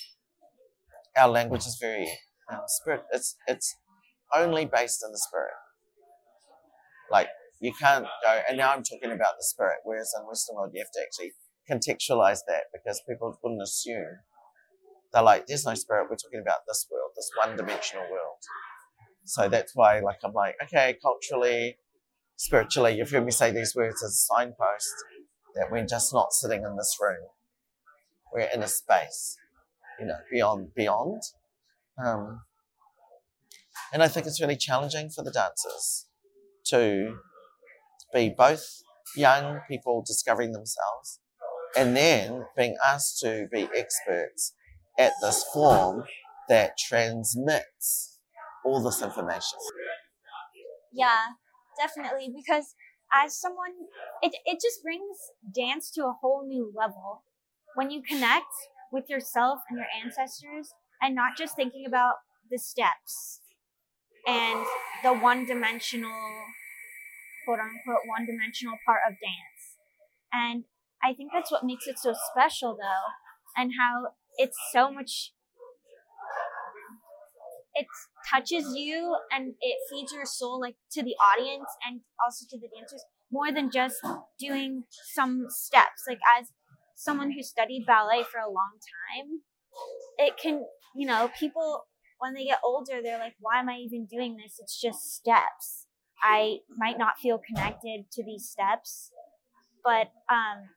our 1.17 1.29
language 1.29 1.67
is 1.67 1.77
very 1.79 2.09
um, 2.51 2.61
spirit. 2.67 3.03
It's 3.13 3.37
it's 3.47 3.77
only 4.35 4.65
based 4.65 5.05
in 5.05 5.13
the 5.13 5.19
spirit. 5.19 5.53
Like 7.11 7.29
you 7.61 7.75
can't 7.79 8.07
go, 8.23 8.41
and 8.49 8.57
now 8.57 8.73
I'm 8.73 8.83
talking 8.83 9.13
about 9.13 9.35
the 9.39 9.45
spirit. 9.45 9.81
Whereas 9.85 10.11
in 10.19 10.27
Western 10.27 10.57
world, 10.57 10.71
you 10.73 10.83
have 10.83 10.91
to 10.93 11.01
actually 11.03 11.33
contextualize 11.71 12.41
that 12.49 12.65
because 12.73 13.03
people 13.07 13.39
wouldn't 13.43 13.63
assume. 13.63 14.21
They're 15.13 15.23
like, 15.23 15.47
"There's 15.47 15.67
no 15.67 15.75
spirit. 15.75 16.09
We're 16.09 16.17
talking 16.17 16.41
about 16.41 16.61
this 16.67 16.87
world, 16.91 17.02
this 17.17 17.31
one-dimensional 17.37 18.05
world." 18.11 18.39
So 19.25 19.49
that's 19.49 19.75
why, 19.75 20.01
like, 20.01 20.19
I'm 20.25 20.33
like, 20.33 20.57
okay, 20.65 20.97
culturally, 21.01 21.79
spiritually, 22.37 22.97
you've 22.97 23.11
heard 23.11 23.25
me 23.25 23.31
say 23.31 23.51
these 23.53 23.75
words 23.75 24.03
as 24.03 24.11
a 24.11 24.35
signpost 24.35 24.93
that 25.55 25.71
we're 25.71 25.87
just 25.87 26.13
not 26.13 26.33
sitting 26.33 26.65
in 26.65 26.77
this 26.77 26.97
room. 27.01 27.29
We're 28.33 28.49
in 28.55 28.63
a 28.63 28.69
space, 28.69 29.37
you 30.01 30.07
know, 30.07 30.19
beyond, 30.31 30.75
beyond. 30.75 31.23
Um, 32.03 32.43
and 33.93 34.03
I 34.03 34.09
think 34.09 34.27
it's 34.27 34.41
really 34.41 34.57
challenging 34.57 35.11
for 35.11 35.23
the 35.23 35.31
dancers 35.31 36.07
to 36.67 37.19
be 38.13 38.31
both 38.37 38.83
young 39.17 39.61
people 39.69 40.03
discovering 40.07 40.53
themselves 40.53 41.21
and 41.77 41.97
then 41.97 42.47
being 42.57 42.77
asked 42.85 43.21
to 43.21 43.47
be 43.53 43.69
experts 43.77 44.55
at 44.99 45.13
this 45.21 45.45
form 45.53 46.05
that 46.49 46.77
transmits 46.79 48.19
all 48.65 48.83
this 48.83 49.03
information. 49.03 49.59
Yeah, 50.93 51.35
definitely. 51.79 52.33
Because 52.35 52.75
as 53.13 53.39
someone, 53.39 53.73
it, 54.23 54.35
it 54.45 54.59
just 54.61 54.83
brings 54.83 55.17
dance 55.55 55.91
to 55.93 56.03
a 56.03 56.17
whole 56.21 56.47
new 56.47 56.73
level. 56.77 57.25
When 57.75 57.91
you 57.91 58.03
connect 58.03 58.53
with 58.93 59.09
yourself 59.09 59.61
and 59.71 59.79
your 59.79 59.89
ancestors 60.05 60.75
and 61.01 61.15
not 61.15 61.37
just 61.37 61.57
thinking 61.57 61.85
about 61.87 62.17
the 62.51 62.59
steps 62.59 63.41
and 64.27 64.65
the 65.03 65.13
one 65.13 65.47
dimensional, 65.47 66.13
quote 67.47 67.59
unquote, 67.59 68.07
one 68.07 68.27
dimensional 68.27 68.77
part 68.87 69.01
of 69.09 69.15
dance. 69.15 69.79
And 70.33 70.65
I 71.03 71.15
think 71.15 71.31
that's 71.33 71.51
what 71.51 71.65
makes 71.65 71.87
it 71.87 71.99
so 71.99 72.15
special, 72.31 72.77
though, 72.77 73.61
and 73.61 73.73
how 73.79 74.13
it's 74.37 74.57
so 74.73 74.93
much 74.93 75.33
it 77.75 77.87
touches 78.31 78.75
you 78.77 79.17
and 79.31 79.55
it 79.61 79.77
feeds 79.91 80.13
your 80.13 80.27
soul 80.27 80.61
like 80.61 80.77
to 80.93 81.03
the 81.03 81.15
audience 81.33 81.69
and 81.87 82.01
also 82.25 82.45
to 82.51 82.59
the 82.59 82.69
dancers 82.75 83.05
more 83.31 83.51
than 83.51 83.71
just 83.71 83.97
doing 84.39 84.85
some 85.15 85.47
steps. 85.49 86.05
Like 86.07 86.21
as 86.39 86.49
someone 86.95 87.33
who 87.33 87.43
studied 87.43 87.85
ballet 87.87 88.23
for 88.23 88.39
a 88.39 88.47
long 88.47 88.79
time 88.79 89.41
it 90.19 90.35
can 90.37 90.65
you 90.95 91.07
know 91.07 91.31
people 91.39 91.87
when 92.19 92.35
they 92.35 92.45
get 92.45 92.61
older 92.63 93.01
they're 93.03 93.19
like 93.19 93.35
why 93.41 93.59
am 93.59 93.69
i 93.69 93.77
even 93.77 94.07
doing 94.07 94.37
this? 94.37 94.59
It's 94.61 94.81
just 94.81 95.15
steps. 95.15 95.87
I 96.23 96.59
might 96.77 96.99
not 96.99 97.19
feel 97.21 97.41
connected 97.45 98.05
to 98.13 98.25
these 98.25 98.49
steps 98.49 99.11
but 99.85 100.13
um 100.31 100.69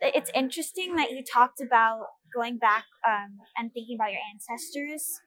it's 0.00 0.30
interesting 0.34 0.96
that 0.96 1.10
you 1.10 1.22
talked 1.24 1.60
about 1.60 2.04
going 2.34 2.58
back 2.58 2.84
um, 3.08 3.38
and 3.56 3.72
thinking 3.72 3.96
about 3.98 4.12
your 4.12 4.20
ancestors 4.30 5.20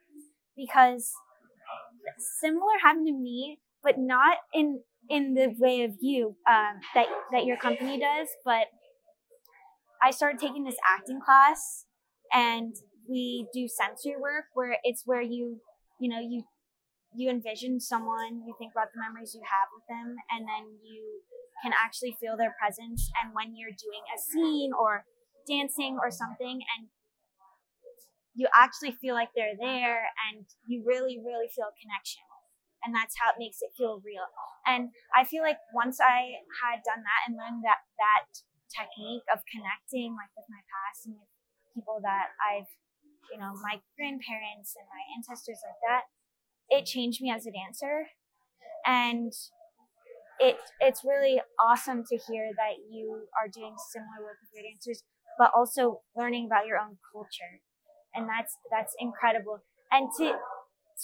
because 0.59 1.11
similar 2.41 2.77
happened 2.83 3.07
to 3.07 3.13
me, 3.13 3.59
but 3.83 3.95
not 3.97 4.37
in 4.53 4.81
in 5.09 5.33
the 5.33 5.55
way 5.57 5.83
of 5.83 5.91
you 6.01 6.35
um, 6.47 6.79
that 6.93 7.07
that 7.31 7.45
your 7.45 7.57
company 7.57 7.99
does. 7.99 8.27
But 8.43 8.67
I 10.03 10.11
started 10.11 10.39
taking 10.39 10.63
this 10.63 10.77
acting 10.87 11.19
class, 11.23 11.85
and 12.33 12.75
we 13.07 13.47
do 13.53 13.67
sensory 13.67 14.15
work 14.19 14.45
where 14.53 14.77
it's 14.83 15.03
where 15.05 15.21
you, 15.21 15.59
you 15.99 16.09
know, 16.09 16.19
you 16.19 16.43
you 17.15 17.29
envision 17.29 17.79
someone, 17.79 18.45
you 18.45 18.53
think 18.59 18.71
about 18.71 18.93
the 18.93 19.01
memories 19.01 19.33
you 19.33 19.41
have 19.43 19.67
with 19.73 19.85
them, 19.89 20.15
and 20.29 20.45
then 20.45 20.77
you 20.83 21.21
can 21.63 21.73
actually 21.73 22.15
feel 22.19 22.37
their 22.37 22.55
presence. 22.59 23.09
And 23.21 23.33
when 23.33 23.55
you're 23.57 23.75
doing 23.75 24.05
a 24.13 24.17
scene 24.19 24.71
or 24.77 25.03
dancing 25.47 25.97
or 25.99 26.11
something, 26.11 26.61
and 26.77 26.87
you 28.39 28.47
actually 28.55 28.95
feel 28.95 29.19
like 29.19 29.35
they're 29.35 29.59
there, 29.59 30.07
and 30.31 30.47
you 30.63 30.79
really, 30.87 31.19
really 31.19 31.51
feel 31.51 31.67
a 31.67 31.75
connection. 31.75 32.23
And 32.87 32.95
that's 32.95 33.11
how 33.19 33.35
it 33.35 33.41
makes 33.43 33.59
it 33.59 33.75
feel 33.75 33.99
real. 33.99 34.23
And 34.63 34.95
I 35.11 35.27
feel 35.27 35.43
like 35.43 35.59
once 35.75 35.99
I 35.99 36.39
had 36.63 36.79
done 36.87 37.03
that 37.03 37.21
and 37.27 37.35
learned 37.35 37.67
that 37.67 37.83
that 37.99 38.31
technique 38.71 39.27
of 39.27 39.43
connecting, 39.51 40.15
like 40.15 40.31
with 40.39 40.47
my 40.47 40.63
past 40.71 41.03
and 41.11 41.19
with 41.19 41.27
people 41.75 41.99
that 42.07 42.31
I've, 42.39 42.71
you 43.27 43.35
know, 43.35 43.51
my 43.59 43.83
grandparents 43.99 44.79
and 44.79 44.87
my 44.87 45.03
ancestors 45.11 45.59
like 45.59 45.83
that, 45.83 46.07
it 46.71 46.87
changed 46.87 47.19
me 47.19 47.35
as 47.35 47.43
a 47.43 47.51
dancer 47.51 48.07
and 48.87 49.33
it 50.39 50.55
it's 50.79 51.03
really 51.03 51.41
awesome 51.59 52.03
to 52.07 52.15
hear 52.15 52.49
that 52.55 52.79
you 52.89 53.27
are 53.35 53.51
doing 53.51 53.75
similar 53.91 54.23
work 54.23 54.37
with 54.39 54.51
your 54.55 54.63
dancers 54.63 55.03
but 55.37 55.51
also 55.55 56.01
learning 56.15 56.45
about 56.45 56.65
your 56.65 56.77
own 56.77 56.97
culture 57.11 57.59
and 58.13 58.27
that's 58.27 58.57
that's 58.71 58.95
incredible. 58.99 59.59
And 59.91 60.09
to 60.17 60.33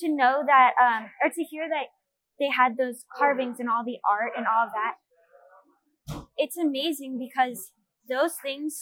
to 0.01 0.09
know 0.09 0.43
that 0.45 0.71
um 0.81 1.09
or 1.23 1.29
to 1.29 1.43
hear 1.43 1.67
that 1.69 1.87
they 2.39 2.49
had 2.49 2.77
those 2.77 3.05
carvings 3.17 3.59
and 3.59 3.69
all 3.69 3.83
the 3.85 3.99
art 4.07 4.31
and 4.35 4.45
all 4.45 4.67
that 4.67 4.95
it's 6.37 6.57
amazing 6.57 7.17
because 7.17 7.71
those 8.09 8.35
things 8.41 8.79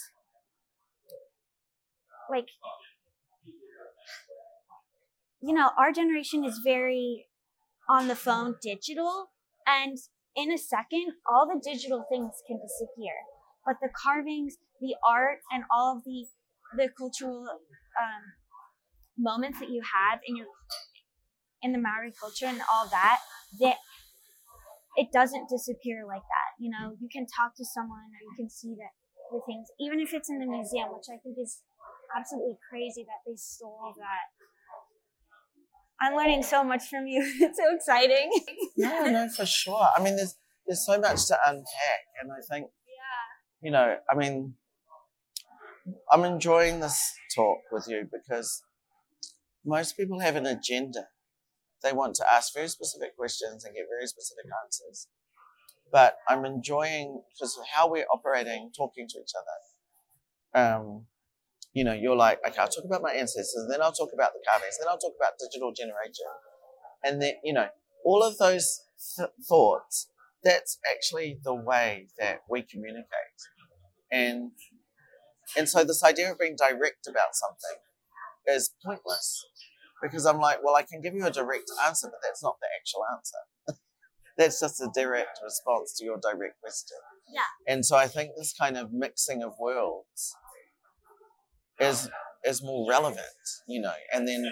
like 2.30 2.46
you 5.40 5.52
know, 5.52 5.70
our 5.78 5.92
generation 5.92 6.42
is 6.42 6.60
very 6.64 7.26
on 7.88 8.08
the 8.08 8.16
phone 8.16 8.54
digital 8.62 9.26
and 9.66 9.98
in 10.34 10.50
a 10.50 10.56
second 10.56 11.12
all 11.30 11.46
the 11.46 11.60
digital 11.62 12.04
things 12.10 12.42
can 12.46 12.58
disappear. 12.58 13.12
But 13.66 13.76
the 13.80 13.90
carvings 14.04 14.56
the 14.80 14.96
art 15.06 15.38
and 15.50 15.64
all 15.70 15.96
of 15.96 16.04
the 16.04 16.26
the 16.76 16.88
cultural 16.98 17.46
um, 18.00 18.22
moments 19.18 19.60
that 19.60 19.70
you 19.70 19.82
have 19.82 20.20
in 20.26 20.36
your 20.36 20.46
in 21.62 21.72
the 21.72 21.78
maori 21.78 22.12
culture 22.12 22.46
and 22.46 22.60
all 22.72 22.88
that 22.90 23.18
that 23.60 23.76
it 24.96 25.08
doesn't 25.12 25.48
disappear 25.48 26.04
like 26.06 26.26
that 26.28 26.50
you 26.58 26.70
know 26.70 26.94
you 27.00 27.08
can 27.10 27.26
talk 27.26 27.54
to 27.56 27.64
someone 27.64 28.10
or 28.10 28.20
you 28.20 28.34
can 28.36 28.50
see 28.50 28.74
that 28.74 28.92
the 29.32 29.40
things 29.46 29.66
even 29.80 30.00
if 30.00 30.12
it's 30.12 30.28
in 30.28 30.38
the 30.38 30.46
museum 30.46 30.90
which 30.92 31.08
i 31.08 31.16
think 31.22 31.38
is 31.40 31.62
absolutely 32.16 32.58
crazy 32.68 33.02
that 33.06 33.22
they 33.26 33.34
stole 33.36 33.94
that 33.96 34.28
I'm 36.00 36.16
learning 36.16 36.42
so 36.42 36.64
much 36.64 36.82
from 36.88 37.06
you. 37.06 37.22
it's 37.40 37.56
so 37.56 37.74
exciting. 37.74 38.30
no, 38.76 39.06
no, 39.06 39.28
for 39.28 39.46
sure. 39.46 39.88
I 39.96 40.02
mean, 40.02 40.16
there's 40.16 40.34
there's 40.66 40.84
so 40.84 40.98
much 40.98 41.26
to 41.26 41.38
unpack, 41.46 42.00
and 42.20 42.32
I 42.32 42.40
think, 42.50 42.66
yeah, 42.86 43.66
you 43.66 43.70
know, 43.70 43.96
I 44.10 44.14
mean, 44.14 44.54
I'm 46.10 46.24
enjoying 46.24 46.80
this 46.80 47.12
talk 47.34 47.58
with 47.70 47.86
you 47.88 48.08
because 48.10 48.62
most 49.64 49.96
people 49.96 50.20
have 50.20 50.36
an 50.36 50.46
agenda. 50.46 51.08
They 51.82 51.92
want 51.92 52.14
to 52.16 52.32
ask 52.32 52.54
very 52.54 52.68
specific 52.68 53.16
questions 53.16 53.64
and 53.64 53.74
get 53.74 53.84
very 53.90 54.06
specific 54.06 54.46
answers. 54.64 55.08
But 55.92 56.16
I'm 56.28 56.44
enjoying 56.44 57.22
because 57.30 57.58
how 57.74 57.90
we're 57.90 58.06
operating, 58.12 58.70
talking 58.76 59.06
to 59.08 59.18
each 59.18 59.32
other. 59.36 60.64
Um, 60.64 61.06
you 61.74 61.82
know, 61.84 61.92
you're 61.92 62.16
like, 62.16 62.38
okay, 62.46 62.58
I'll 62.58 62.68
talk 62.68 62.84
about 62.84 63.02
my 63.02 63.12
ancestors, 63.12 63.66
then 63.68 63.82
I'll 63.82 63.92
talk 63.92 64.10
about 64.14 64.32
the 64.32 64.40
carvings, 64.48 64.78
then 64.78 64.88
I'll 64.88 64.98
talk 64.98 65.12
about 65.18 65.32
digital 65.38 65.72
generation. 65.72 66.26
And 67.02 67.20
then, 67.20 67.34
you 67.42 67.52
know, 67.52 67.66
all 68.04 68.22
of 68.22 68.38
those 68.38 68.80
th- 69.16 69.30
thoughts, 69.46 70.08
that's 70.42 70.78
actually 70.88 71.40
the 71.42 71.54
way 71.54 72.06
that 72.18 72.42
we 72.48 72.62
communicate. 72.62 73.08
And, 74.12 74.52
and 75.56 75.68
so 75.68 75.84
this 75.84 76.02
idea 76.02 76.32
of 76.32 76.38
being 76.38 76.56
direct 76.56 77.06
about 77.08 77.34
something 77.34 77.78
is 78.46 78.72
pointless 78.84 79.44
because 80.02 80.26
I'm 80.26 80.38
like, 80.38 80.58
well, 80.62 80.76
I 80.76 80.82
can 80.82 81.00
give 81.00 81.14
you 81.14 81.26
a 81.26 81.30
direct 81.30 81.70
answer, 81.86 82.08
but 82.08 82.20
that's 82.22 82.42
not 82.42 82.56
the 82.60 82.68
actual 82.78 83.04
answer. 83.16 83.78
that's 84.38 84.60
just 84.60 84.80
a 84.80 84.90
direct 84.94 85.38
response 85.42 85.94
to 85.98 86.04
your 86.04 86.18
direct 86.20 86.60
question. 86.60 86.98
Yeah. 87.32 87.72
And 87.72 87.86
so 87.86 87.96
I 87.96 88.06
think 88.06 88.32
this 88.36 88.52
kind 88.58 88.76
of 88.76 88.92
mixing 88.92 89.42
of 89.42 89.54
worlds 89.58 90.36
is 91.80 92.08
is 92.44 92.62
more 92.62 92.88
relevant, 92.88 93.18
you 93.66 93.80
know, 93.80 93.94
and 94.12 94.28
then 94.28 94.44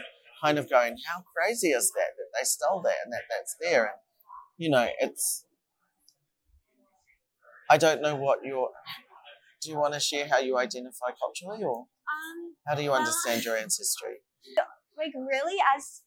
kind 0.43 0.59
of 0.59 0.69
going, 0.69 0.97
how 1.07 1.23
crazy 1.37 1.69
is 1.69 1.93
that 1.93 2.17
that 2.17 2.39
they 2.39 2.45
stole 2.45 2.81
that 2.83 2.97
and 3.05 3.13
that 3.13 3.23
that's 3.29 3.55
there, 3.61 3.85
and 3.85 3.95
you 4.57 4.71
know, 4.71 4.89
it's. 5.01 5.45
I 7.71 7.79
don't 7.79 8.03
know 8.03 8.17
what 8.17 8.45
your. 8.45 8.71
Do 9.63 9.71
you 9.71 9.79
want 9.79 9.95
to 9.95 10.01
share 10.01 10.27
how 10.29 10.39
you 10.39 10.59
identify 10.59 11.11
culturally, 11.19 11.63
or 11.63 11.81
um, 11.81 12.55
how 12.67 12.75
do 12.75 12.83
you 12.83 12.93
understand 12.93 13.45
your 13.45 13.57
ancestry? 13.57 14.23
Like 14.95 15.15
really, 15.17 15.57
as 15.75 16.03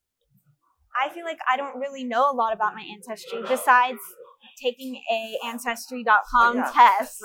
I 0.93 1.09
feel 1.09 1.25
like 1.25 1.39
I 1.51 1.57
don't 1.57 1.77
really 1.79 2.03
know 2.03 2.31
a 2.31 2.35
lot 2.35 2.53
about 2.53 2.75
my 2.75 2.85
ancestry 2.95 3.41
besides 3.41 3.99
taking 4.61 5.01
a 5.11 5.37
ancestry.com 5.47 6.23
oh, 6.31 6.53
yeah. 6.55 6.71
test. 6.71 7.19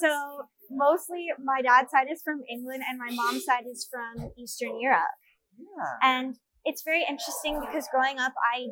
So 0.00 0.42
mostly 0.70 1.28
my 1.42 1.62
dad's 1.62 1.90
side 1.90 2.08
is 2.12 2.20
from 2.22 2.42
England 2.50 2.82
and 2.86 2.98
my 2.98 3.08
mom's 3.10 3.44
side 3.44 3.64
is 3.70 3.88
from 3.90 4.30
Eastern 4.36 4.80
Europe. 4.80 5.14
Yeah. 5.56 5.94
And 6.02 6.36
it's 6.64 6.82
very 6.82 7.04
interesting 7.08 7.60
because 7.60 7.86
growing 7.90 8.18
up, 8.18 8.32
I 8.52 8.66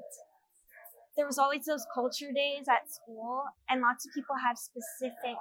there 1.17 1.27
was 1.27 1.39
always 1.39 1.65
those 1.65 1.87
culture 1.95 2.29
days 2.29 2.69
at 2.69 2.93
school, 2.93 3.45
and 3.71 3.81
lots 3.81 4.05
of 4.05 4.13
people 4.13 4.37
have 4.37 4.59
specific, 4.59 5.41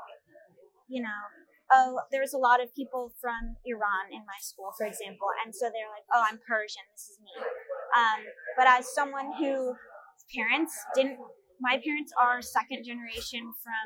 you 0.87 1.01
know, 1.01 1.21
oh, 1.73 1.99
there's 2.11 2.33
a 2.33 2.37
lot 2.37 2.61
of 2.61 2.73
people 2.75 3.13
from 3.21 3.57
Iran 3.65 4.13
in 4.13 4.21
my 4.25 4.37
school, 4.41 4.71
for 4.77 4.85
example, 4.85 5.27
and 5.43 5.53
so 5.53 5.65
they're 5.69 5.89
like, 5.89 6.05
oh, 6.13 6.21
I'm 6.21 6.39
Persian, 6.45 6.85
this 6.93 7.09
is 7.09 7.17
me. 7.21 7.33
Um, 7.97 8.21
but 8.57 8.67
as 8.67 8.93
someone 8.93 9.33
who 9.37 9.73
parents 10.33 10.73
didn't, 10.93 11.17
my 11.61 11.81
parents 11.81 12.11
are 12.21 12.41
second 12.41 12.85
generation 12.85 13.41
from 13.63 13.85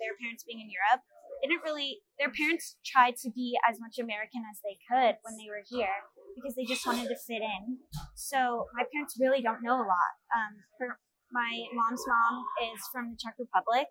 their 0.00 0.16
parents 0.20 0.44
being 0.44 0.60
in 0.60 0.70
Europe, 0.70 1.04
they 1.42 1.52
didn't 1.52 1.64
really 1.64 2.00
their 2.16 2.32
parents 2.32 2.80
tried 2.86 3.20
to 3.20 3.28
be 3.30 3.52
as 3.68 3.76
much 3.80 4.00
American 4.00 4.40
as 4.48 4.64
they 4.64 4.80
could 4.88 5.20
when 5.26 5.36
they 5.36 5.50
were 5.50 5.60
here 5.66 6.08
because 6.36 6.56
they 6.56 6.64
just 6.64 6.86
wanted 6.86 7.08
to 7.08 7.18
fit 7.20 7.44
in. 7.44 7.84
So 8.16 8.64
my 8.72 8.84
parents 8.88 9.18
really 9.20 9.42
don't 9.42 9.60
know 9.60 9.76
a 9.76 9.86
lot. 9.86 10.14
Um, 10.32 10.52
her, 10.80 10.98
my 11.32 11.52
mom's 11.74 12.04
mom 12.06 12.44
is 12.72 12.80
from 12.88 13.12
the 13.12 13.18
Czech 13.20 13.34
Republic, 13.38 13.90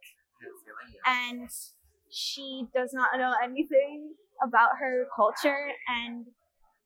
and 1.05 1.49
she 2.13 2.65
does 2.73 2.91
not 2.93 3.09
know 3.17 3.33
anything 3.43 4.13
about 4.43 4.71
her 4.79 5.05
culture. 5.15 5.69
And 5.87 6.25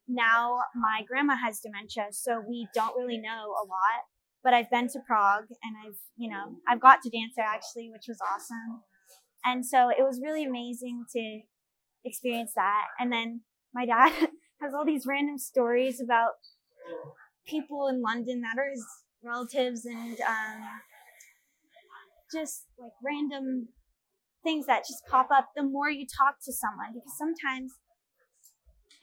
now 0.08 0.60
my 0.76 1.02
grandma 1.08 1.36
has 1.36 1.60
dementia, 1.60 2.08
so 2.12 2.42
we 2.48 2.68
don't 2.74 2.98
really 2.98 3.18
know 3.18 3.54
a 3.62 3.66
lot. 3.68 4.06
But 4.44 4.54
I've 4.54 4.70
been 4.70 4.88
to 4.90 5.00
Prague, 5.06 5.48
and 5.64 5.76
I've 5.86 6.00
you 6.16 6.30
know 6.30 6.56
I've 6.68 6.80
got 6.80 7.02
to 7.02 7.10
dance 7.10 7.34
there 7.36 7.46
actually, 7.46 7.90
which 7.92 8.06
was 8.08 8.20
awesome. 8.34 8.84
And 9.44 9.66
so 9.66 9.90
it 9.90 10.04
was 10.04 10.22
really 10.24 10.46
amazing 10.46 11.06
to 11.14 11.42
experience 12.06 12.54
that. 12.56 12.86
And 13.00 13.12
then 13.12 13.42
my 13.74 13.86
dad 13.86 14.12
has 14.62 14.74
all 14.74 14.86
these 14.86 15.06
random 15.06 15.38
stories 15.38 16.02
about 16.02 16.32
people 17.46 17.88
in 17.88 18.02
London 18.02 18.42
that 18.42 18.58
are 18.58 18.70
his 18.70 18.86
relatives 19.24 19.86
and 19.86 20.20
um, 20.22 20.64
just 22.34 22.66
like 22.78 22.92
random 23.04 23.70
things 24.44 24.66
that 24.68 24.84
just 24.88 25.04
pop 25.10 25.30
up 25.32 25.50
the 25.56 25.64
more 25.64 25.90
you 25.90 26.06
talk 26.06 26.36
to 26.46 26.54
someone. 26.54 26.94
Because 26.94 27.18
sometimes, 27.18 27.74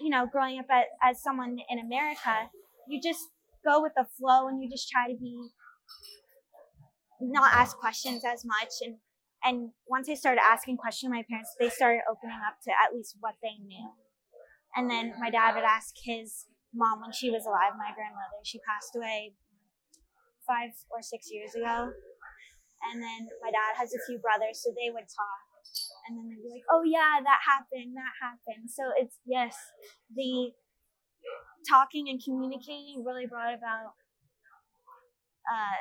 you 0.00 0.10
know, 0.10 0.26
growing 0.30 0.58
up 0.58 0.66
at, 0.70 0.86
as 1.02 1.22
someone 1.22 1.56
in 1.68 1.78
America, 1.78 2.50
you 2.88 3.00
just 3.00 3.20
go 3.64 3.80
with 3.80 3.92
the 3.96 4.06
flow 4.18 4.48
and 4.48 4.62
you 4.62 4.70
just 4.70 4.88
try 4.88 5.10
to 5.10 5.16
be 5.16 5.48
not 7.20 7.54
ask 7.54 7.78
questions 7.78 8.22
as 8.24 8.44
much 8.44 8.68
and 8.84 8.96
and 9.44 9.70
once 9.86 10.08
I 10.08 10.14
started 10.14 10.40
asking 10.40 10.78
questions 10.78 11.12
my 11.12 11.22
parents, 11.28 11.52
they 11.60 11.68
started 11.68 12.00
opening 12.10 12.40
up 12.48 12.56
to 12.64 12.72
at 12.72 12.96
least 12.96 13.16
what 13.20 13.34
they 13.42 13.60
knew. 13.60 13.92
And 14.74 14.90
then 14.90 15.12
my 15.20 15.28
dad 15.28 15.54
would 15.54 15.68
ask 15.68 15.92
his 16.02 16.46
mom 16.72 17.02
when 17.02 17.12
she 17.12 17.30
was 17.30 17.44
alive, 17.44 17.76
my 17.76 17.92
grandmother. 17.94 18.40
She 18.42 18.58
passed 18.66 18.96
away 18.96 19.34
five 20.48 20.72
or 20.90 21.02
six 21.02 21.28
years 21.30 21.54
ago. 21.54 21.92
And 22.90 23.00
then 23.00 23.28
my 23.40 23.50
dad 23.50 23.78
has 23.80 23.92
a 23.94 24.00
few 24.06 24.18
brothers, 24.18 24.60
so 24.60 24.70
they 24.76 24.92
would 24.92 25.08
talk. 25.08 25.44
And 26.06 26.18
then 26.18 26.28
they'd 26.28 26.44
be 26.44 26.52
like, 26.52 26.68
oh, 26.68 26.84
yeah, 26.84 27.20
that 27.24 27.40
happened, 27.40 27.96
that 27.96 28.14
happened. 28.20 28.68
So 28.68 28.92
it's, 29.00 29.16
yes, 29.24 29.56
the 30.12 30.52
talking 31.68 32.08
and 32.08 32.20
communicating 32.22 33.02
really 33.04 33.26
brought 33.26 33.54
about 33.54 33.96
uh, 35.48 35.80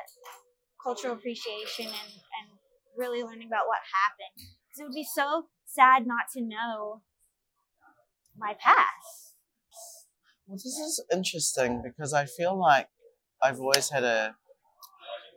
cultural 0.82 1.12
appreciation 1.14 1.86
and, 1.86 2.12
and 2.16 2.46
really 2.96 3.22
learning 3.22 3.48
about 3.48 3.68
what 3.68 3.84
happened. 3.84 4.36
Because 4.40 4.80
it 4.80 4.84
would 4.84 4.96
be 4.96 5.06
so 5.06 5.48
sad 5.66 6.06
not 6.06 6.32
to 6.32 6.40
know 6.40 7.02
my 8.36 8.54
past. 8.58 9.36
Well, 10.46 10.56
this 10.56 10.64
is 10.64 11.04
interesting 11.12 11.82
because 11.82 12.12
I 12.12 12.26
feel 12.26 12.58
like 12.58 12.88
I've 13.42 13.60
always 13.60 13.90
had 13.90 14.04
a 14.04 14.36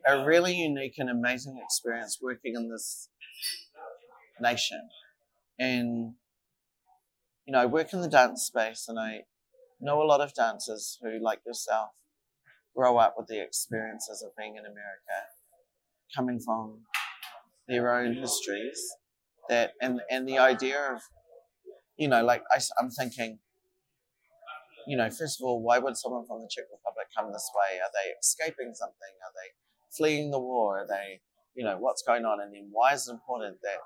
a 0.05 0.25
really 0.25 0.53
unique 0.53 0.95
and 0.97 1.09
amazing 1.09 1.59
experience 1.63 2.19
working 2.21 2.55
in 2.55 2.69
this 2.69 3.09
nation. 4.39 4.89
And 5.59 6.13
you 7.45 7.53
know, 7.53 7.59
I 7.59 7.65
work 7.65 7.93
in 7.93 8.01
the 8.01 8.09
dance 8.09 8.43
space 8.43 8.87
and 8.89 8.99
I 8.99 9.23
know 9.79 10.01
a 10.01 10.05
lot 10.05 10.21
of 10.21 10.33
dancers 10.33 10.99
who, 11.01 11.17
like 11.21 11.39
yourself, 11.45 11.89
grow 12.75 12.97
up 12.97 13.15
with 13.17 13.27
the 13.27 13.41
experiences 13.41 14.21
of 14.21 14.35
being 14.37 14.55
in 14.55 14.65
America, 14.65 15.17
coming 16.15 16.39
from 16.39 16.81
their 17.67 17.93
own 17.93 18.13
histories, 18.13 18.79
that 19.49 19.73
and 19.81 20.01
and 20.11 20.27
the 20.27 20.37
idea 20.37 20.93
of, 20.93 21.01
you 21.97 22.07
know, 22.07 22.23
like 22.23 22.43
I, 22.51 22.59
I'm 22.79 22.89
thinking, 22.89 23.39
you 24.85 24.97
know, 24.97 25.09
first 25.09 25.39
of 25.39 25.45
all, 25.45 25.61
why 25.61 25.79
would 25.79 25.95
someone 25.95 26.25
from 26.25 26.41
the 26.41 26.49
Czech 26.51 26.65
Republic 26.71 27.07
come 27.15 27.31
this 27.31 27.49
way? 27.55 27.79
Are 27.79 27.91
they 27.93 28.11
escaping 28.19 28.73
something? 28.73 29.13
Are 29.23 29.33
they 29.33 29.49
fleeing 29.95 30.31
the 30.31 30.39
war? 30.39 30.79
Are 30.79 30.87
they, 30.87 31.21
you 31.55 31.63
know, 31.63 31.77
what's 31.77 32.03
going 32.03 32.25
on? 32.25 32.41
And 32.41 32.53
then 32.53 32.69
why 32.71 32.93
is 32.93 33.07
it 33.07 33.11
important 33.11 33.57
that 33.61 33.77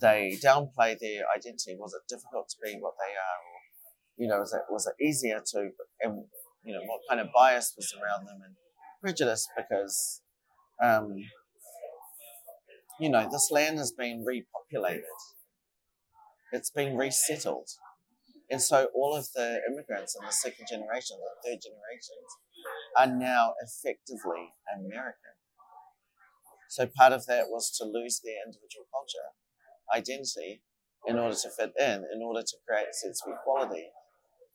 they 0.00 0.38
downplay 0.42 0.98
their 0.98 1.24
identity? 1.34 1.76
Was 1.78 1.94
it 1.94 2.08
difficult 2.08 2.48
to 2.50 2.56
be 2.62 2.78
what 2.78 2.94
they 2.98 3.12
are? 3.12 3.40
Or, 3.40 3.58
you 4.16 4.28
know, 4.28 4.40
was 4.40 4.52
it, 4.52 4.62
was 4.70 4.86
it 4.86 5.02
easier 5.02 5.42
to, 5.52 5.70
and, 6.00 6.24
you 6.64 6.74
know, 6.74 6.82
what 6.86 7.00
kind 7.08 7.20
of 7.20 7.28
bias 7.34 7.74
was 7.76 7.94
around 7.94 8.26
them 8.26 8.40
and 8.44 8.54
prejudice? 9.00 9.48
Because, 9.56 10.22
um, 10.82 11.14
you 12.98 13.10
know, 13.10 13.28
this 13.30 13.50
land 13.50 13.78
has 13.78 13.92
been 13.92 14.24
repopulated. 14.24 15.02
It's 16.52 16.70
been 16.70 16.96
resettled. 16.96 17.68
And 18.50 18.62
so 18.62 18.88
all 18.94 19.14
of 19.14 19.26
the 19.34 19.60
immigrants 19.68 20.16
in 20.18 20.24
the 20.24 20.32
second 20.32 20.66
generation, 20.70 21.16
the 21.18 21.50
third 21.50 21.60
generations, 21.60 22.30
are 22.96 23.06
now 23.06 23.54
effectively 23.62 24.54
American. 24.74 25.36
So 26.68 26.86
part 26.86 27.12
of 27.12 27.26
that 27.26 27.46
was 27.48 27.70
to 27.78 27.84
lose 27.84 28.20
their 28.24 28.42
individual 28.44 28.86
culture, 28.90 29.30
identity, 29.94 30.62
in 31.06 31.18
order 31.18 31.36
to 31.36 31.50
fit 31.50 31.72
in, 31.78 32.04
in 32.12 32.20
order 32.24 32.42
to 32.42 32.56
create 32.66 32.88
a 32.90 32.94
sense 32.94 33.22
of 33.24 33.32
equality 33.32 33.86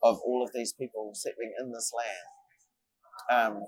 of 0.02 0.18
all 0.26 0.42
of 0.44 0.50
these 0.52 0.72
people 0.72 1.12
settling 1.14 1.54
in 1.58 1.72
this 1.72 1.92
land, 1.96 3.54
um, 3.54 3.62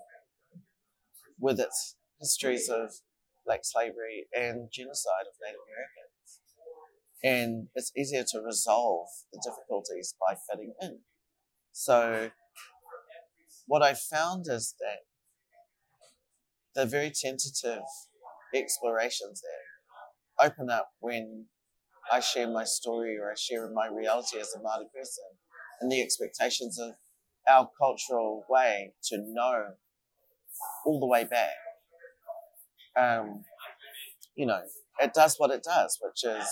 with 1.38 1.58
its 1.58 1.96
histories 2.20 2.68
of 2.68 2.92
black 3.46 3.60
slavery 3.62 4.26
and 4.34 4.68
genocide 4.72 5.26
of 5.26 5.34
Native 5.40 5.60
Americans. 5.70 6.40
And 7.22 7.68
it's 7.74 7.92
easier 7.96 8.24
to 8.32 8.40
resolve 8.44 9.08
the 9.32 9.40
difficulties 9.42 10.14
by 10.20 10.36
fitting 10.50 10.74
in. 10.82 11.00
So 11.72 12.30
what 13.66 13.82
I 13.82 13.94
found 13.94 14.46
is 14.48 14.74
that 14.80 14.98
the 16.74 16.86
very 16.86 17.12
tentative 17.14 17.84
explorations 18.54 19.42
that 19.42 20.46
open 20.46 20.70
up 20.70 20.90
when 21.00 21.46
I 22.12 22.20
share 22.20 22.48
my 22.48 22.64
story 22.64 23.16
or 23.16 23.30
I 23.30 23.34
share 23.36 23.70
my 23.72 23.86
reality 23.86 24.38
as 24.38 24.52
a 24.54 24.58
Māori 24.58 24.92
person 24.94 25.24
and 25.80 25.90
the 25.90 26.02
expectations 26.02 26.78
of 26.78 26.92
our 27.48 27.68
cultural 27.78 28.44
way 28.48 28.92
to 29.04 29.18
know 29.18 29.74
all 30.84 31.00
the 31.00 31.06
way 31.06 31.24
back. 31.24 31.54
Um, 32.96 33.44
you 34.36 34.46
know, 34.46 34.60
it 35.00 35.14
does 35.14 35.36
what 35.38 35.50
it 35.50 35.62
does, 35.62 35.98
which 36.00 36.24
is 36.24 36.46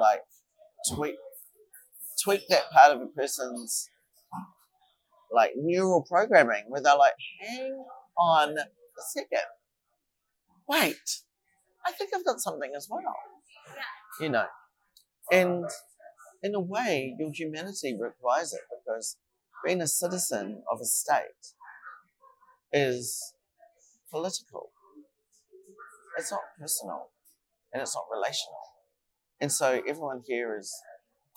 like 0.00 0.22
tweak 0.94 1.14
tweak 2.22 2.42
that 2.48 2.70
part 2.70 2.92
of 2.92 3.00
a 3.00 3.06
person's 3.06 3.88
like 5.34 5.52
neural 5.56 6.02
programming 6.02 6.64
where 6.68 6.82
they're 6.82 6.96
like, 6.96 7.14
hang 7.40 7.84
on 8.18 8.50
a 8.58 9.02
second. 9.12 9.48
Wait, 10.68 11.20
I 11.86 11.92
think 11.92 12.10
I've 12.14 12.24
got 12.24 12.40
something 12.40 12.72
as 12.76 12.88
well. 12.90 13.14
You 14.20 14.28
know. 14.28 14.46
And 15.30 15.64
in 16.42 16.54
a 16.54 16.60
way, 16.60 17.16
your 17.18 17.30
humanity 17.32 17.96
requires 17.98 18.52
it 18.52 18.60
because 18.70 19.16
being 19.64 19.80
a 19.80 19.86
citizen 19.86 20.62
of 20.70 20.80
a 20.80 20.84
state 20.84 21.54
is 22.72 23.34
political. 24.10 24.70
It's 26.18 26.30
not 26.30 26.40
personal 26.58 27.08
and 27.72 27.80
it's 27.80 27.94
not 27.94 28.04
relational. 28.12 28.60
And 29.40 29.50
so 29.50 29.80
everyone 29.88 30.22
here 30.26 30.56
is, 30.58 30.72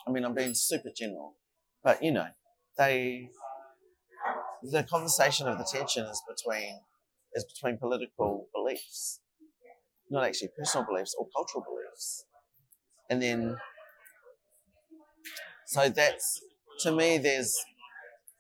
I 0.08 0.12
mean, 0.12 0.26
I'm 0.26 0.34
being 0.34 0.54
super 0.54 0.90
general, 0.96 1.36
but 1.84 2.04
you 2.04 2.12
know, 2.12 2.28
they 2.78 3.30
the 4.64 4.84
conversation 4.84 5.48
of 5.48 5.58
the 5.58 5.64
tension 5.64 6.06
is 6.06 6.22
between 6.28 6.80
is 7.34 7.46
between 7.46 7.78
political 7.78 8.48
beliefs, 8.54 9.20
not 10.10 10.24
actually 10.24 10.50
personal 10.58 10.86
beliefs 10.86 11.16
or 11.18 11.28
cultural 11.36 11.64
beliefs, 11.64 12.26
and 13.10 13.22
then 13.22 13.58
so 15.68 15.90
that's 15.90 16.42
to 16.80 16.92
me 16.92 17.18
there's 17.18 17.56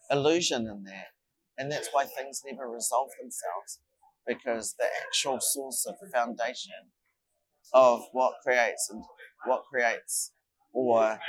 illusion 0.09 0.67
in 0.67 0.83
that, 0.83 1.07
and 1.57 1.71
that's 1.71 1.89
why 1.91 2.05
things 2.05 2.41
never 2.45 2.69
resolve 2.69 3.09
themselves 3.19 3.79
because 4.27 4.75
the 4.79 4.85
actual 5.05 5.39
source 5.39 5.85
of 5.85 5.95
the 6.01 6.09
foundation 6.09 6.91
of 7.73 8.03
what 8.11 8.33
creates 8.43 8.89
and 8.89 9.03
what 9.45 9.63
creates 9.71 10.31
or 10.73 11.19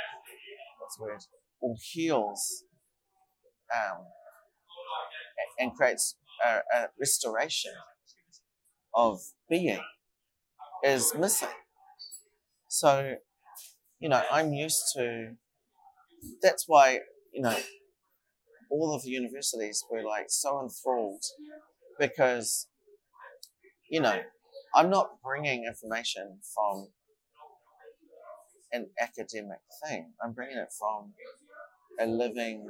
what's 0.79 0.97
the 0.97 1.03
word? 1.03 1.19
Or 1.59 1.75
heals 1.79 2.63
um, 3.73 4.05
and 5.59 5.73
creates 5.75 6.15
a, 6.45 6.59
a 6.77 6.87
restoration 6.99 7.73
of 8.93 9.19
being 9.49 9.79
is 10.83 11.13
missing. 11.15 11.49
So, 12.69 13.15
you 13.99 14.09
know, 14.09 14.21
I'm 14.31 14.53
used 14.53 14.83
to. 14.95 15.35
That's 16.41 16.65
why 16.67 16.99
you 17.33 17.41
know 17.41 17.57
all 18.69 18.93
of 18.93 19.03
the 19.03 19.09
universities 19.09 19.83
were 19.89 20.03
like 20.03 20.25
so 20.29 20.61
enthralled 20.61 21.23
because 21.99 22.67
you 23.89 24.01
know 24.01 24.19
I'm 24.75 24.89
not 24.89 25.21
bringing 25.23 25.65
information 25.65 26.39
from 26.53 26.89
an 28.71 28.89
academic 28.99 29.59
thing. 29.85 30.13
I'm 30.23 30.33
bringing 30.33 30.57
it 30.57 30.73
from 30.77 31.13
a 31.99 32.05
living 32.05 32.67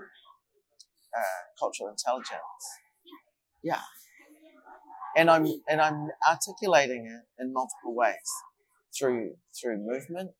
uh, 1.17 1.41
cultural 1.59 1.89
intelligence. 1.89 2.63
Yeah. 3.63 3.81
And 5.15 5.29
I'm 5.31 5.47
and 5.67 5.81
I'm 5.81 6.09
articulating 6.29 7.05
it 7.07 7.41
in 7.41 7.51
multiple 7.51 7.95
ways 7.95 8.29
through 8.97 9.35
through 9.59 9.77
movement 9.79 10.31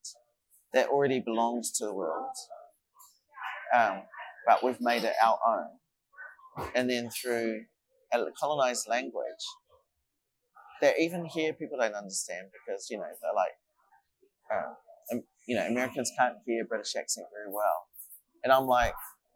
that 0.74 0.90
already 0.90 1.20
belongs 1.20 1.72
to 1.72 1.86
the 1.86 1.94
world, 1.94 2.36
um, 3.76 4.04
but 4.46 4.64
we've 4.64 4.80
made 4.80 5.04
it 5.04 5.14
our 5.24 5.40
own, 5.48 6.68
and 6.76 6.90
then 6.90 7.10
through 7.10 7.62
a 8.14 8.20
colonized 8.40 8.88
language 8.88 9.46
that 10.82 10.96
even 11.00 11.26
here 11.26 11.54
people 11.54 11.78
don't 11.80 11.96
understand 11.96 12.48
because 12.52 12.88
you 12.92 12.98
know 12.98 13.06
they're 13.22 13.34
like, 13.34 13.56
uh, 14.54 15.20
you 15.48 15.56
know, 15.56 15.66
Americans 15.66 16.12
can't 16.18 16.36
hear 16.46 16.66
British 16.66 16.96
accent 16.96 17.26
very 17.34 17.52
well, 17.52 17.88
and 18.44 18.54
I'm 18.54 18.68
like, 18.68 18.94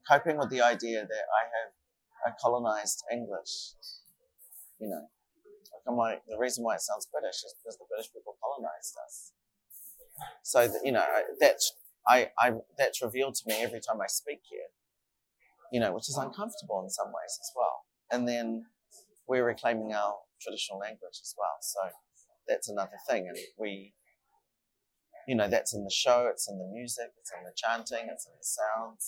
coping 0.07 0.37
with 0.37 0.49
the 0.49 0.61
idea 0.61 1.01
that 1.01 1.25
I 1.29 1.43
have 1.55 2.33
a 2.33 2.35
colonized 2.41 3.03
English. 3.11 3.73
You 4.79 4.89
know, 4.89 5.05
like 5.73 5.83
I'm 5.87 5.95
like 5.95 6.21
the 6.27 6.37
reason 6.37 6.63
why 6.63 6.75
it 6.75 6.81
sounds 6.81 7.07
British 7.11 7.43
is 7.43 7.55
because 7.61 7.77
the 7.77 7.85
British 7.89 8.11
people 8.11 8.35
colonized 8.41 8.95
us. 9.05 9.31
So 10.43 10.67
you 10.83 10.91
know 10.91 11.05
that's 11.39 11.73
I, 12.07 12.29
I 12.39 12.53
that's 12.77 13.01
revealed 13.01 13.35
to 13.35 13.43
me 13.47 13.55
every 13.61 13.79
time 13.79 14.01
I 14.01 14.07
speak 14.07 14.41
here. 14.49 14.69
You 15.71 15.79
know, 15.79 15.93
which 15.93 16.09
is 16.09 16.17
uncomfortable 16.17 16.81
in 16.83 16.89
some 16.89 17.07
ways 17.07 17.39
as 17.39 17.51
well. 17.55 17.85
And 18.11 18.27
then 18.27 18.65
we're 19.25 19.45
reclaiming 19.45 19.93
our 19.93 20.15
traditional 20.41 20.79
language 20.79 21.17
as 21.21 21.33
well. 21.37 21.55
So 21.61 21.79
that's 22.45 22.67
another 22.67 22.97
thing, 23.07 23.27
and 23.29 23.37
we 23.57 23.93
you 25.27 25.35
know, 25.35 25.47
that's 25.47 25.73
in 25.73 25.83
the 25.83 25.91
show, 25.91 26.27
it's 26.29 26.49
in 26.49 26.57
the 26.57 26.65
music, 26.65 27.13
it's 27.19 27.31
in 27.31 27.43
the 27.43 27.53
chanting, 27.55 28.09
it's 28.11 28.25
in 28.25 28.33
the 28.37 28.43
sounds 28.43 29.07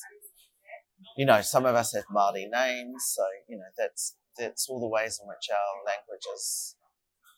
you 1.18 1.26
know, 1.26 1.42
some 1.42 1.66
of 1.66 1.76
us 1.76 1.94
have 1.94 2.06
Māori 2.14 2.50
names, 2.52 3.04
so 3.16 3.24
you 3.48 3.58
know 3.58 3.66
that's 3.78 4.16
that's 4.38 4.68
all 4.70 4.80
the 4.80 4.88
ways 4.88 5.20
in 5.22 5.28
which 5.28 5.50
our 5.52 5.86
language 5.86 6.26
is 6.36 6.76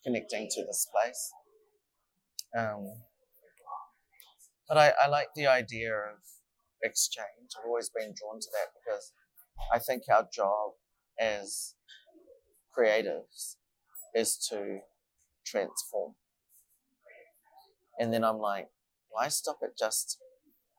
connecting 0.03 0.47
to 0.49 0.65
this 0.65 0.87
place. 0.93 1.31
Um, 2.57 2.87
but 4.67 4.77
I, 4.77 4.93
I 5.03 5.07
like 5.07 5.27
the 5.35 5.47
idea 5.47 5.93
of 5.93 6.19
exchange. 6.81 7.51
I've 7.57 7.67
always 7.67 7.89
been 7.89 8.13
drawn 8.15 8.39
to 8.39 8.47
that 8.53 8.69
because 8.79 9.11
I 9.73 9.79
think 9.79 10.03
our 10.09 10.27
job 10.33 10.73
as 11.19 11.75
creatives 12.77 13.55
is 14.13 14.37
to 14.49 14.79
transform. 15.45 16.15
And 17.99 18.13
then 18.13 18.23
I'm 18.23 18.39
like, 18.39 18.67
why 19.09 19.29
stop 19.29 19.57
at 19.63 19.77
just 19.77 20.17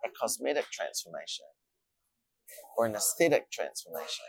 a 0.04 0.08
cosmetic 0.20 0.66
transformation? 0.70 1.46
Or 2.76 2.86
an 2.86 2.94
aesthetic 2.94 3.50
transformation? 3.50 4.24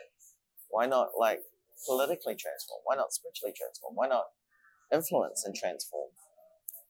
Why 0.70 0.86
not 0.86 1.10
like 1.20 1.40
politically 1.86 2.36
transform? 2.36 2.82
Why 2.84 2.96
not 2.96 3.14
spiritually 3.14 3.54
transform? 3.58 3.96
Why 3.96 4.08
not 4.08 4.26
influence 4.94 5.44
and 5.46 5.56
transform? 5.56 6.10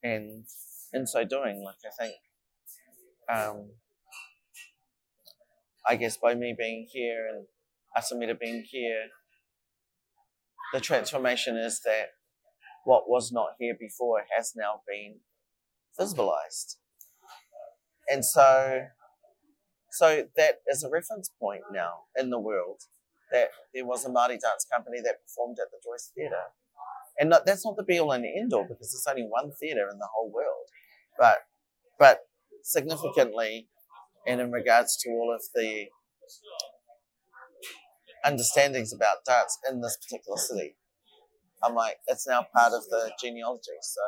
And 0.03 0.45
in 0.93 1.07
so 1.07 1.23
doing, 1.23 1.63
like 1.63 1.75
I 1.85 2.03
think, 2.03 2.15
um, 3.33 3.69
I 5.87 5.95
guess 5.95 6.17
by 6.17 6.35
me 6.35 6.55
being 6.57 6.87
here 6.91 7.27
and 7.27 7.45
Atamira 7.97 8.39
being 8.39 8.63
here, 8.69 9.05
the 10.73 10.79
transformation 10.79 11.57
is 11.57 11.81
that 11.85 12.09
what 12.83 13.09
was 13.09 13.31
not 13.31 13.49
here 13.59 13.75
before 13.77 14.23
has 14.35 14.53
now 14.55 14.81
been 14.87 15.19
visibilized. 15.99 16.75
And 18.09 18.23
so, 18.23 18.87
so 19.97 20.27
that 20.35 20.61
is 20.67 20.83
a 20.83 20.89
reference 20.89 21.29
point 21.39 21.63
now 21.71 22.03
in 22.17 22.29
the 22.29 22.39
world 22.39 22.83
that 23.31 23.49
there 23.73 23.85
was 23.85 24.05
a 24.05 24.09
Māori 24.09 24.39
dance 24.39 24.65
company 24.71 24.99
that 25.03 25.23
performed 25.23 25.57
at 25.59 25.71
the 25.71 25.77
Joyce 25.83 26.11
Theatre. 26.15 26.53
And 27.19 27.29
not, 27.31 27.45
that's 27.45 27.65
not 27.65 27.75
the 27.75 27.83
be 27.83 27.99
all 27.99 28.11
and 28.11 28.25
end 28.25 28.53
all 28.53 28.63
because 28.63 28.91
there's 28.91 29.07
only 29.09 29.27
one 29.27 29.51
theatre 29.59 29.89
in 29.91 29.97
the 29.97 30.07
whole 30.13 30.31
world. 30.31 30.67
But, 31.17 31.39
but 31.97 32.19
significantly, 32.61 33.67
and 34.27 34.39
in 34.39 34.51
regards 34.51 34.95
to 34.97 35.09
all 35.09 35.33
of 35.33 35.41
the 35.55 35.87
understandings 38.23 38.93
about 38.93 39.25
dance 39.25 39.57
in 39.69 39.81
this 39.81 39.97
particular 39.97 40.37
city, 40.37 40.75
I'm 41.63 41.73
like, 41.73 41.97
it's 42.07 42.27
now 42.27 42.45
part 42.55 42.73
of 42.73 42.83
the 42.89 43.11
genealogy. 43.19 43.71
So 43.81 44.01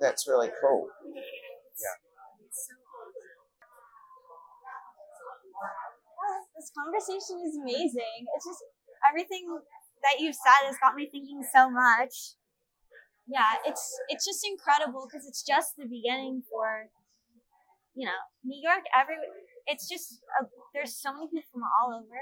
that's 0.00 0.26
really 0.26 0.50
cool. 0.60 0.88
Yeah. 1.14 2.07
This 6.58 6.74
conversation 6.74 7.38
is 7.46 7.54
amazing. 7.54 8.26
It's 8.34 8.46
just 8.50 8.66
everything 9.06 9.46
that 10.02 10.18
you've 10.18 10.34
said 10.34 10.66
has 10.66 10.74
got 10.82 10.98
me 10.98 11.06
thinking 11.06 11.46
so 11.54 11.70
much. 11.70 12.34
Yeah, 13.30 13.62
it's 13.62 13.86
it's 14.10 14.26
just 14.26 14.42
incredible 14.42 15.06
because 15.06 15.22
it's 15.22 15.46
just 15.46 15.78
the 15.78 15.86
beginning 15.86 16.42
for, 16.50 16.90
you 17.94 18.10
know, 18.10 18.20
New 18.42 18.58
York. 18.58 18.82
Every 18.90 19.22
it's 19.70 19.86
just 19.86 20.18
a, 20.40 20.50
there's 20.74 20.98
so 20.98 21.14
many 21.14 21.30
people 21.30 21.46
from 21.54 21.62
all 21.62 21.94
over, 21.94 22.18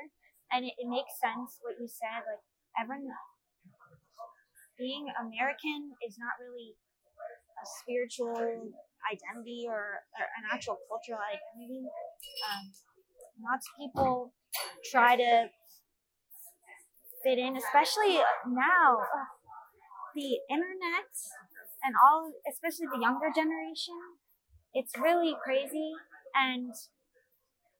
and 0.53 0.68
it, 0.68 0.76
it 0.76 0.84
makes 0.84 1.16
sense 1.16 1.57
what 1.64 1.80
you 1.80 1.89
said. 1.89 2.28
Like 2.28 2.45
everyone 2.76 3.09
being 4.76 5.09
American 5.16 5.97
is 6.05 6.20
not 6.20 6.37
really 6.37 6.76
a 7.57 7.64
spiritual 7.80 8.37
identity 9.09 9.64
or, 9.64 10.05
or 10.12 10.24
an 10.37 10.45
actual 10.53 10.76
cultural 10.91 11.22
identity. 11.24 11.89
Um, 12.45 12.68
lots 13.43 13.66
of 13.68 13.72
people 13.78 14.32
try 14.91 15.16
to 15.16 15.49
fit 17.22 17.39
in, 17.39 17.57
especially 17.57 18.18
now. 18.47 19.03
The 20.14 20.41
internet 20.49 21.12
and 21.84 21.93
all, 22.01 22.32
especially 22.49 22.89
the 22.89 23.01
younger 23.01 23.28
generation, 23.34 24.16
it's 24.72 24.97
really 24.97 25.37
crazy. 25.45 25.93
And 26.32 26.72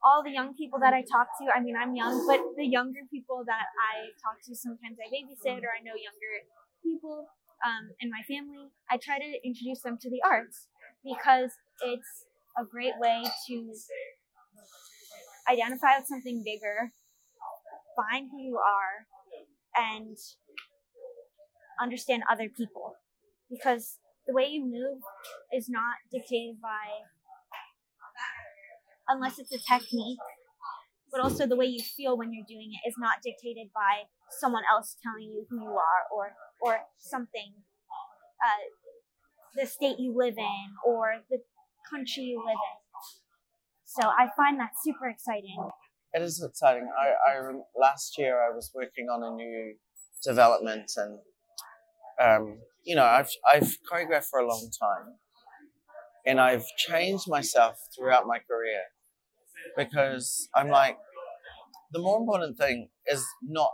all 0.05 0.23
the 0.23 0.31
young 0.31 0.53
people 0.55 0.79
that 0.81 0.93
I 0.93 1.01
talk 1.01 1.33
to, 1.41 1.49
I 1.49 1.61
mean, 1.61 1.77
I'm 1.77 1.97
young, 1.97 2.27
but 2.29 2.41
the 2.57 2.67
younger 2.67 3.01
people 3.11 3.43
that 3.47 3.73
I 3.81 4.13
talk 4.21 4.37
to, 4.45 4.55
sometimes 4.55 5.01
I 5.01 5.09
babysit 5.09 5.65
or 5.65 5.73
I 5.73 5.81
know 5.81 5.97
younger 5.97 6.35
people 6.85 7.27
um, 7.65 7.91
in 8.01 8.11
my 8.11 8.21
family, 8.29 8.69
I 8.91 8.99
try 9.01 9.19
to 9.19 9.31
introduce 9.43 9.81
them 9.81 9.97
to 10.01 10.11
the 10.11 10.21
arts 10.23 10.69
because 11.03 11.51
it's 11.81 12.29
a 12.59 12.65
great 12.65 12.95
way 13.01 13.25
to 13.25 13.57
identify 15.49 15.99
with 15.99 16.07
something 16.07 16.43
bigger, 16.45 16.93
find 17.97 18.29
who 18.31 18.41
you 18.41 18.59
are, 18.59 19.07
and 19.77 20.17
understand 21.81 22.23
other 22.31 22.49
people. 22.49 22.95
Because 23.51 23.99
the 24.27 24.35
way 24.35 24.47
you 24.47 24.65
move 24.65 25.03
is 25.53 25.69
not 25.69 26.03
dictated 26.11 26.61
by, 26.61 27.07
unless 29.09 29.39
it's 29.39 29.53
a 29.53 29.59
technique, 29.59 30.19
but 31.13 31.21
also 31.21 31.47
the 31.47 31.57
way 31.57 31.67
you 31.67 31.83
feel 31.83 32.19
when 32.19 32.33
you're 32.33 32.47
doing 32.49 32.71
it 32.73 32.89
is 32.89 32.95
not 32.99 33.23
dictated 33.23 33.71
by 33.75 34.05
someone 34.41 34.65
else 34.71 34.97
telling 35.03 35.31
you 35.31 35.47
who 35.49 35.63
you 35.63 35.71
are 35.71 36.03
or 36.13 36.33
or 36.61 36.81
something 36.99 37.55
uh, 38.43 38.65
the 39.55 39.67
state 39.67 39.99
you 39.99 40.15
live 40.17 40.37
in 40.37 40.67
or 40.85 41.23
the 41.31 41.39
country 41.91 42.25
you 42.25 42.43
live 42.45 42.59
in 42.59 42.77
so 43.87 44.09
i 44.09 44.29
find 44.37 44.59
that 44.59 44.71
super 44.85 45.09
exciting 45.09 45.57
it 46.13 46.23
is 46.23 46.43
exciting 46.43 46.89
i, 46.99 47.33
I 47.33 47.53
last 47.81 48.19
year 48.19 48.41
i 48.41 48.55
was 48.55 48.71
working 48.75 49.07
on 49.07 49.23
a 49.23 49.35
new 49.35 49.75
development 50.23 50.91
and 50.97 51.19
um, 52.21 52.59
you 52.85 52.97
know 52.97 53.05
i've 53.05 53.31
i've 53.53 53.77
choreographed 53.91 54.27
for 54.31 54.41
a 54.41 54.49
long 54.49 54.71
time 54.79 55.15
and 56.27 56.41
i've 56.41 56.65
changed 56.77 57.29
myself 57.29 57.77
throughout 57.97 58.27
my 58.27 58.39
career 58.39 58.83
because 59.77 60.49
i'm 60.55 60.69
like 60.69 60.97
the 61.93 62.01
more 62.01 62.19
important 62.19 62.59
thing 62.59 62.89
is 63.07 63.25
not 63.43 63.73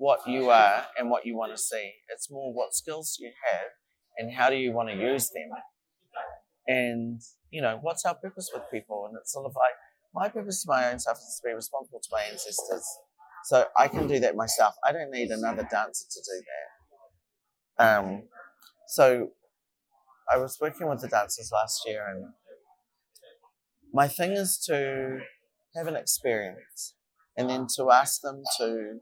what 0.00 0.20
you 0.26 0.48
are 0.48 0.86
and 0.98 1.10
what 1.10 1.26
you 1.26 1.36
want 1.36 1.52
to 1.52 1.58
see. 1.58 1.92
It's 2.08 2.30
more 2.30 2.54
what 2.54 2.74
skills 2.74 3.18
you 3.20 3.30
have 3.52 3.68
and 4.16 4.32
how 4.32 4.48
do 4.48 4.56
you 4.56 4.72
want 4.72 4.88
to 4.88 4.96
use 4.96 5.28
them. 5.28 5.50
And, 6.70 7.20
you 7.50 7.60
know, 7.60 7.78
what's 7.82 8.04
our 8.04 8.14
purpose 8.14 8.48
with 8.54 8.62
people? 8.70 9.06
And 9.08 9.16
it's 9.20 9.32
sort 9.32 9.46
of 9.46 9.56
like, 9.56 9.74
my 10.14 10.28
purpose 10.28 10.62
to 10.62 10.70
my 10.70 10.90
own 10.90 11.00
self 11.00 11.18
is 11.18 11.40
to 11.42 11.48
be 11.48 11.52
responsible 11.52 12.00
to 12.00 12.08
my 12.12 12.22
ancestors. 12.30 12.86
So 13.44 13.66
I 13.76 13.88
can 13.88 14.06
do 14.06 14.20
that 14.20 14.36
myself. 14.36 14.74
I 14.86 14.92
don't 14.92 15.10
need 15.10 15.30
another 15.30 15.66
dancer 15.68 16.04
to 16.14 16.20
do 16.20 16.42
that. 17.78 17.98
Um, 17.98 18.22
so 18.86 19.30
I 20.32 20.36
was 20.36 20.58
working 20.60 20.88
with 20.88 21.00
the 21.00 21.08
dancers 21.08 21.50
last 21.52 21.82
year, 21.86 22.06
and 22.08 22.26
my 23.92 24.06
thing 24.06 24.32
is 24.32 24.58
to 24.66 25.18
have 25.74 25.88
an 25.88 25.96
experience 25.96 26.94
and 27.36 27.50
then 27.50 27.66
to 27.76 27.90
ask 27.90 28.20
them 28.20 28.42
to 28.58 29.00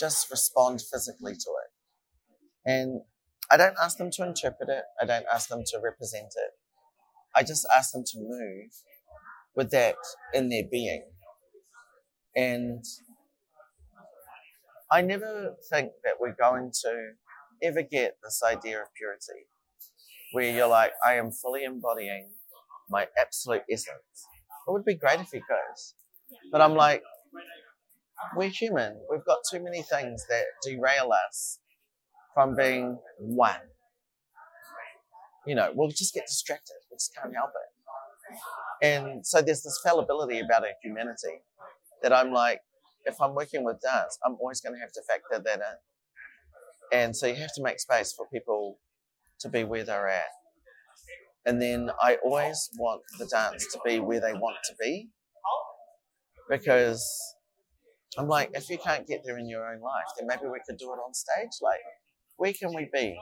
just 0.00 0.30
respond 0.30 0.80
physically 0.80 1.34
to 1.34 1.50
it. 1.64 2.70
And 2.70 3.02
I 3.50 3.56
don't 3.56 3.76
ask 3.80 3.98
them 3.98 4.10
to 4.12 4.26
interpret 4.26 4.68
it, 4.68 4.84
I 5.00 5.04
don't 5.04 5.26
ask 5.32 5.48
them 5.48 5.62
to 5.66 5.80
represent 5.82 6.32
it. 6.36 6.52
I 7.34 7.42
just 7.42 7.66
ask 7.74 7.92
them 7.92 8.04
to 8.04 8.18
move 8.18 8.70
with 9.54 9.70
that 9.70 9.96
in 10.34 10.48
their 10.48 10.64
being. 10.70 11.04
And 12.36 12.84
I 14.90 15.00
never 15.02 15.54
think 15.70 15.92
that 16.04 16.14
we're 16.20 16.36
going 16.38 16.70
to 16.82 17.12
ever 17.62 17.82
get 17.82 18.16
this 18.22 18.42
idea 18.44 18.80
of 18.80 18.88
purity 18.96 19.46
where 20.32 20.50
you're 20.50 20.66
like, 20.66 20.92
I 21.06 21.14
am 21.14 21.30
fully 21.30 21.64
embodying 21.64 22.30
my 22.88 23.06
absolute 23.18 23.62
essence. 23.70 24.26
It 24.66 24.70
would 24.70 24.84
be 24.84 24.94
great 24.94 25.20
if 25.20 25.32
it 25.32 25.42
goes. 25.48 25.94
But 26.50 26.60
I'm 26.60 26.74
like, 26.74 27.02
we're 28.36 28.48
human. 28.48 28.98
We've 29.10 29.24
got 29.24 29.38
too 29.50 29.62
many 29.62 29.82
things 29.82 30.24
that 30.28 30.44
derail 30.62 31.10
us 31.28 31.58
from 32.34 32.54
being 32.56 32.98
one. 33.18 33.60
You 35.46 35.54
know, 35.54 35.70
we'll 35.74 35.88
just 35.88 36.14
get 36.14 36.26
distracted. 36.26 36.74
We 36.90 36.96
just 36.96 37.14
can't 37.14 37.34
help 37.34 37.50
it. 37.50 38.86
And 38.86 39.26
so 39.26 39.42
there's 39.42 39.62
this 39.62 39.80
fallibility 39.84 40.40
about 40.40 40.62
our 40.62 40.74
humanity 40.82 41.42
that 42.02 42.12
I'm 42.12 42.32
like, 42.32 42.60
if 43.04 43.20
I'm 43.20 43.34
working 43.34 43.64
with 43.64 43.80
dance, 43.80 44.18
I'm 44.24 44.36
always 44.40 44.60
going 44.60 44.74
to 44.74 44.80
have 44.80 44.92
to 44.92 45.02
factor 45.02 45.42
that 45.42 45.58
in. 45.58 46.98
And 46.98 47.16
so 47.16 47.26
you 47.26 47.34
have 47.36 47.54
to 47.54 47.62
make 47.62 47.80
space 47.80 48.12
for 48.12 48.26
people 48.32 48.78
to 49.40 49.48
be 49.48 49.64
where 49.64 49.84
they're 49.84 50.08
at. 50.08 50.30
And 51.44 51.60
then 51.60 51.90
I 52.00 52.18
always 52.24 52.70
want 52.78 53.02
the 53.18 53.26
dance 53.26 53.66
to 53.72 53.80
be 53.84 53.98
where 53.98 54.20
they 54.20 54.32
want 54.32 54.56
to 54.64 54.74
be 54.80 55.10
because 56.48 57.02
I'm 58.18 58.28
like, 58.28 58.50
if 58.54 58.68
you 58.68 58.78
can't 58.78 59.06
get 59.06 59.22
there 59.24 59.38
in 59.38 59.48
your 59.48 59.66
own 59.66 59.80
life, 59.80 60.04
then 60.18 60.28
maybe 60.28 60.42
we 60.44 60.60
could 60.66 60.76
do 60.76 60.92
it 60.92 60.96
on 60.96 61.14
stage. 61.14 61.50
Like, 61.60 61.80
where 62.36 62.52
can 62.52 62.74
we 62.74 62.88
be? 62.92 63.18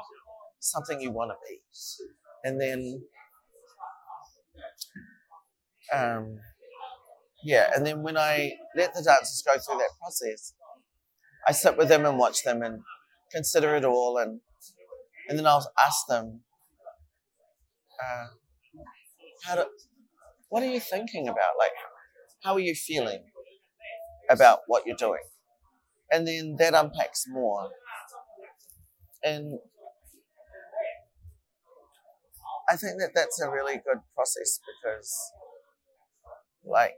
Something 0.61 1.01
you 1.01 1.11
want 1.11 1.31
to 1.31 1.37
be. 1.49 1.59
And 2.45 2.61
then, 2.61 3.03
um, 5.93 6.39
yeah, 7.45 7.71
and 7.75 7.85
then 7.85 8.03
when 8.03 8.17
I 8.17 8.53
let 8.77 8.95
the 8.95 9.03
dancers 9.03 9.43
go 9.45 9.53
through 9.59 9.79
that 9.79 9.91
process, 10.01 10.55
I 11.49 11.53
sit 11.53 11.77
with 11.77 11.89
them 11.89 12.07
and 12.07 12.19
watch 12.19 12.45
them 12.45 12.63
and 12.63 12.83
consider 13.33 13.75
it 13.75 13.85
all, 13.85 14.19
and 14.19 14.41
and 15.29 15.39
then 15.39 15.47
I'll 15.47 15.67
ask 15.79 16.07
them, 16.09 16.41
uh, 18.03 18.27
how 19.45 19.57
do, 19.57 19.65
what 20.49 20.63
are 20.63 20.71
you 20.71 20.81
thinking 20.81 21.29
about? 21.29 21.53
Like, 21.59 21.73
how 22.43 22.55
are 22.55 22.61
you 22.61 22.75
feeling? 22.75 23.23
about 24.31 24.61
what 24.67 24.87
you're 24.87 24.97
doing. 24.97 25.23
And 26.11 26.27
then 26.27 26.57
that 26.59 26.75
unpacks 26.75 27.25
more. 27.29 27.71
And 29.23 29.59
I 32.71 32.77
think 32.77 33.01
that 33.01 33.11
that's 33.15 33.41
a 33.41 33.51
really 33.51 33.75
good 33.75 33.99
process 34.15 34.61
because, 34.61 35.13
like, 36.65 36.95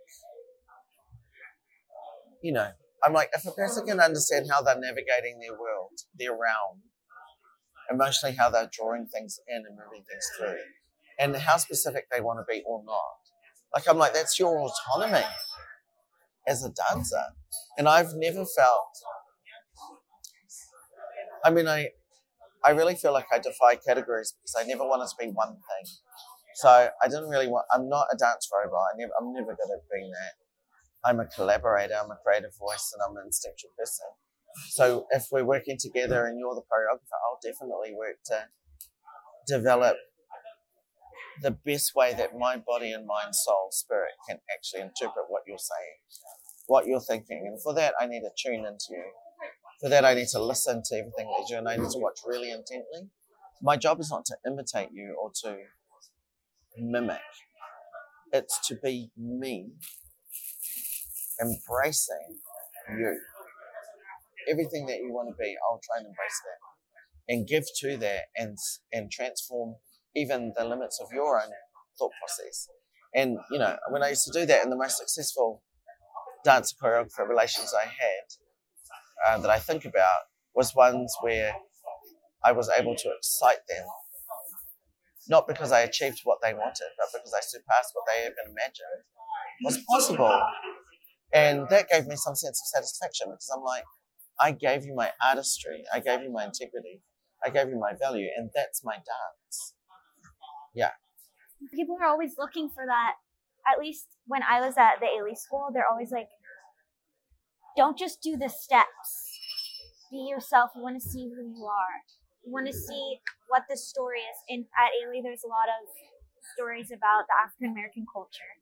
you 2.43 2.53
know, 2.53 2.69
I'm 3.05 3.13
like, 3.13 3.31
if 3.35 3.47
a 3.47 3.53
person 3.53 3.87
can 3.87 3.99
understand 3.99 4.47
how 4.51 4.63
they're 4.63 4.79
navigating 4.79 5.41
their 5.41 5.59
world, 5.59 5.93
their 6.19 6.33
realm, 6.33 6.83
emotionally 7.91 8.37
how 8.37 8.51
they're 8.51 8.71
drawing 8.71 9.07
things 9.07 9.41
in 9.49 9.57
and 9.57 9.77
moving 9.77 10.05
things 10.09 10.27
through, 10.39 10.59
and 11.19 11.37
how 11.37 11.57
specific 11.57 12.07
they 12.11 12.21
want 12.21 12.39
to 12.39 12.45
be 12.53 12.63
or 12.67 12.83
not. 12.85 13.19
Like 13.75 13.89
I'm 13.89 13.99
like, 13.99 14.13
that's 14.13 14.39
your 14.39 14.59
autonomy 14.59 15.25
as 16.47 16.65
a 16.65 16.71
dancer. 16.71 17.23
And 17.79 17.89
I've 17.89 18.13
never 18.15 18.45
felt 18.45 18.89
I 21.45 21.51
mean 21.51 21.67
I 21.67 21.89
I 22.65 22.71
really 22.71 22.95
feel 22.95 23.13
like 23.13 23.27
I 23.33 23.39
defy 23.39 23.77
categories 23.77 24.35
because 24.39 24.55
I 24.59 24.69
never 24.69 24.85
wanted 24.85 25.09
to 25.09 25.17
be 25.19 25.33
one 25.33 25.55
thing. 25.55 25.87
So 26.57 26.69
I 26.69 27.09
didn't 27.09 27.29
really 27.29 27.49
want 27.49 27.67
I'm 27.73 27.89
not 27.89 28.07
a 28.13 28.17
dance 28.17 28.49
robot. 28.53 28.93
I 28.95 28.97
never 28.99 29.13
I'm 29.21 29.33
never 29.33 29.57
good 29.57 29.73
at 29.73 29.83
being 29.93 30.11
that. 30.11 30.35
I'm 31.05 31.19
a 31.19 31.27
collaborator, 31.27 31.95
I'm 31.95 32.11
a 32.11 32.19
creative 32.25 32.57
voice 32.59 32.93
and 32.95 33.03
I'm 33.03 33.17
an 33.17 33.25
instinctual 33.27 33.71
person. 33.77 34.07
So 34.71 35.07
if 35.11 35.27
we're 35.33 35.45
working 35.45 35.79
together 35.81 36.27
and 36.27 36.39
you're 36.39 36.55
the 36.55 36.63
choreographer, 36.63 37.19
I'll 37.25 37.41
definitely 37.43 37.95
work 37.97 38.17
to 38.27 38.47
develop 39.49 39.97
the 41.41 41.51
best 41.51 41.95
way 41.95 42.15
that 42.15 42.39
my 42.39 42.57
body 42.57 42.93
and 42.93 43.07
mind, 43.07 43.35
soul, 43.35 43.69
spirit 43.71 44.13
can 44.29 44.39
actually 44.53 44.83
interpret 44.83 45.27
what 45.29 45.43
you're 45.47 45.59
saying, 45.59 45.97
what 46.67 46.87
you're 46.87 47.01
thinking. 47.01 47.45
And 47.47 47.61
for 47.63 47.75
that, 47.75 47.95
I 47.99 48.07
need 48.07 48.21
to 48.21 48.31
tune 48.37 48.65
into 48.67 48.91
you. 48.91 49.05
For 49.83 49.89
that, 49.89 50.05
I 50.05 50.15
need 50.15 50.29
to 50.29 50.41
listen 50.41 50.81
to 50.85 50.95
everything 50.95 51.27
that 51.27 51.41
you 51.41 51.47
do 51.49 51.59
and 51.59 51.69
I 51.69 51.77
need 51.77 51.91
to 51.91 51.99
watch 51.99 52.21
really 52.25 52.53
intently. 52.53 53.11
My 53.61 53.77
job 53.77 53.99
is 53.99 54.13
not 54.13 54.25
to 54.27 54.37
imitate 54.47 54.91
you 54.93 55.17
or 55.21 55.33
to 55.43 55.57
mimic, 56.79 57.19
it's 58.33 58.65
to 58.69 58.77
be 58.77 59.11
me, 59.17 59.73
embracing 61.41 62.39
you. 62.97 63.19
Everything 64.49 64.87
that 64.87 64.99
you 64.99 65.13
want 65.13 65.31
to 65.31 65.37
be, 65.37 65.55
I'll 65.69 65.81
try 65.83 65.99
and 65.99 66.07
embrace 66.07 66.41
that 66.45 67.35
and 67.35 67.47
give 67.47 67.65
to 67.81 67.97
that 67.97 68.27
and, 68.37 68.57
and 68.93 69.11
transform 69.11 69.75
even 70.15 70.53
the 70.57 70.65
limits 70.65 71.01
of 71.03 71.09
your 71.13 71.41
own 71.41 71.51
thought 71.99 72.13
process. 72.21 72.69
And, 73.15 73.39
you 73.51 73.59
know, 73.59 73.77
when 73.91 74.05
I 74.05 74.11
used 74.11 74.25
to 74.33 74.41
do 74.41 74.47
that, 74.47 74.63
and 74.63 74.71
the 74.71 74.77
most 74.77 74.99
successful 74.99 75.63
dance 76.45 76.73
choreographer 76.73 77.29
relations 77.29 77.73
I 77.75 77.87
had 77.87 78.42
uh, 79.27 79.39
that 79.39 79.51
I 79.51 79.59
think 79.59 79.85
about 79.85 80.21
was 80.55 80.75
ones 80.75 81.15
where 81.21 81.55
I 82.45 82.53
was 82.53 82.69
able 82.69 82.95
to 82.97 83.11
excite 83.17 83.67
them, 83.69 83.87
not 85.29 85.47
because 85.47 85.73
I 85.73 85.81
achieved 85.81 86.21
what 86.25 86.39
they 86.43 86.55
wanted, 86.55 86.89
but 86.99 87.07
because 87.13 87.33
I 87.33 87.41
surpassed 87.41 87.93
what 87.95 88.05
they 88.09 88.23
even 88.23 88.51
imagined 88.51 89.05
was 89.65 89.79
possible. 89.89 90.43
And 91.33 91.69
that 91.71 91.89
gave 91.89 92.07
me 92.07 92.17
some 92.17 92.35
sense 92.35 92.61
of 92.61 92.67
satisfaction 92.67 93.29
because 93.29 93.51
I'm 93.55 93.63
like, 93.63 93.85
I 94.41 94.53
gave 94.53 94.85
you 94.85 94.95
my 94.95 95.13
artistry, 95.25 95.85
I 95.95 96.01
gave 96.01 96.23
you 96.23 96.33
my 96.33 96.45
integrity, 96.45 97.03
I 97.45 97.51
gave 97.51 97.69
you 97.69 97.79
my 97.79 97.93
value, 97.99 98.29
and 98.37 98.51
that's 98.55 98.85
my 98.85 98.95
dance. 98.95 99.75
Yeah. 100.75 100.91
People 101.73 101.97
are 102.01 102.09
always 102.09 102.35
looking 102.39 102.69
for 102.69 102.85
that. 102.87 103.15
At 103.73 103.79
least 103.79 104.09
when 104.27 104.43
I 104.43 104.61
was 104.61 104.75
at 104.77 104.99
the 105.01 105.07
Ailey 105.07 105.37
school, 105.37 105.69
they're 105.73 105.87
always 105.89 106.11
like, 106.11 106.29
don't 107.77 107.99
just 107.99 108.21
do 108.23 108.37
the 108.37 108.49
steps. 108.49 109.39
Be 110.11 110.29
yourself. 110.29 110.71
We 110.77 110.83
want 110.83 111.01
to 111.01 111.05
see 111.05 111.29
who 111.29 111.41
you 111.41 111.65
are. 111.65 111.97
We 112.45 112.53
want 112.53 112.67
to 112.67 112.77
see 112.77 113.21
what 113.49 113.65
the 113.71 113.77
story 113.77 114.21
is. 114.21 114.39
And 114.49 114.67
at 114.77 114.93
Ailey, 115.01 115.23
there's 115.23 115.45
a 115.45 115.49
lot 115.49 115.71
of 115.73 115.89
stories 116.55 116.91
about 116.91 117.25
the 117.31 117.37
African 117.39 117.73
American 117.73 118.05
culture. 118.11 118.53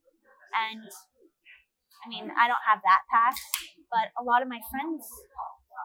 And 0.54 0.84
I 2.04 2.08
mean, 2.08 2.30
I 2.32 2.46
don't 2.46 2.64
have 2.66 2.80
that 2.84 3.02
past, 3.10 3.42
but 3.90 4.14
a 4.20 4.22
lot 4.22 4.42
of 4.42 4.48
my 4.48 4.60
friends 4.70 5.04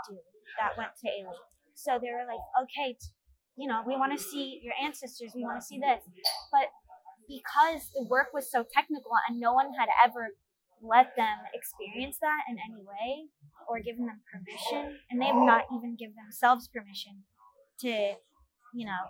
do 0.09 0.17
that 0.59 0.77
went 0.77 0.93
to 1.01 1.07
Ailey. 1.09 1.39
So 1.73 1.99
they 1.99 2.11
were 2.13 2.23
like, 2.27 2.41
okay, 2.63 2.95
you 3.57 3.67
know, 3.67 3.83
we 3.87 3.95
want 3.95 4.15
to 4.15 4.21
see 4.21 4.59
your 4.63 4.73
ancestors, 4.81 5.31
we 5.35 5.43
want 5.43 5.59
to 5.59 5.65
see 5.65 5.79
this. 5.79 6.03
But 6.51 6.71
because 7.27 7.89
the 7.95 8.05
work 8.07 8.31
was 8.33 8.51
so 8.51 8.63
technical 8.63 9.11
and 9.27 9.39
no 9.39 9.53
one 9.53 9.73
had 9.77 9.89
ever 10.03 10.35
let 10.81 11.15
them 11.15 11.37
experience 11.53 12.17
that 12.21 12.41
in 12.49 12.57
any 12.57 12.81
way 12.83 13.29
or 13.67 13.79
given 13.79 14.05
them 14.05 14.21
permission, 14.29 14.99
and 15.09 15.21
they 15.21 15.25
have 15.25 15.35
not 15.35 15.65
even 15.73 15.95
given 15.97 16.15
themselves 16.15 16.67
permission 16.67 17.23
to, 17.81 18.15
you 18.73 18.85
know, 18.85 19.03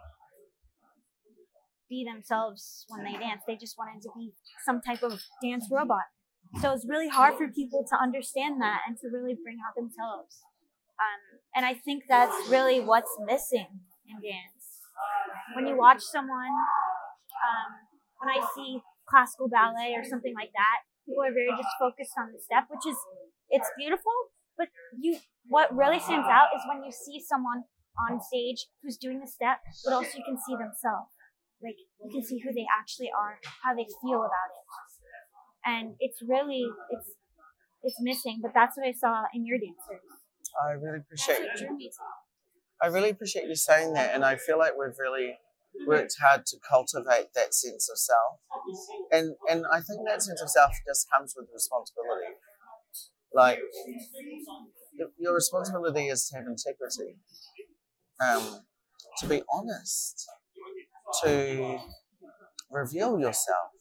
be 1.90 2.06
themselves 2.06 2.86
when 2.90 3.04
they 3.04 3.18
dance. 3.18 3.42
They 3.48 3.56
just 3.56 3.78
wanted 3.78 4.02
to 4.04 4.10
be 4.16 4.34
some 4.66 4.82
type 4.82 5.04
of 5.04 5.22
dance 5.42 5.68
robot. 5.72 6.10
So 6.62 6.72
it's 6.72 6.86
really 6.88 7.10
hard 7.10 7.36
for 7.38 7.48
people 7.50 7.86
to 7.90 7.96
understand 7.98 8.62
that 8.62 8.82
and 8.88 8.98
to 8.98 9.08
really 9.12 9.36
bring 9.36 9.58
out 9.60 9.76
themselves. 9.76 10.42
Um, 10.96 11.22
and 11.56 11.66
I 11.66 11.74
think 11.74 12.04
that's 12.08 12.50
really 12.50 12.80
what's 12.80 13.12
missing 13.26 13.68
in 14.08 14.16
dance. 14.22 14.80
When 15.56 15.68
you 15.68 15.78
watch 15.78 16.02
someone, 16.02 16.56
um, 17.44 17.72
when 18.20 18.30
I 18.32 18.40
see 18.56 18.80
classical 19.10 19.50
ballet 19.50 19.94
or 19.96 20.04
something 20.04 20.34
like 20.34 20.52
that, 20.56 20.88
people 21.06 21.24
are 21.24 21.34
very 21.34 21.54
just 21.54 21.74
focused 21.80 22.14
on 22.18 22.34
the 22.34 22.42
step, 22.42 22.66
which 22.70 22.86
is 22.90 22.98
it's 23.50 23.70
beautiful. 23.78 24.14
But 24.58 24.70
you, 24.98 25.20
what 25.48 25.70
really 25.76 26.00
stands 26.00 26.28
out 26.28 26.50
is 26.56 26.62
when 26.68 26.84
you 26.84 26.92
see 26.92 27.22
someone 27.22 27.64
on 28.10 28.20
stage 28.22 28.68
who's 28.82 28.98
doing 28.98 29.20
the 29.20 29.28
step, 29.28 29.60
but 29.84 29.94
also 29.94 30.18
you 30.18 30.24
can 30.26 30.38
see 30.48 30.56
themselves. 30.56 31.12
Like 31.64 31.80
you 32.04 32.12
can 32.12 32.24
see 32.24 32.40
who 32.40 32.52
they 32.52 32.68
actually 32.80 33.12
are, 33.12 33.40
how 33.64 33.74
they 33.74 33.88
feel 34.04 34.20
about 34.20 34.50
it, 34.52 34.66
and 35.66 35.96
it's 36.00 36.20
really 36.22 36.68
it's 36.92 37.10
it's 37.84 37.98
missing. 38.02 38.40
But 38.42 38.52
that's 38.54 38.78
what 38.78 38.86
I 38.88 38.92
saw 38.92 39.24
in 39.34 39.46
your 39.46 39.58
dancers. 39.58 40.04
I 40.56 40.72
really 40.72 41.00
appreciate 41.00 41.40
you. 41.60 41.90
I 42.82 42.88
really 42.88 43.10
appreciate 43.10 43.48
you 43.48 43.56
saying 43.56 43.94
that, 43.94 44.14
and 44.14 44.24
I 44.24 44.36
feel 44.36 44.58
like 44.58 44.74
we've 44.78 44.98
really 45.00 45.38
worked 45.88 46.16
hard 46.22 46.46
to 46.48 46.58
cultivate 46.68 47.34
that 47.36 47.54
sense 47.54 47.90
of 47.90 47.98
self, 47.98 48.40
and 49.12 49.36
and 49.50 49.66
I 49.72 49.82
think 49.82 50.02
that 50.08 50.22
sense 50.24 50.42
of 50.42 50.50
self 50.50 50.72
just 50.88 51.08
comes 51.12 51.36
with 51.38 51.48
responsibility. 51.54 52.36
Like 53.34 53.60
your 55.18 55.34
responsibility 55.34 56.08
is 56.08 56.28
to 56.30 56.38
have 56.38 56.46
integrity, 56.48 57.18
um, 58.20 58.62
to 59.20 59.28
be 59.28 59.42
honest, 59.54 60.26
to 61.24 61.80
reveal 62.72 63.20
yourself, 63.20 63.72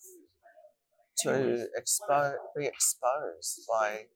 to 1.19 1.67
expo- 1.79 2.37
be 2.57 2.67
exposed 2.67 3.67
by 3.69 4.07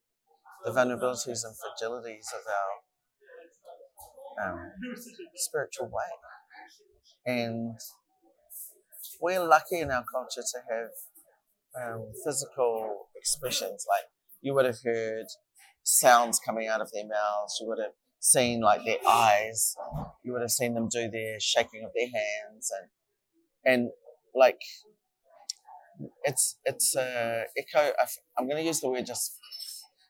the 0.64 0.70
vulnerabilities 0.72 1.44
and 1.44 1.54
fragilities 1.56 2.26
of 2.34 2.42
our 4.40 4.52
um, 4.52 4.70
spiritual 5.36 5.86
way. 5.86 6.10
And 7.28 7.78
we're 9.20 9.46
lucky 9.46 9.80
in 9.80 9.90
our 9.90 10.02
culture 10.10 10.40
to 10.40 10.58
have 10.70 10.90
um, 11.78 12.06
physical 12.24 13.08
expressions. 13.14 13.84
Like 13.86 14.06
you 14.40 14.54
would 14.54 14.64
have 14.64 14.78
heard 14.82 15.26
sounds 15.82 16.40
coming 16.40 16.68
out 16.68 16.80
of 16.80 16.90
their 16.90 17.04
mouths, 17.04 17.58
you 17.60 17.68
would 17.68 17.80
have 17.80 17.92
seen 18.18 18.62
like 18.62 18.82
their 18.86 18.96
eyes, 19.06 19.76
you 20.24 20.32
would 20.32 20.40
have 20.40 20.50
seen 20.50 20.72
them 20.72 20.88
do 20.88 21.10
their 21.10 21.38
shaking 21.38 21.84
of 21.84 21.90
their 21.94 22.06
hands, 22.06 22.72
and 22.80 22.88
and 23.74 23.90
like 24.34 24.60
it's 26.24 26.56
it's 26.64 26.96
a 26.96 27.44
echo. 27.58 27.92
I'm 28.38 28.48
going 28.48 28.56
to 28.56 28.66
use 28.66 28.80
the 28.80 28.88
word 28.88 29.04
just 29.04 29.38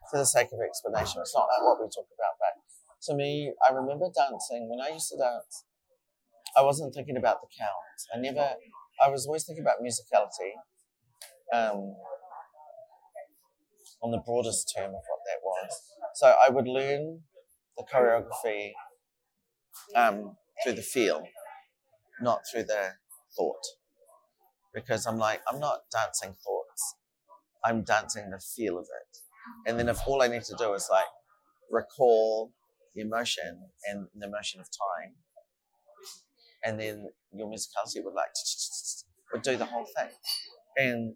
for 0.09 0.19
the 0.19 0.25
sake 0.25 0.49
of 0.53 0.61
explanation. 0.64 1.21
It's 1.21 1.35
not 1.35 1.49
like 1.49 1.62
what 1.62 1.81
we 1.81 1.87
talk 1.87 2.07
about, 2.14 2.39
but 2.39 3.03
to 3.07 3.14
me, 3.16 3.53
I 3.69 3.73
remember 3.73 4.07
dancing 4.14 4.69
when 4.71 4.81
I 4.81 4.93
used 4.95 5.09
to 5.09 5.19
dance. 5.19 5.64
I 6.57 6.62
wasn't 6.62 6.94
thinking 6.94 7.16
about 7.16 7.40
the 7.40 7.49
count. 7.59 7.99
I 8.14 8.18
never. 8.20 8.55
I 9.05 9.11
was 9.11 9.26
always 9.26 9.44
thinking 9.44 9.62
about 9.62 9.76
musicality, 9.80 10.53
um, 11.53 11.94
on 14.03 14.11
the 14.11 14.22
broadest 14.24 14.72
term 14.76 14.86
of 14.86 14.92
what 14.92 15.20
that 15.26 15.40
was. 15.42 15.82
So 16.14 16.34
I 16.44 16.51
would 16.51 16.66
learn 16.66 17.20
the 17.76 17.84
choreography 17.92 18.72
um, 19.94 20.36
through 20.62 20.74
the 20.74 20.82
feel, 20.82 21.22
not 22.20 22.40
through 22.51 22.64
the 22.64 22.92
thought, 23.36 23.62
because 24.74 25.07
I'm 25.07 25.18
like 25.18 25.40
I'm 25.51 25.61
not 25.61 25.80
dancing 25.92 26.34
thoughts. 26.44 26.94
I'm 27.64 27.82
dancing 27.82 28.30
the 28.30 28.40
feel 28.40 28.78
of 28.78 28.84
it. 28.84 29.18
And 29.68 29.78
then 29.78 29.88
if 29.88 29.99
all 30.07 30.22
I 30.22 30.28
need 30.28 30.44
to 30.44 30.55
do 30.59 30.74
is 30.74 30.88
like 30.90 31.07
recall 31.70 32.53
the 32.94 33.03
emotion 33.03 33.70
and 33.88 34.07
the 34.14 34.26
emotion 34.26 34.61
of 34.61 34.66
time, 34.66 35.14
and 36.64 36.80
then 36.80 37.09
your 37.32 37.48
musicality 37.48 38.02
would 38.04 38.14
like 38.14 38.30
would 39.32 39.42
do 39.42 39.56
the 39.56 39.64
whole 39.64 39.86
thing. 39.96 40.09
And 40.76 41.14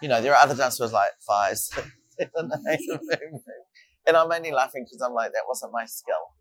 you 0.00 0.08
know, 0.08 0.20
there 0.20 0.34
are 0.34 0.42
other 0.42 0.56
dancers 0.56 0.92
like 0.92 1.12
Fires, 1.26 1.70
and 4.06 4.16
I'm 4.16 4.32
only 4.32 4.50
laughing 4.50 4.84
because 4.84 5.00
I'm 5.04 5.14
like, 5.14 5.32
that 5.32 5.44
wasn't 5.46 5.72
my 5.72 5.86
skill. 5.86 6.34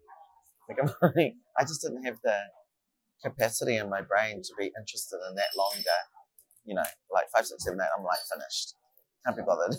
Like 0.68 0.78
I'm 0.82 0.94
only, 1.10 1.38
I 1.58 1.64
just 1.64 1.82
didn't 1.82 2.04
have 2.04 2.18
the 2.24 2.38
capacity 3.24 3.78
in 3.78 3.90
my 3.90 4.02
brain 4.02 4.42
to 4.42 4.52
be 4.58 4.72
interested 4.78 5.20
in 5.30 5.36
that 5.36 5.54
longer. 5.58 6.00
You 6.66 6.76
know, 6.76 6.84
like 7.12 7.26
five, 7.34 7.46
six, 7.46 7.64
seven, 7.64 7.80
eight, 7.82 7.90
I'm 7.98 8.04
like 8.04 8.20
finished. 8.32 8.76
can't 9.26 9.38
be 9.38 9.44
bothered. 9.44 9.76